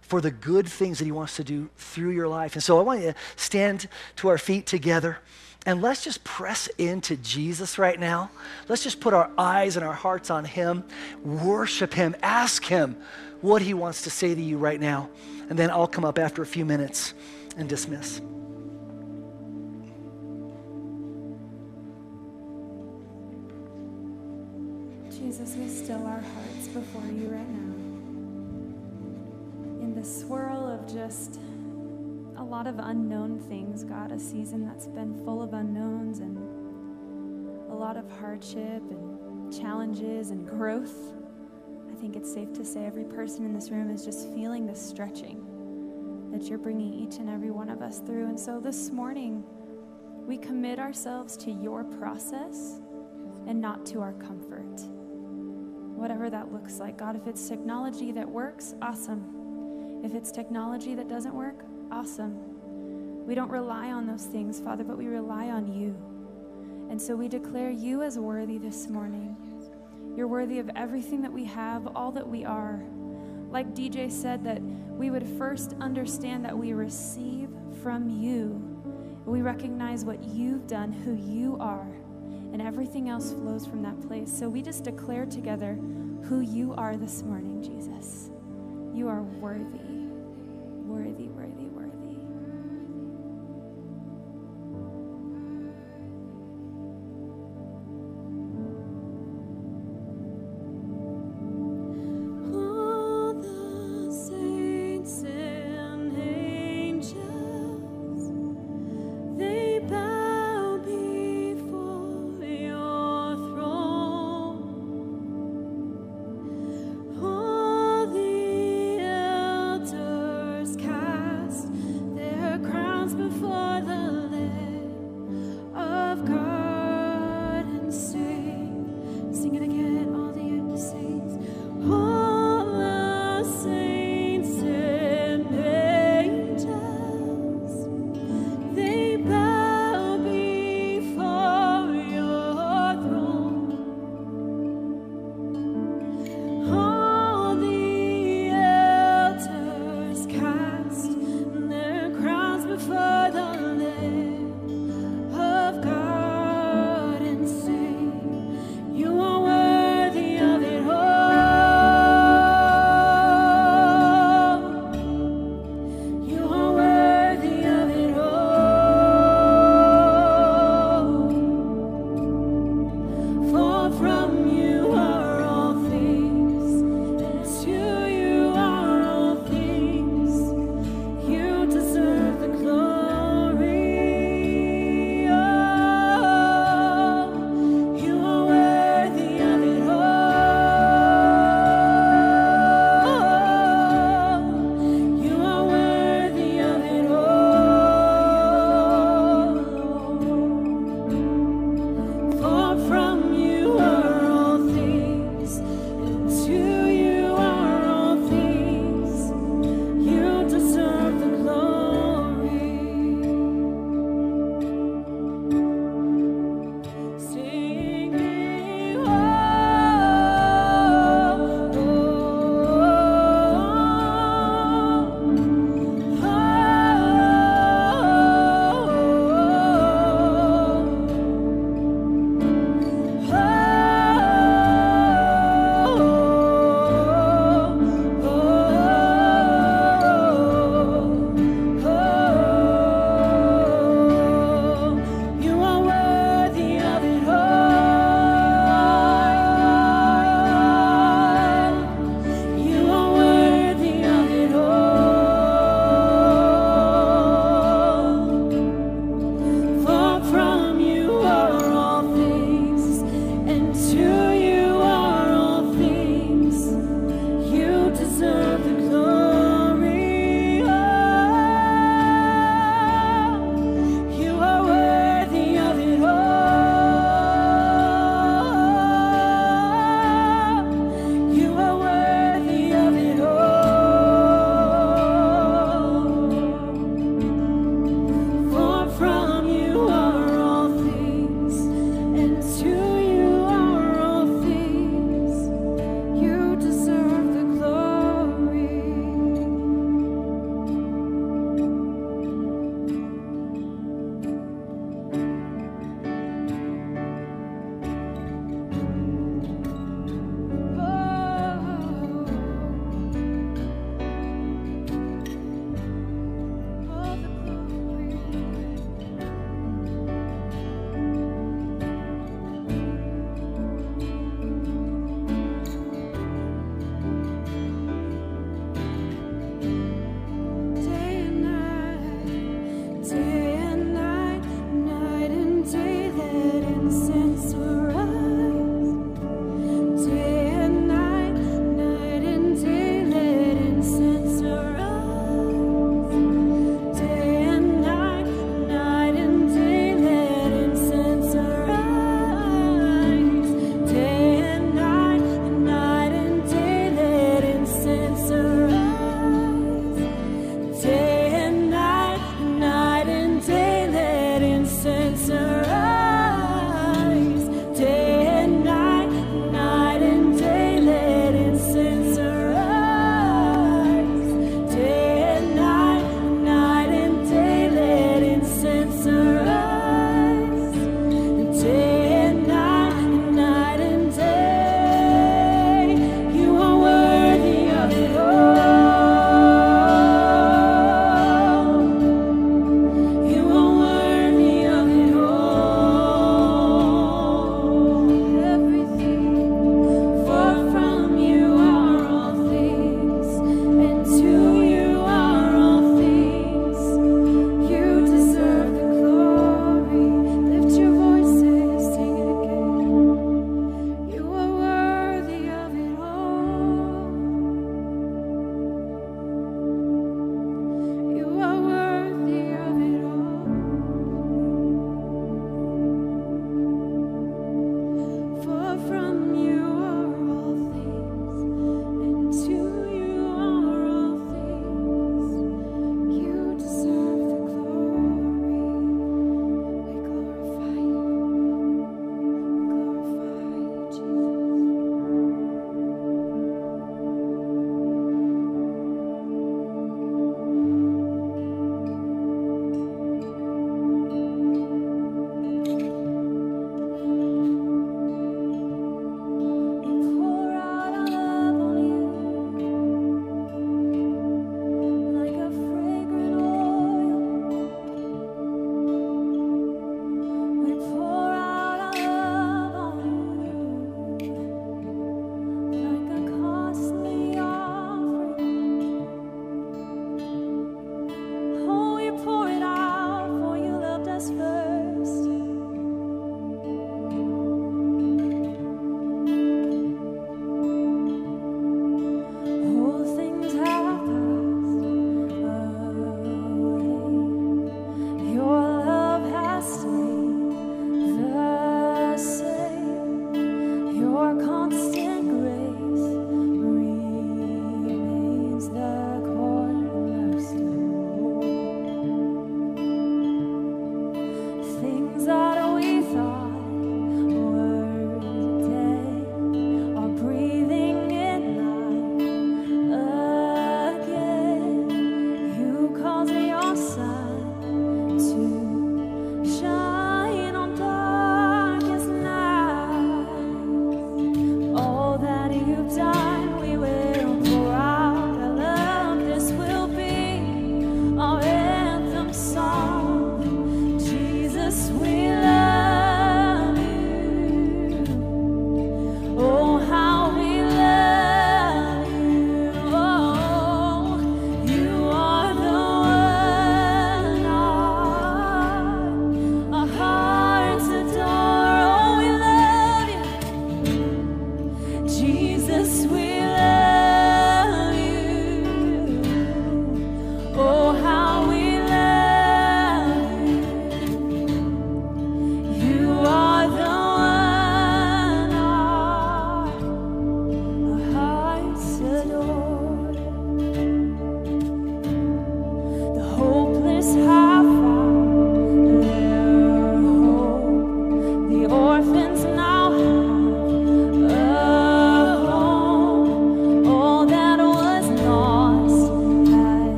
for 0.00 0.20
the 0.20 0.30
good 0.30 0.66
things 0.66 0.98
that 0.98 1.04
He 1.04 1.12
wants 1.12 1.36
to 1.36 1.44
do 1.44 1.70
through 1.76 2.10
your 2.10 2.26
life. 2.26 2.54
And 2.54 2.62
so 2.62 2.78
I 2.78 2.82
want 2.82 3.00
you 3.00 3.12
to 3.12 3.14
stand 3.36 3.86
to 4.16 4.28
our 4.28 4.38
feet 4.38 4.66
together. 4.66 5.18
And 5.66 5.82
let's 5.82 6.02
just 6.02 6.24
press 6.24 6.68
into 6.78 7.16
Jesus 7.16 7.78
right 7.78 8.00
now. 8.00 8.30
Let's 8.68 8.82
just 8.82 9.00
put 9.00 9.12
our 9.12 9.30
eyes 9.36 9.76
and 9.76 9.84
our 9.84 9.92
hearts 9.92 10.30
on 10.30 10.44
Him, 10.44 10.84
worship 11.22 11.92
Him, 11.92 12.16
ask 12.22 12.64
Him 12.64 12.96
what 13.42 13.60
He 13.60 13.74
wants 13.74 14.02
to 14.02 14.10
say 14.10 14.34
to 14.34 14.40
you 14.40 14.56
right 14.56 14.80
now. 14.80 15.10
And 15.50 15.58
then 15.58 15.70
I'll 15.70 15.86
come 15.86 16.04
up 16.04 16.18
after 16.18 16.42
a 16.42 16.46
few 16.46 16.64
minutes 16.64 17.12
and 17.56 17.68
dismiss. 17.68 18.22
Jesus, 25.10 25.54
we 25.56 25.68
still 25.68 26.06
our 26.06 26.20
hearts 26.20 26.68
before 26.68 27.04
you 27.12 27.28
right 27.28 27.48
now. 27.48 27.74
In 29.82 29.94
the 29.94 30.04
swirl 30.04 30.66
of 30.66 30.90
just 30.90 31.38
lot 32.50 32.66
of 32.66 32.80
unknown 32.80 33.38
things, 33.38 33.84
God, 33.84 34.10
a 34.10 34.18
season 34.18 34.66
that's 34.66 34.88
been 34.88 35.14
full 35.24 35.40
of 35.40 35.54
unknowns 35.54 36.18
and 36.18 36.36
a 37.70 37.74
lot 37.74 37.96
of 37.96 38.10
hardship 38.18 38.82
and 38.90 39.56
challenges 39.56 40.30
and 40.32 40.48
growth. 40.48 41.14
I 41.88 41.94
think 41.94 42.16
it's 42.16 42.32
safe 42.32 42.52
to 42.54 42.64
say 42.64 42.84
every 42.84 43.04
person 43.04 43.44
in 43.44 43.54
this 43.54 43.70
room 43.70 43.88
is 43.88 44.04
just 44.04 44.28
feeling 44.34 44.66
the 44.66 44.74
stretching 44.74 45.46
that 46.32 46.48
you're 46.48 46.58
bringing 46.58 46.92
each 46.92 47.18
and 47.18 47.30
every 47.30 47.52
one 47.52 47.70
of 47.70 47.82
us 47.82 48.00
through. 48.00 48.26
And 48.26 48.38
so 48.38 48.58
this 48.58 48.90
morning, 48.90 49.44
we 50.26 50.36
commit 50.36 50.80
ourselves 50.80 51.36
to 51.38 51.52
your 51.52 51.84
process 51.84 52.80
and 53.46 53.60
not 53.60 53.86
to 53.86 54.00
our 54.00 54.14
comfort. 54.14 54.80
Whatever 55.94 56.28
that 56.30 56.52
looks 56.52 56.80
like. 56.80 56.98
God, 56.98 57.14
if 57.14 57.28
it's 57.28 57.48
technology 57.48 58.10
that 58.10 58.28
works, 58.28 58.74
awesome. 58.82 60.02
If 60.04 60.14
it's 60.14 60.32
technology 60.32 60.96
that 60.96 61.08
doesn't 61.08 61.34
work, 61.34 61.64
awesome. 61.92 63.26
We 63.26 63.34
don't 63.34 63.50
rely 63.50 63.92
on 63.92 64.06
those 64.06 64.24
things, 64.24 64.60
Father, 64.60 64.84
but 64.84 64.98
we 64.98 65.06
rely 65.06 65.50
on 65.50 65.72
you. 65.72 65.94
And 66.90 67.00
so 67.00 67.14
we 67.14 67.28
declare 67.28 67.70
you 67.70 68.02
as 68.02 68.18
worthy 68.18 68.58
this 68.58 68.88
morning. 68.88 69.36
You're 70.16 70.28
worthy 70.28 70.58
of 70.58 70.70
everything 70.74 71.22
that 71.22 71.32
we 71.32 71.44
have, 71.44 71.86
all 71.94 72.10
that 72.12 72.26
we 72.26 72.44
are. 72.44 72.82
Like 73.50 73.74
DJ 73.74 74.10
said, 74.10 74.44
that 74.44 74.60
we 74.62 75.10
would 75.10 75.26
first 75.38 75.74
understand 75.80 76.44
that 76.44 76.56
we 76.56 76.72
receive 76.72 77.48
from 77.82 78.08
you. 78.08 78.66
We 79.24 79.42
recognize 79.42 80.04
what 80.04 80.22
you've 80.24 80.66
done, 80.66 80.92
who 80.92 81.14
you 81.14 81.56
are, 81.60 81.86
and 82.52 82.60
everything 82.60 83.08
else 83.08 83.32
flows 83.32 83.66
from 83.66 83.82
that 83.82 84.00
place. 84.08 84.30
So 84.36 84.48
we 84.48 84.60
just 84.60 84.82
declare 84.82 85.26
together 85.26 85.74
who 86.24 86.40
you 86.40 86.74
are 86.74 86.96
this 86.96 87.22
morning, 87.22 87.62
Jesus. 87.62 88.30
You 88.92 89.08
are 89.08 89.22
worthy, 89.22 89.79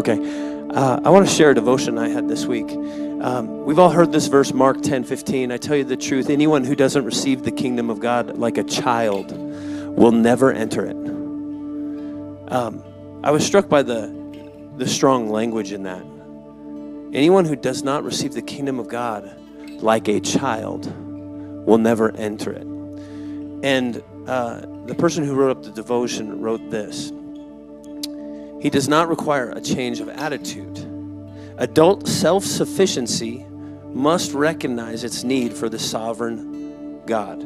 Okay. 0.00 0.18
Uh, 0.70 0.98
I 1.04 1.10
want 1.10 1.28
to 1.28 1.34
share 1.34 1.50
a 1.50 1.54
devotion 1.54 1.98
I 1.98 2.08
had 2.08 2.26
this 2.26 2.46
week. 2.46 2.70
Um, 2.70 3.66
we've 3.66 3.78
all 3.78 3.90
heard 3.90 4.12
this 4.12 4.28
verse, 4.28 4.50
Mark 4.54 4.80
10 4.80 5.04
15. 5.04 5.52
I 5.52 5.58
tell 5.58 5.76
you 5.76 5.84
the 5.84 5.94
truth, 5.94 6.30
anyone 6.30 6.64
who 6.64 6.74
doesn't 6.74 7.04
receive 7.04 7.42
the 7.42 7.50
kingdom 7.50 7.90
of 7.90 8.00
God 8.00 8.38
like 8.38 8.56
a 8.56 8.64
child 8.64 9.30
will 9.94 10.12
never 10.12 10.52
enter 10.52 10.86
it. 10.86 10.96
Um, 12.50 12.82
I 13.22 13.30
was 13.30 13.44
struck 13.44 13.68
by 13.68 13.82
the, 13.82 14.10
the 14.78 14.88
strong 14.88 15.28
language 15.28 15.70
in 15.70 15.82
that. 15.82 16.00
Anyone 17.14 17.44
who 17.44 17.54
does 17.54 17.82
not 17.82 18.02
receive 18.02 18.32
the 18.32 18.40
kingdom 18.40 18.78
of 18.78 18.88
God 18.88 19.38
like 19.82 20.08
a 20.08 20.18
child 20.18 20.86
will 21.66 21.76
never 21.76 22.10
enter 22.16 22.52
it. 22.52 22.66
And 23.62 24.02
uh, 24.26 24.62
the 24.86 24.94
person 24.94 25.26
who 25.26 25.34
wrote 25.34 25.58
up 25.58 25.62
the 25.62 25.72
devotion 25.72 26.40
wrote 26.40 26.70
this. 26.70 27.12
He 28.60 28.70
does 28.70 28.88
not 28.88 29.08
require 29.08 29.50
a 29.50 29.60
change 29.60 30.00
of 30.00 30.08
attitude. 30.08 30.78
Adult 31.58 32.06
self 32.06 32.44
sufficiency 32.44 33.46
must 33.92 34.32
recognize 34.32 35.04
its 35.04 35.24
need 35.24 35.52
for 35.52 35.68
the 35.68 35.78
sovereign 35.78 37.02
God. 37.06 37.42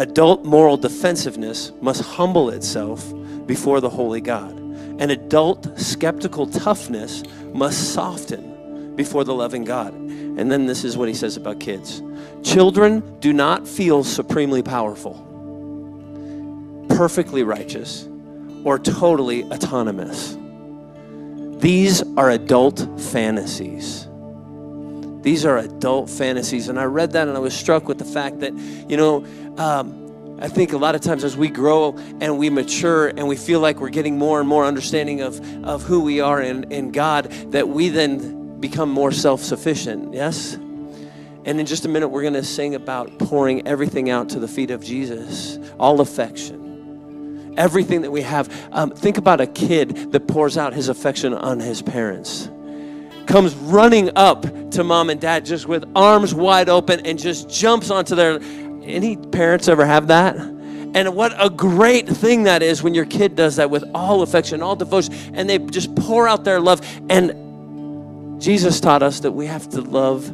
Adult 0.00 0.44
moral 0.44 0.76
defensiveness 0.76 1.72
must 1.80 2.02
humble 2.02 2.50
itself 2.50 3.12
before 3.46 3.80
the 3.80 3.90
holy 3.90 4.20
God. 4.20 4.56
And 5.00 5.10
adult 5.10 5.78
skeptical 5.78 6.46
toughness 6.46 7.22
must 7.52 7.92
soften 7.92 8.94
before 8.96 9.24
the 9.24 9.34
loving 9.34 9.64
God. 9.64 9.94
And 9.94 10.50
then 10.50 10.66
this 10.66 10.84
is 10.84 10.96
what 10.96 11.08
he 11.08 11.14
says 11.14 11.36
about 11.36 11.60
kids 11.60 12.02
children 12.42 13.18
do 13.20 13.32
not 13.32 13.66
feel 13.66 14.04
supremely 14.04 14.62
powerful, 14.62 15.14
perfectly 16.88 17.42
righteous, 17.42 18.08
or 18.64 18.78
totally 18.78 19.44
autonomous. 19.44 20.36
These 21.60 22.02
are 22.16 22.30
adult 22.30 22.88
fantasies. 23.00 24.06
These 25.22 25.44
are 25.44 25.58
adult 25.58 26.08
fantasies. 26.08 26.68
And 26.68 26.78
I 26.78 26.84
read 26.84 27.12
that 27.12 27.28
and 27.28 27.36
I 27.36 27.40
was 27.40 27.54
struck 27.54 27.88
with 27.88 27.98
the 27.98 28.04
fact 28.04 28.40
that, 28.40 28.54
you 28.54 28.96
know, 28.96 29.26
um, 29.56 30.38
I 30.40 30.48
think 30.48 30.72
a 30.72 30.78
lot 30.78 30.94
of 30.94 31.00
times 31.00 31.24
as 31.24 31.36
we 31.36 31.48
grow 31.48 31.96
and 32.20 32.38
we 32.38 32.48
mature 32.48 33.08
and 33.08 33.26
we 33.26 33.36
feel 33.36 33.58
like 33.58 33.80
we're 33.80 33.88
getting 33.88 34.16
more 34.16 34.38
and 34.38 34.48
more 34.48 34.64
understanding 34.64 35.20
of, 35.20 35.40
of 35.64 35.82
who 35.82 36.00
we 36.00 36.20
are 36.20 36.40
in, 36.40 36.70
in 36.70 36.92
God, 36.92 37.24
that 37.50 37.68
we 37.68 37.88
then 37.88 38.60
become 38.60 38.88
more 38.88 39.10
self 39.10 39.42
sufficient. 39.42 40.14
Yes? 40.14 40.54
And 41.44 41.58
in 41.58 41.66
just 41.66 41.86
a 41.86 41.88
minute, 41.88 42.08
we're 42.08 42.22
going 42.22 42.34
to 42.34 42.44
sing 42.44 42.74
about 42.74 43.18
pouring 43.18 43.66
everything 43.66 44.10
out 44.10 44.28
to 44.30 44.38
the 44.38 44.48
feet 44.48 44.70
of 44.70 44.84
Jesus, 44.84 45.58
all 45.80 46.00
affection, 46.00 46.67
everything 47.58 48.02
that 48.02 48.10
we 48.10 48.22
have. 48.22 48.48
Um, 48.72 48.90
think 48.90 49.18
about 49.18 49.40
a 49.40 49.46
kid 49.46 50.12
that 50.12 50.26
pours 50.26 50.56
out 50.56 50.72
his 50.72 50.88
affection 50.88 51.34
on 51.34 51.60
his 51.60 51.82
parents, 51.82 52.48
comes 53.26 53.54
running 53.56 54.10
up 54.16 54.42
to 54.70 54.84
mom 54.84 55.10
and 55.10 55.20
dad 55.20 55.44
just 55.44 55.66
with 55.66 55.84
arms 55.94 56.34
wide 56.34 56.70
open 56.70 57.04
and 57.04 57.18
just 57.18 57.50
jumps 57.50 57.90
onto 57.90 58.14
their. 58.14 58.40
Any 58.82 59.18
parents 59.18 59.68
ever 59.68 59.84
have 59.84 60.06
that? 60.06 60.36
And 60.36 61.14
what 61.14 61.34
a 61.38 61.50
great 61.50 62.08
thing 62.08 62.44
that 62.44 62.62
is 62.62 62.82
when 62.82 62.94
your 62.94 63.04
kid 63.04 63.36
does 63.36 63.56
that 63.56 63.68
with 63.68 63.84
all 63.94 64.22
affection, 64.22 64.62
all 64.62 64.74
devotion, 64.74 65.12
and 65.34 65.48
they 65.48 65.58
just 65.58 65.94
pour 65.94 66.26
out 66.26 66.44
their 66.44 66.60
love. 66.60 66.80
And 67.10 68.40
Jesus 68.40 68.80
taught 68.80 69.02
us 69.02 69.20
that 69.20 69.32
we 69.32 69.44
have 69.46 69.68
to 69.70 69.82
love 69.82 70.32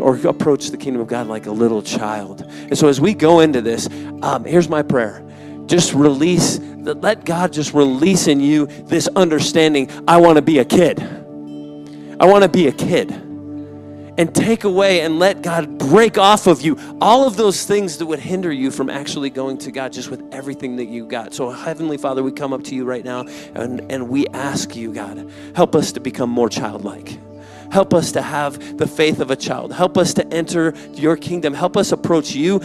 or 0.00 0.16
approach 0.28 0.70
the 0.70 0.76
kingdom 0.76 1.02
of 1.02 1.08
God 1.08 1.26
like 1.26 1.46
a 1.46 1.50
little 1.50 1.82
child. 1.82 2.42
And 2.42 2.78
so 2.78 2.86
as 2.86 3.00
we 3.00 3.14
go 3.14 3.40
into 3.40 3.60
this, 3.60 3.88
um, 4.22 4.44
here's 4.44 4.68
my 4.68 4.82
prayer. 4.82 5.27
Just 5.68 5.92
release, 5.92 6.58
let 6.58 7.24
God 7.24 7.52
just 7.52 7.74
release 7.74 8.26
in 8.26 8.40
you 8.40 8.66
this 8.66 9.06
understanding 9.14 9.90
I 10.08 10.16
want 10.16 10.36
to 10.36 10.42
be 10.42 10.58
a 10.58 10.64
kid. 10.64 11.00
I 12.18 12.26
want 12.26 12.42
to 12.42 12.48
be 12.48 12.66
a 12.68 12.72
kid. 12.72 13.10
And 13.12 14.34
take 14.34 14.64
away 14.64 15.02
and 15.02 15.20
let 15.20 15.42
God 15.42 15.78
break 15.78 16.18
off 16.18 16.48
of 16.48 16.62
you 16.62 16.76
all 17.00 17.28
of 17.28 17.36
those 17.36 17.64
things 17.64 17.98
that 17.98 18.06
would 18.06 18.18
hinder 18.18 18.50
you 18.50 18.72
from 18.72 18.90
actually 18.90 19.30
going 19.30 19.58
to 19.58 19.70
God 19.70 19.92
just 19.92 20.10
with 20.10 20.20
everything 20.32 20.76
that 20.76 20.86
you 20.86 21.06
got. 21.06 21.34
So, 21.34 21.50
Heavenly 21.50 21.98
Father, 21.98 22.24
we 22.24 22.32
come 22.32 22.52
up 22.52 22.64
to 22.64 22.74
you 22.74 22.84
right 22.84 23.04
now 23.04 23.26
and, 23.54 23.80
and 23.92 24.08
we 24.08 24.26
ask 24.28 24.74
you, 24.74 24.92
God, 24.92 25.30
help 25.54 25.76
us 25.76 25.92
to 25.92 26.00
become 26.00 26.30
more 26.30 26.48
childlike. 26.48 27.16
Help 27.70 27.92
us 27.94 28.10
to 28.12 28.22
have 28.22 28.78
the 28.78 28.86
faith 28.86 29.20
of 29.20 29.30
a 29.30 29.36
child. 29.36 29.72
Help 29.72 29.98
us 29.98 30.14
to 30.14 30.26
enter 30.32 30.74
your 30.94 31.16
kingdom. 31.16 31.54
Help 31.54 31.76
us 31.76 31.92
approach 31.92 32.32
you 32.32 32.60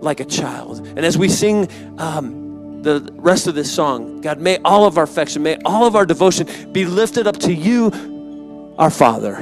like 0.00 0.20
a 0.20 0.24
child. 0.24 0.86
And 0.86 1.00
as 1.00 1.16
we 1.16 1.28
sing 1.28 1.68
um, 1.98 2.82
the 2.82 3.08
rest 3.14 3.46
of 3.46 3.54
this 3.54 3.72
song, 3.72 4.20
God, 4.20 4.38
may 4.38 4.58
all 4.64 4.86
of 4.86 4.98
our 4.98 5.04
affection, 5.04 5.42
may 5.42 5.56
all 5.64 5.86
of 5.86 5.96
our 5.96 6.06
devotion 6.06 6.72
be 6.72 6.84
lifted 6.84 7.26
up 7.26 7.36
to 7.38 7.52
you, 7.52 8.74
our 8.78 8.90
Father. 8.90 9.36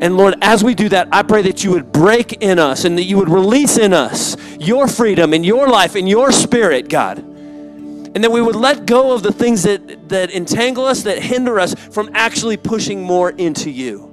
And 0.00 0.16
Lord, 0.16 0.36
as 0.42 0.62
we 0.62 0.74
do 0.74 0.88
that, 0.90 1.08
I 1.10 1.22
pray 1.22 1.42
that 1.42 1.64
you 1.64 1.72
would 1.72 1.90
break 1.90 2.34
in 2.34 2.58
us 2.60 2.84
and 2.84 2.96
that 2.98 3.02
you 3.02 3.16
would 3.16 3.28
release 3.28 3.78
in 3.78 3.92
us 3.92 4.36
your 4.60 4.86
freedom 4.86 5.32
and 5.32 5.44
your 5.44 5.68
life 5.68 5.96
and 5.96 6.08
your 6.08 6.30
spirit, 6.30 6.88
God. 6.88 7.18
And 7.18 8.22
that 8.24 8.30
we 8.30 8.40
would 8.40 8.56
let 8.56 8.86
go 8.86 9.12
of 9.12 9.22
the 9.22 9.32
things 9.32 9.64
that, 9.64 10.08
that 10.08 10.30
entangle 10.30 10.84
us, 10.84 11.02
that 11.02 11.20
hinder 11.20 11.58
us 11.58 11.74
from 11.74 12.10
actually 12.14 12.56
pushing 12.56 13.02
more 13.02 13.30
into 13.30 13.70
you. 13.70 14.07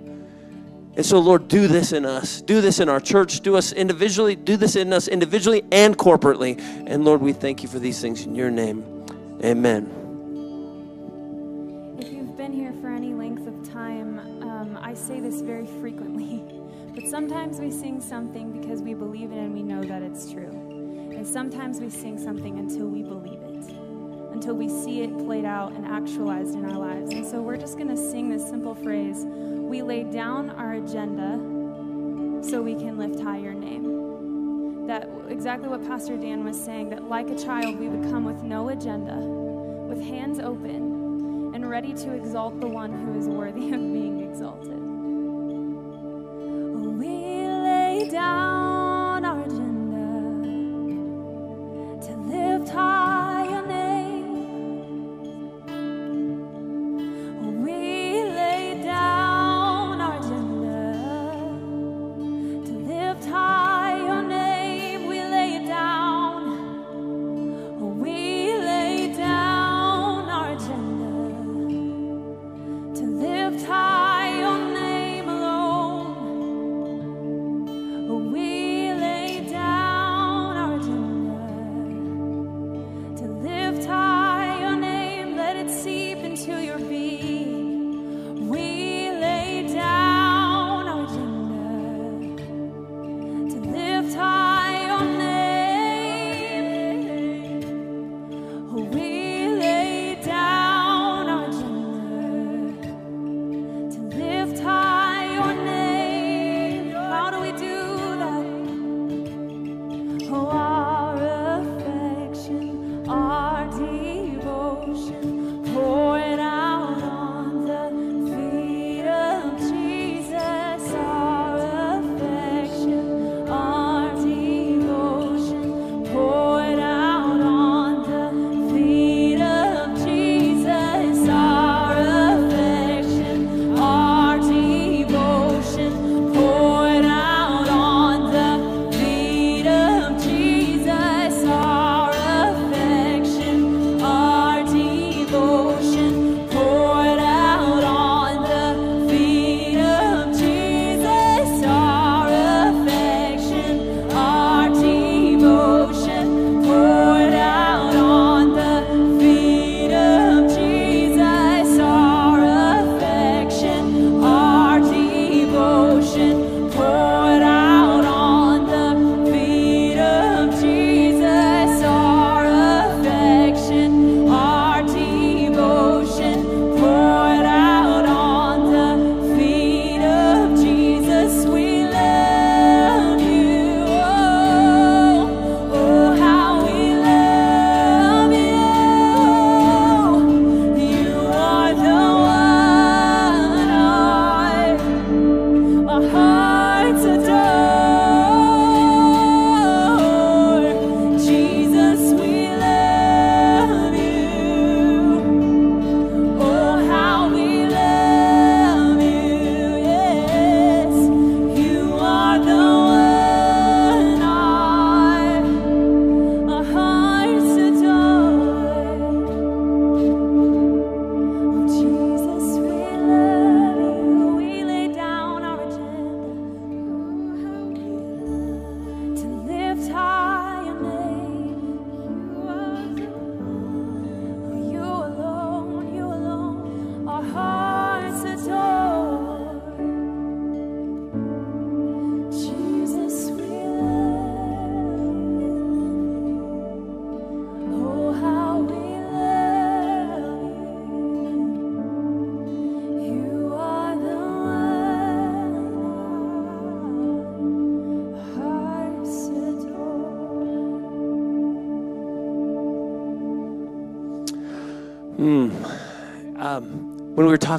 And 0.96 1.06
so, 1.06 1.20
Lord, 1.20 1.50
do 1.50 1.68
this 1.68 1.91
in 1.91 2.06
us. 2.06 2.41
Do 2.41 2.62
this 2.62 2.80
in 2.80 2.88
our 2.88 3.02
church. 3.02 3.41
Do 3.41 3.58
us 3.58 3.74
individually. 3.74 4.36
Do 4.36 4.56
this 4.56 4.78
in 4.78 4.93
us 4.93 5.10
individually 5.10 5.64
and 5.72 5.98
corporately. 5.98 6.58
And 6.88 7.04
Lord, 7.04 7.20
we 7.22 7.34
thank 7.34 7.64
you 7.64 7.70
for 7.70 7.80
these 7.80 8.00
things 8.00 8.26
in 8.26 8.34
your 8.34 8.50
name. 8.50 9.06
Amen. 9.43 9.91
If 12.00 12.14
you've 12.14 12.38
been 12.38 12.54
here 12.54 12.72
for 12.80 12.88
any 12.88 13.14
length 13.14 13.46
of 13.46 13.74
time, 13.74 14.20
um, 14.41 14.80
I 14.82 14.93
say 14.93 15.20
this 15.20 15.41
very 15.41 15.66
frequently, 15.66 16.41
but 16.96 17.06
sometimes 17.08 17.60
we 17.60 17.72
sing 17.72 18.00
something 18.00 18.58
because 18.58 18.82
we 18.82 18.93
believe 18.93 19.34
it 19.34 19.38
and 19.38 19.54
we 19.54 19.64
know 19.64 19.84
that 19.84 20.02
it's 20.02 20.32
true. 20.32 20.50
And 21.14 21.28
sometimes 21.28 21.82
we 21.82 21.89
sing 21.89 22.18
something 22.18 22.58
until 22.58 22.88
we 22.88 23.04
believe 23.04 23.41
it, 23.41 23.72
until 24.32 24.56
we 24.56 24.70
see 24.70 25.02
it 25.02 25.18
played 25.26 25.46
out 25.46 25.74
and 25.74 25.86
actualized 25.86 26.56
in 26.56 26.64
our 26.64 26.78
lives. 26.78 27.14
And 27.14 27.26
so 27.26 27.41
we're 27.41 27.58
just 27.58 27.78
going 27.78 27.89
to 27.89 27.98
sing 27.98 28.30
this 28.30 28.48
simple 28.48 28.76
phrase 28.76 29.26
We 29.70 29.82
lay 29.82 30.03
down 30.03 30.49
our 30.51 30.74
agenda 30.74 31.39
so 32.43 32.61
we 32.61 32.76
can 32.76 32.97
lift 32.97 33.20
high 33.20 33.39
your 33.39 33.53
name. 33.53 34.86
That 34.88 35.09
exactly 35.28 35.68
what 35.68 35.86
Pastor 35.88 36.16
Dan 36.16 36.45
was 36.45 36.59
saying, 36.59 36.89
that 36.89 37.05
like 37.09 37.30
a 37.30 37.36
child, 37.38 37.80
we 37.80 37.88
would 37.88 38.09
come 38.11 38.24
with 38.24 38.43
no 38.43 38.70
agenda, 38.70 39.16
with 39.16 40.01
hands 40.01 40.39
open, 40.39 41.51
and 41.55 41.70
ready 41.70 41.93
to 41.93 42.13
exalt 42.13 42.61
the 42.61 42.68
one 42.68 42.91
who 42.91 43.20
is 43.20 43.28
worthy 43.28 43.72
of 43.74 43.80
being 43.80 44.30
exalted. 44.30 44.80
We 46.99 47.47
lay 47.47 48.09
down 48.11 48.64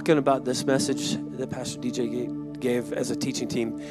talking 0.06 0.18
about 0.18 0.44
this 0.44 0.64
message 0.64 1.16
that 1.36 1.50
Pastor 1.50 1.80
DJ 1.80 2.60
gave 2.60 2.92
as 2.92 3.10
a 3.10 3.16
teaching 3.16 3.48
team, 3.48 3.82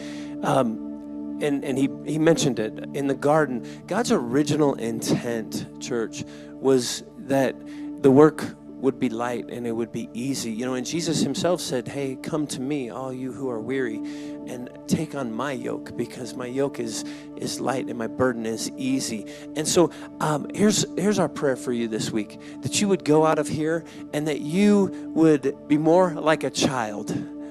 um, 0.43 1.37
and, 1.41 1.61
and 1.65 1.77
he, 1.77 1.89
he 2.05 2.17
mentioned 2.17 2.57
it 2.57 2.71
in 2.93 3.07
the 3.07 3.13
garden, 3.13 3.67
God's 3.85 4.13
original 4.13 4.75
intent, 4.75 5.67
church, 5.81 6.23
was 6.53 7.03
that 7.17 7.53
the 8.01 8.09
work 8.09 8.45
would 8.85 8.99
be 8.99 9.09
light 9.09 9.49
and 9.49 9.65
it 9.65 9.71
would 9.71 9.91
be 9.91 10.07
easy. 10.13 10.51
You 10.51 10.67
know, 10.67 10.75
and 10.75 10.85
Jesus 10.85 11.19
himself 11.21 11.59
said, 11.59 11.87
Hey, 11.87 12.17
come 12.21 12.45
to 12.47 12.61
me, 12.61 12.91
all 12.91 13.11
you 13.11 13.31
who 13.31 13.49
are 13.49 13.59
weary, 13.59 13.95
and 13.95 14.69
take 14.85 15.15
on 15.15 15.33
my 15.33 15.53
yoke 15.53 15.97
because 15.97 16.35
my 16.35 16.45
yoke 16.45 16.79
is, 16.79 17.03
is 17.35 17.59
light 17.59 17.87
and 17.87 17.97
my 17.97 18.05
burden 18.05 18.45
is 18.45 18.69
easy. 18.77 19.25
And 19.55 19.67
so 19.67 19.89
um, 20.19 20.45
here's, 20.53 20.85
here's 20.97 21.17
our 21.17 21.27
prayer 21.27 21.55
for 21.55 21.73
you 21.73 21.87
this 21.87 22.11
week 22.11 22.39
that 22.61 22.79
you 22.79 22.87
would 22.87 23.03
go 23.03 23.25
out 23.25 23.39
of 23.39 23.47
here 23.47 23.83
and 24.13 24.27
that 24.27 24.41
you 24.41 25.11
would 25.15 25.67
be 25.67 25.79
more 25.79 26.11
like 26.11 26.43
a 26.43 26.51
child 26.51 27.09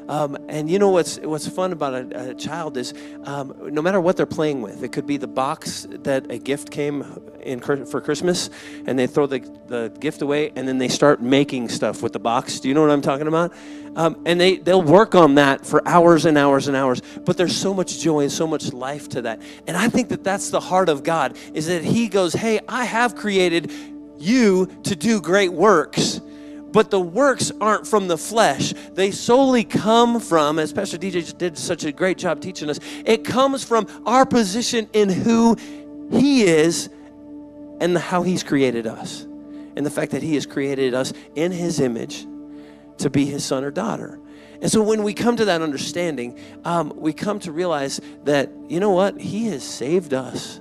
um, 0.08 0.36
and 0.48 0.70
you 0.70 0.78
know 0.78 0.90
what's 0.90 1.18
what's 1.18 1.48
fun 1.48 1.72
about 1.72 1.94
a, 1.94 2.30
a 2.30 2.34
child 2.34 2.76
is 2.76 2.92
um, 3.24 3.54
no 3.60 3.80
matter 3.80 4.00
what 4.00 4.16
they're 4.16 4.26
playing 4.26 4.60
with, 4.60 4.82
it 4.82 4.92
could 4.92 5.06
be 5.06 5.16
the 5.16 5.26
box 5.26 5.86
that 5.90 6.30
a 6.30 6.38
gift 6.38 6.70
came 6.70 7.04
in 7.42 7.60
for 7.60 8.00
Christmas, 8.00 8.50
and 8.86 8.98
they 8.98 9.06
throw 9.06 9.26
the, 9.26 9.40
the 9.66 9.92
gift 10.00 10.22
away, 10.22 10.52
and 10.56 10.66
then 10.66 10.78
they 10.78 10.88
start 10.88 11.22
making 11.22 11.68
stuff 11.68 12.02
with 12.02 12.12
the 12.12 12.18
box. 12.18 12.60
Do 12.60 12.68
you 12.68 12.74
know 12.74 12.82
what 12.82 12.90
I'm 12.90 13.02
talking 13.02 13.28
about? 13.28 13.52
Um, 13.96 14.22
and 14.26 14.40
they 14.40 14.56
they'll 14.56 14.82
work 14.82 15.14
on 15.14 15.36
that 15.36 15.64
for 15.64 15.86
hours 15.86 16.24
and 16.24 16.36
hours 16.36 16.68
and 16.68 16.76
hours. 16.76 17.00
But 17.24 17.36
there's 17.36 17.56
so 17.56 17.72
much 17.72 18.00
joy 18.00 18.20
and 18.20 18.32
so 18.32 18.46
much 18.46 18.72
life 18.72 19.08
to 19.10 19.22
that. 19.22 19.40
And 19.66 19.76
I 19.76 19.88
think 19.88 20.08
that 20.08 20.24
that's 20.24 20.50
the 20.50 20.60
heart 20.60 20.88
of 20.88 21.02
God 21.02 21.36
is 21.54 21.66
that 21.66 21.84
He 21.84 22.08
goes, 22.08 22.32
Hey, 22.32 22.60
I 22.68 22.84
have 22.84 23.14
created 23.14 23.70
you 24.18 24.66
to 24.84 24.96
do 24.96 25.20
great 25.20 25.52
works 25.52 26.20
but 26.74 26.90
the 26.90 27.00
works 27.00 27.52
aren't 27.60 27.86
from 27.86 28.08
the 28.08 28.18
flesh. 28.18 28.74
They 28.94 29.12
solely 29.12 29.62
come 29.62 30.18
from, 30.18 30.58
as 30.58 30.72
Pastor 30.72 30.98
DJ 30.98 31.38
did 31.38 31.56
such 31.56 31.84
a 31.84 31.92
great 31.92 32.18
job 32.18 32.40
teaching 32.40 32.68
us, 32.68 32.80
it 33.06 33.24
comes 33.24 33.62
from 33.64 33.86
our 34.04 34.26
position 34.26 34.88
in 34.92 35.08
who 35.08 35.56
He 36.10 36.42
is 36.42 36.90
and 37.80 37.96
how 37.96 38.24
He's 38.24 38.42
created 38.42 38.88
us. 38.88 39.22
And 39.76 39.86
the 39.86 39.90
fact 39.90 40.10
that 40.10 40.22
He 40.22 40.34
has 40.34 40.46
created 40.46 40.94
us 40.94 41.12
in 41.36 41.52
His 41.52 41.78
image 41.78 42.26
to 42.98 43.08
be 43.08 43.24
His 43.24 43.44
son 43.44 43.62
or 43.62 43.70
daughter. 43.70 44.18
And 44.60 44.68
so 44.68 44.82
when 44.82 45.04
we 45.04 45.14
come 45.14 45.36
to 45.36 45.44
that 45.44 45.62
understanding, 45.62 46.40
um, 46.64 46.92
we 46.96 47.12
come 47.12 47.38
to 47.40 47.52
realize 47.52 48.00
that, 48.24 48.50
you 48.68 48.80
know 48.80 48.90
what? 48.90 49.20
He 49.20 49.46
has 49.46 49.62
saved 49.62 50.12
us 50.12 50.60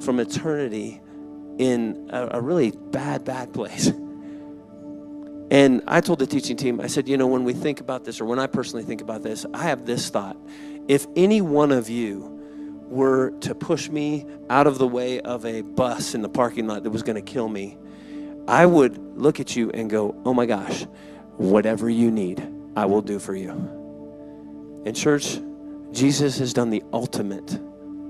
from 0.00 0.18
eternity 0.18 1.02
in 1.58 2.08
a, 2.10 2.38
a 2.38 2.40
really 2.40 2.70
bad, 2.70 3.26
bad 3.26 3.52
place. 3.52 3.92
And 5.50 5.82
I 5.86 6.00
told 6.00 6.18
the 6.18 6.26
teaching 6.26 6.56
team, 6.56 6.80
I 6.80 6.88
said, 6.88 7.08
you 7.08 7.16
know, 7.16 7.26
when 7.26 7.44
we 7.44 7.52
think 7.52 7.80
about 7.80 8.04
this, 8.04 8.20
or 8.20 8.24
when 8.24 8.38
I 8.38 8.46
personally 8.46 8.84
think 8.84 9.00
about 9.00 9.22
this, 9.22 9.46
I 9.54 9.64
have 9.64 9.86
this 9.86 10.08
thought. 10.10 10.36
If 10.88 11.06
any 11.14 11.40
one 11.40 11.72
of 11.72 11.88
you 11.88 12.32
were 12.88 13.30
to 13.40 13.54
push 13.54 13.88
me 13.88 14.26
out 14.50 14.66
of 14.66 14.78
the 14.78 14.86
way 14.86 15.20
of 15.20 15.44
a 15.44 15.62
bus 15.62 16.14
in 16.14 16.22
the 16.22 16.28
parking 16.28 16.66
lot 16.66 16.82
that 16.82 16.90
was 16.90 17.02
going 17.02 17.16
to 17.16 17.22
kill 17.22 17.48
me, 17.48 17.76
I 18.48 18.66
would 18.66 19.18
look 19.18 19.40
at 19.40 19.56
you 19.56 19.70
and 19.70 19.90
go, 19.90 20.14
oh 20.24 20.34
my 20.34 20.46
gosh, 20.46 20.86
whatever 21.36 21.90
you 21.90 22.10
need, 22.10 22.46
I 22.76 22.86
will 22.86 23.02
do 23.02 23.18
for 23.18 23.34
you. 23.34 23.50
In 24.84 24.94
church, 24.94 25.40
Jesus 25.92 26.38
has 26.38 26.52
done 26.52 26.70
the 26.70 26.82
ultimate 26.92 27.58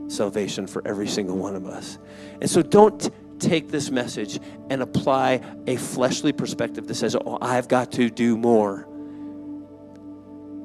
salvation 0.09 0.66
for 0.66 0.87
every 0.87 1.09
single 1.09 1.37
one 1.37 1.57
of 1.57 1.66
us. 1.66 1.99
And 2.41 2.51
so 2.51 2.62
don't 2.62 3.11
take 3.39 3.68
this 3.70 3.91
message 3.91 4.39
and 4.70 4.82
apply 4.82 5.41
a 5.66 5.76
fleshly 5.76 6.32
perspective 6.32 6.87
that 6.87 6.95
says, 6.95 7.16
oh, 7.16 7.39
I've 7.41 7.68
got 7.68 7.93
to 7.93 8.11
do 8.11 8.37
more. 8.37 8.87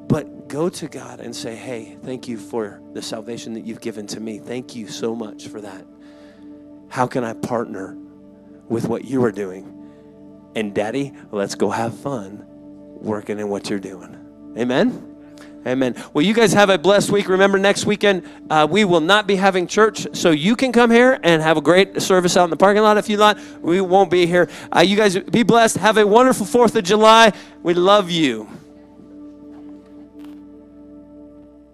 But 0.07 0.49
go 0.49 0.69
to 0.69 0.87
God 0.87 1.19
and 1.19 1.35
say, 1.35 1.55
hey, 1.55 1.97
thank 2.03 2.27
you 2.27 2.37
for 2.37 2.81
the 2.93 3.01
salvation 3.01 3.53
that 3.53 3.65
you've 3.65 3.81
given 3.81 4.07
to 4.07 4.19
me. 4.19 4.39
Thank 4.39 4.75
you 4.75 4.87
so 4.87 5.15
much 5.15 5.47
for 5.47 5.61
that. 5.61 5.85
How 6.89 7.07
can 7.07 7.23
I 7.23 7.33
partner 7.33 7.97
with 8.67 8.87
what 8.87 9.05
you 9.05 9.23
are 9.23 9.31
doing? 9.31 9.77
And, 10.55 10.75
Daddy, 10.75 11.13
let's 11.31 11.55
go 11.55 11.69
have 11.69 11.97
fun 11.97 12.43
working 12.47 13.39
in 13.39 13.47
what 13.49 13.69
you're 13.69 13.79
doing. 13.79 14.53
Amen? 14.57 15.10
Amen. 15.65 15.95
Well, 16.13 16.25
you 16.25 16.33
guys 16.33 16.53
have 16.53 16.71
a 16.71 16.77
blessed 16.77 17.11
week. 17.11 17.29
Remember, 17.29 17.59
next 17.59 17.85
weekend 17.85 18.27
uh, 18.49 18.67
we 18.69 18.83
will 18.83 18.99
not 18.99 19.27
be 19.27 19.35
having 19.35 19.67
church, 19.67 20.07
so 20.13 20.31
you 20.31 20.55
can 20.55 20.71
come 20.71 20.89
here 20.89 21.19
and 21.21 21.41
have 21.41 21.55
a 21.55 21.61
great 21.61 22.01
service 22.01 22.35
out 22.35 22.45
in 22.45 22.49
the 22.49 22.57
parking 22.57 22.81
lot 22.81 22.97
if 22.97 23.07
you 23.07 23.17
like. 23.17 23.37
We 23.61 23.79
won't 23.79 24.09
be 24.09 24.25
here. 24.25 24.49
Uh, 24.75 24.79
you 24.79 24.97
guys 24.97 25.17
be 25.19 25.43
blessed. 25.43 25.77
Have 25.77 25.97
a 25.97 26.07
wonderful 26.07 26.47
4th 26.47 26.75
of 26.75 26.83
July. 26.83 27.33
We 27.61 27.75
love 27.75 28.09
you. 28.09 28.49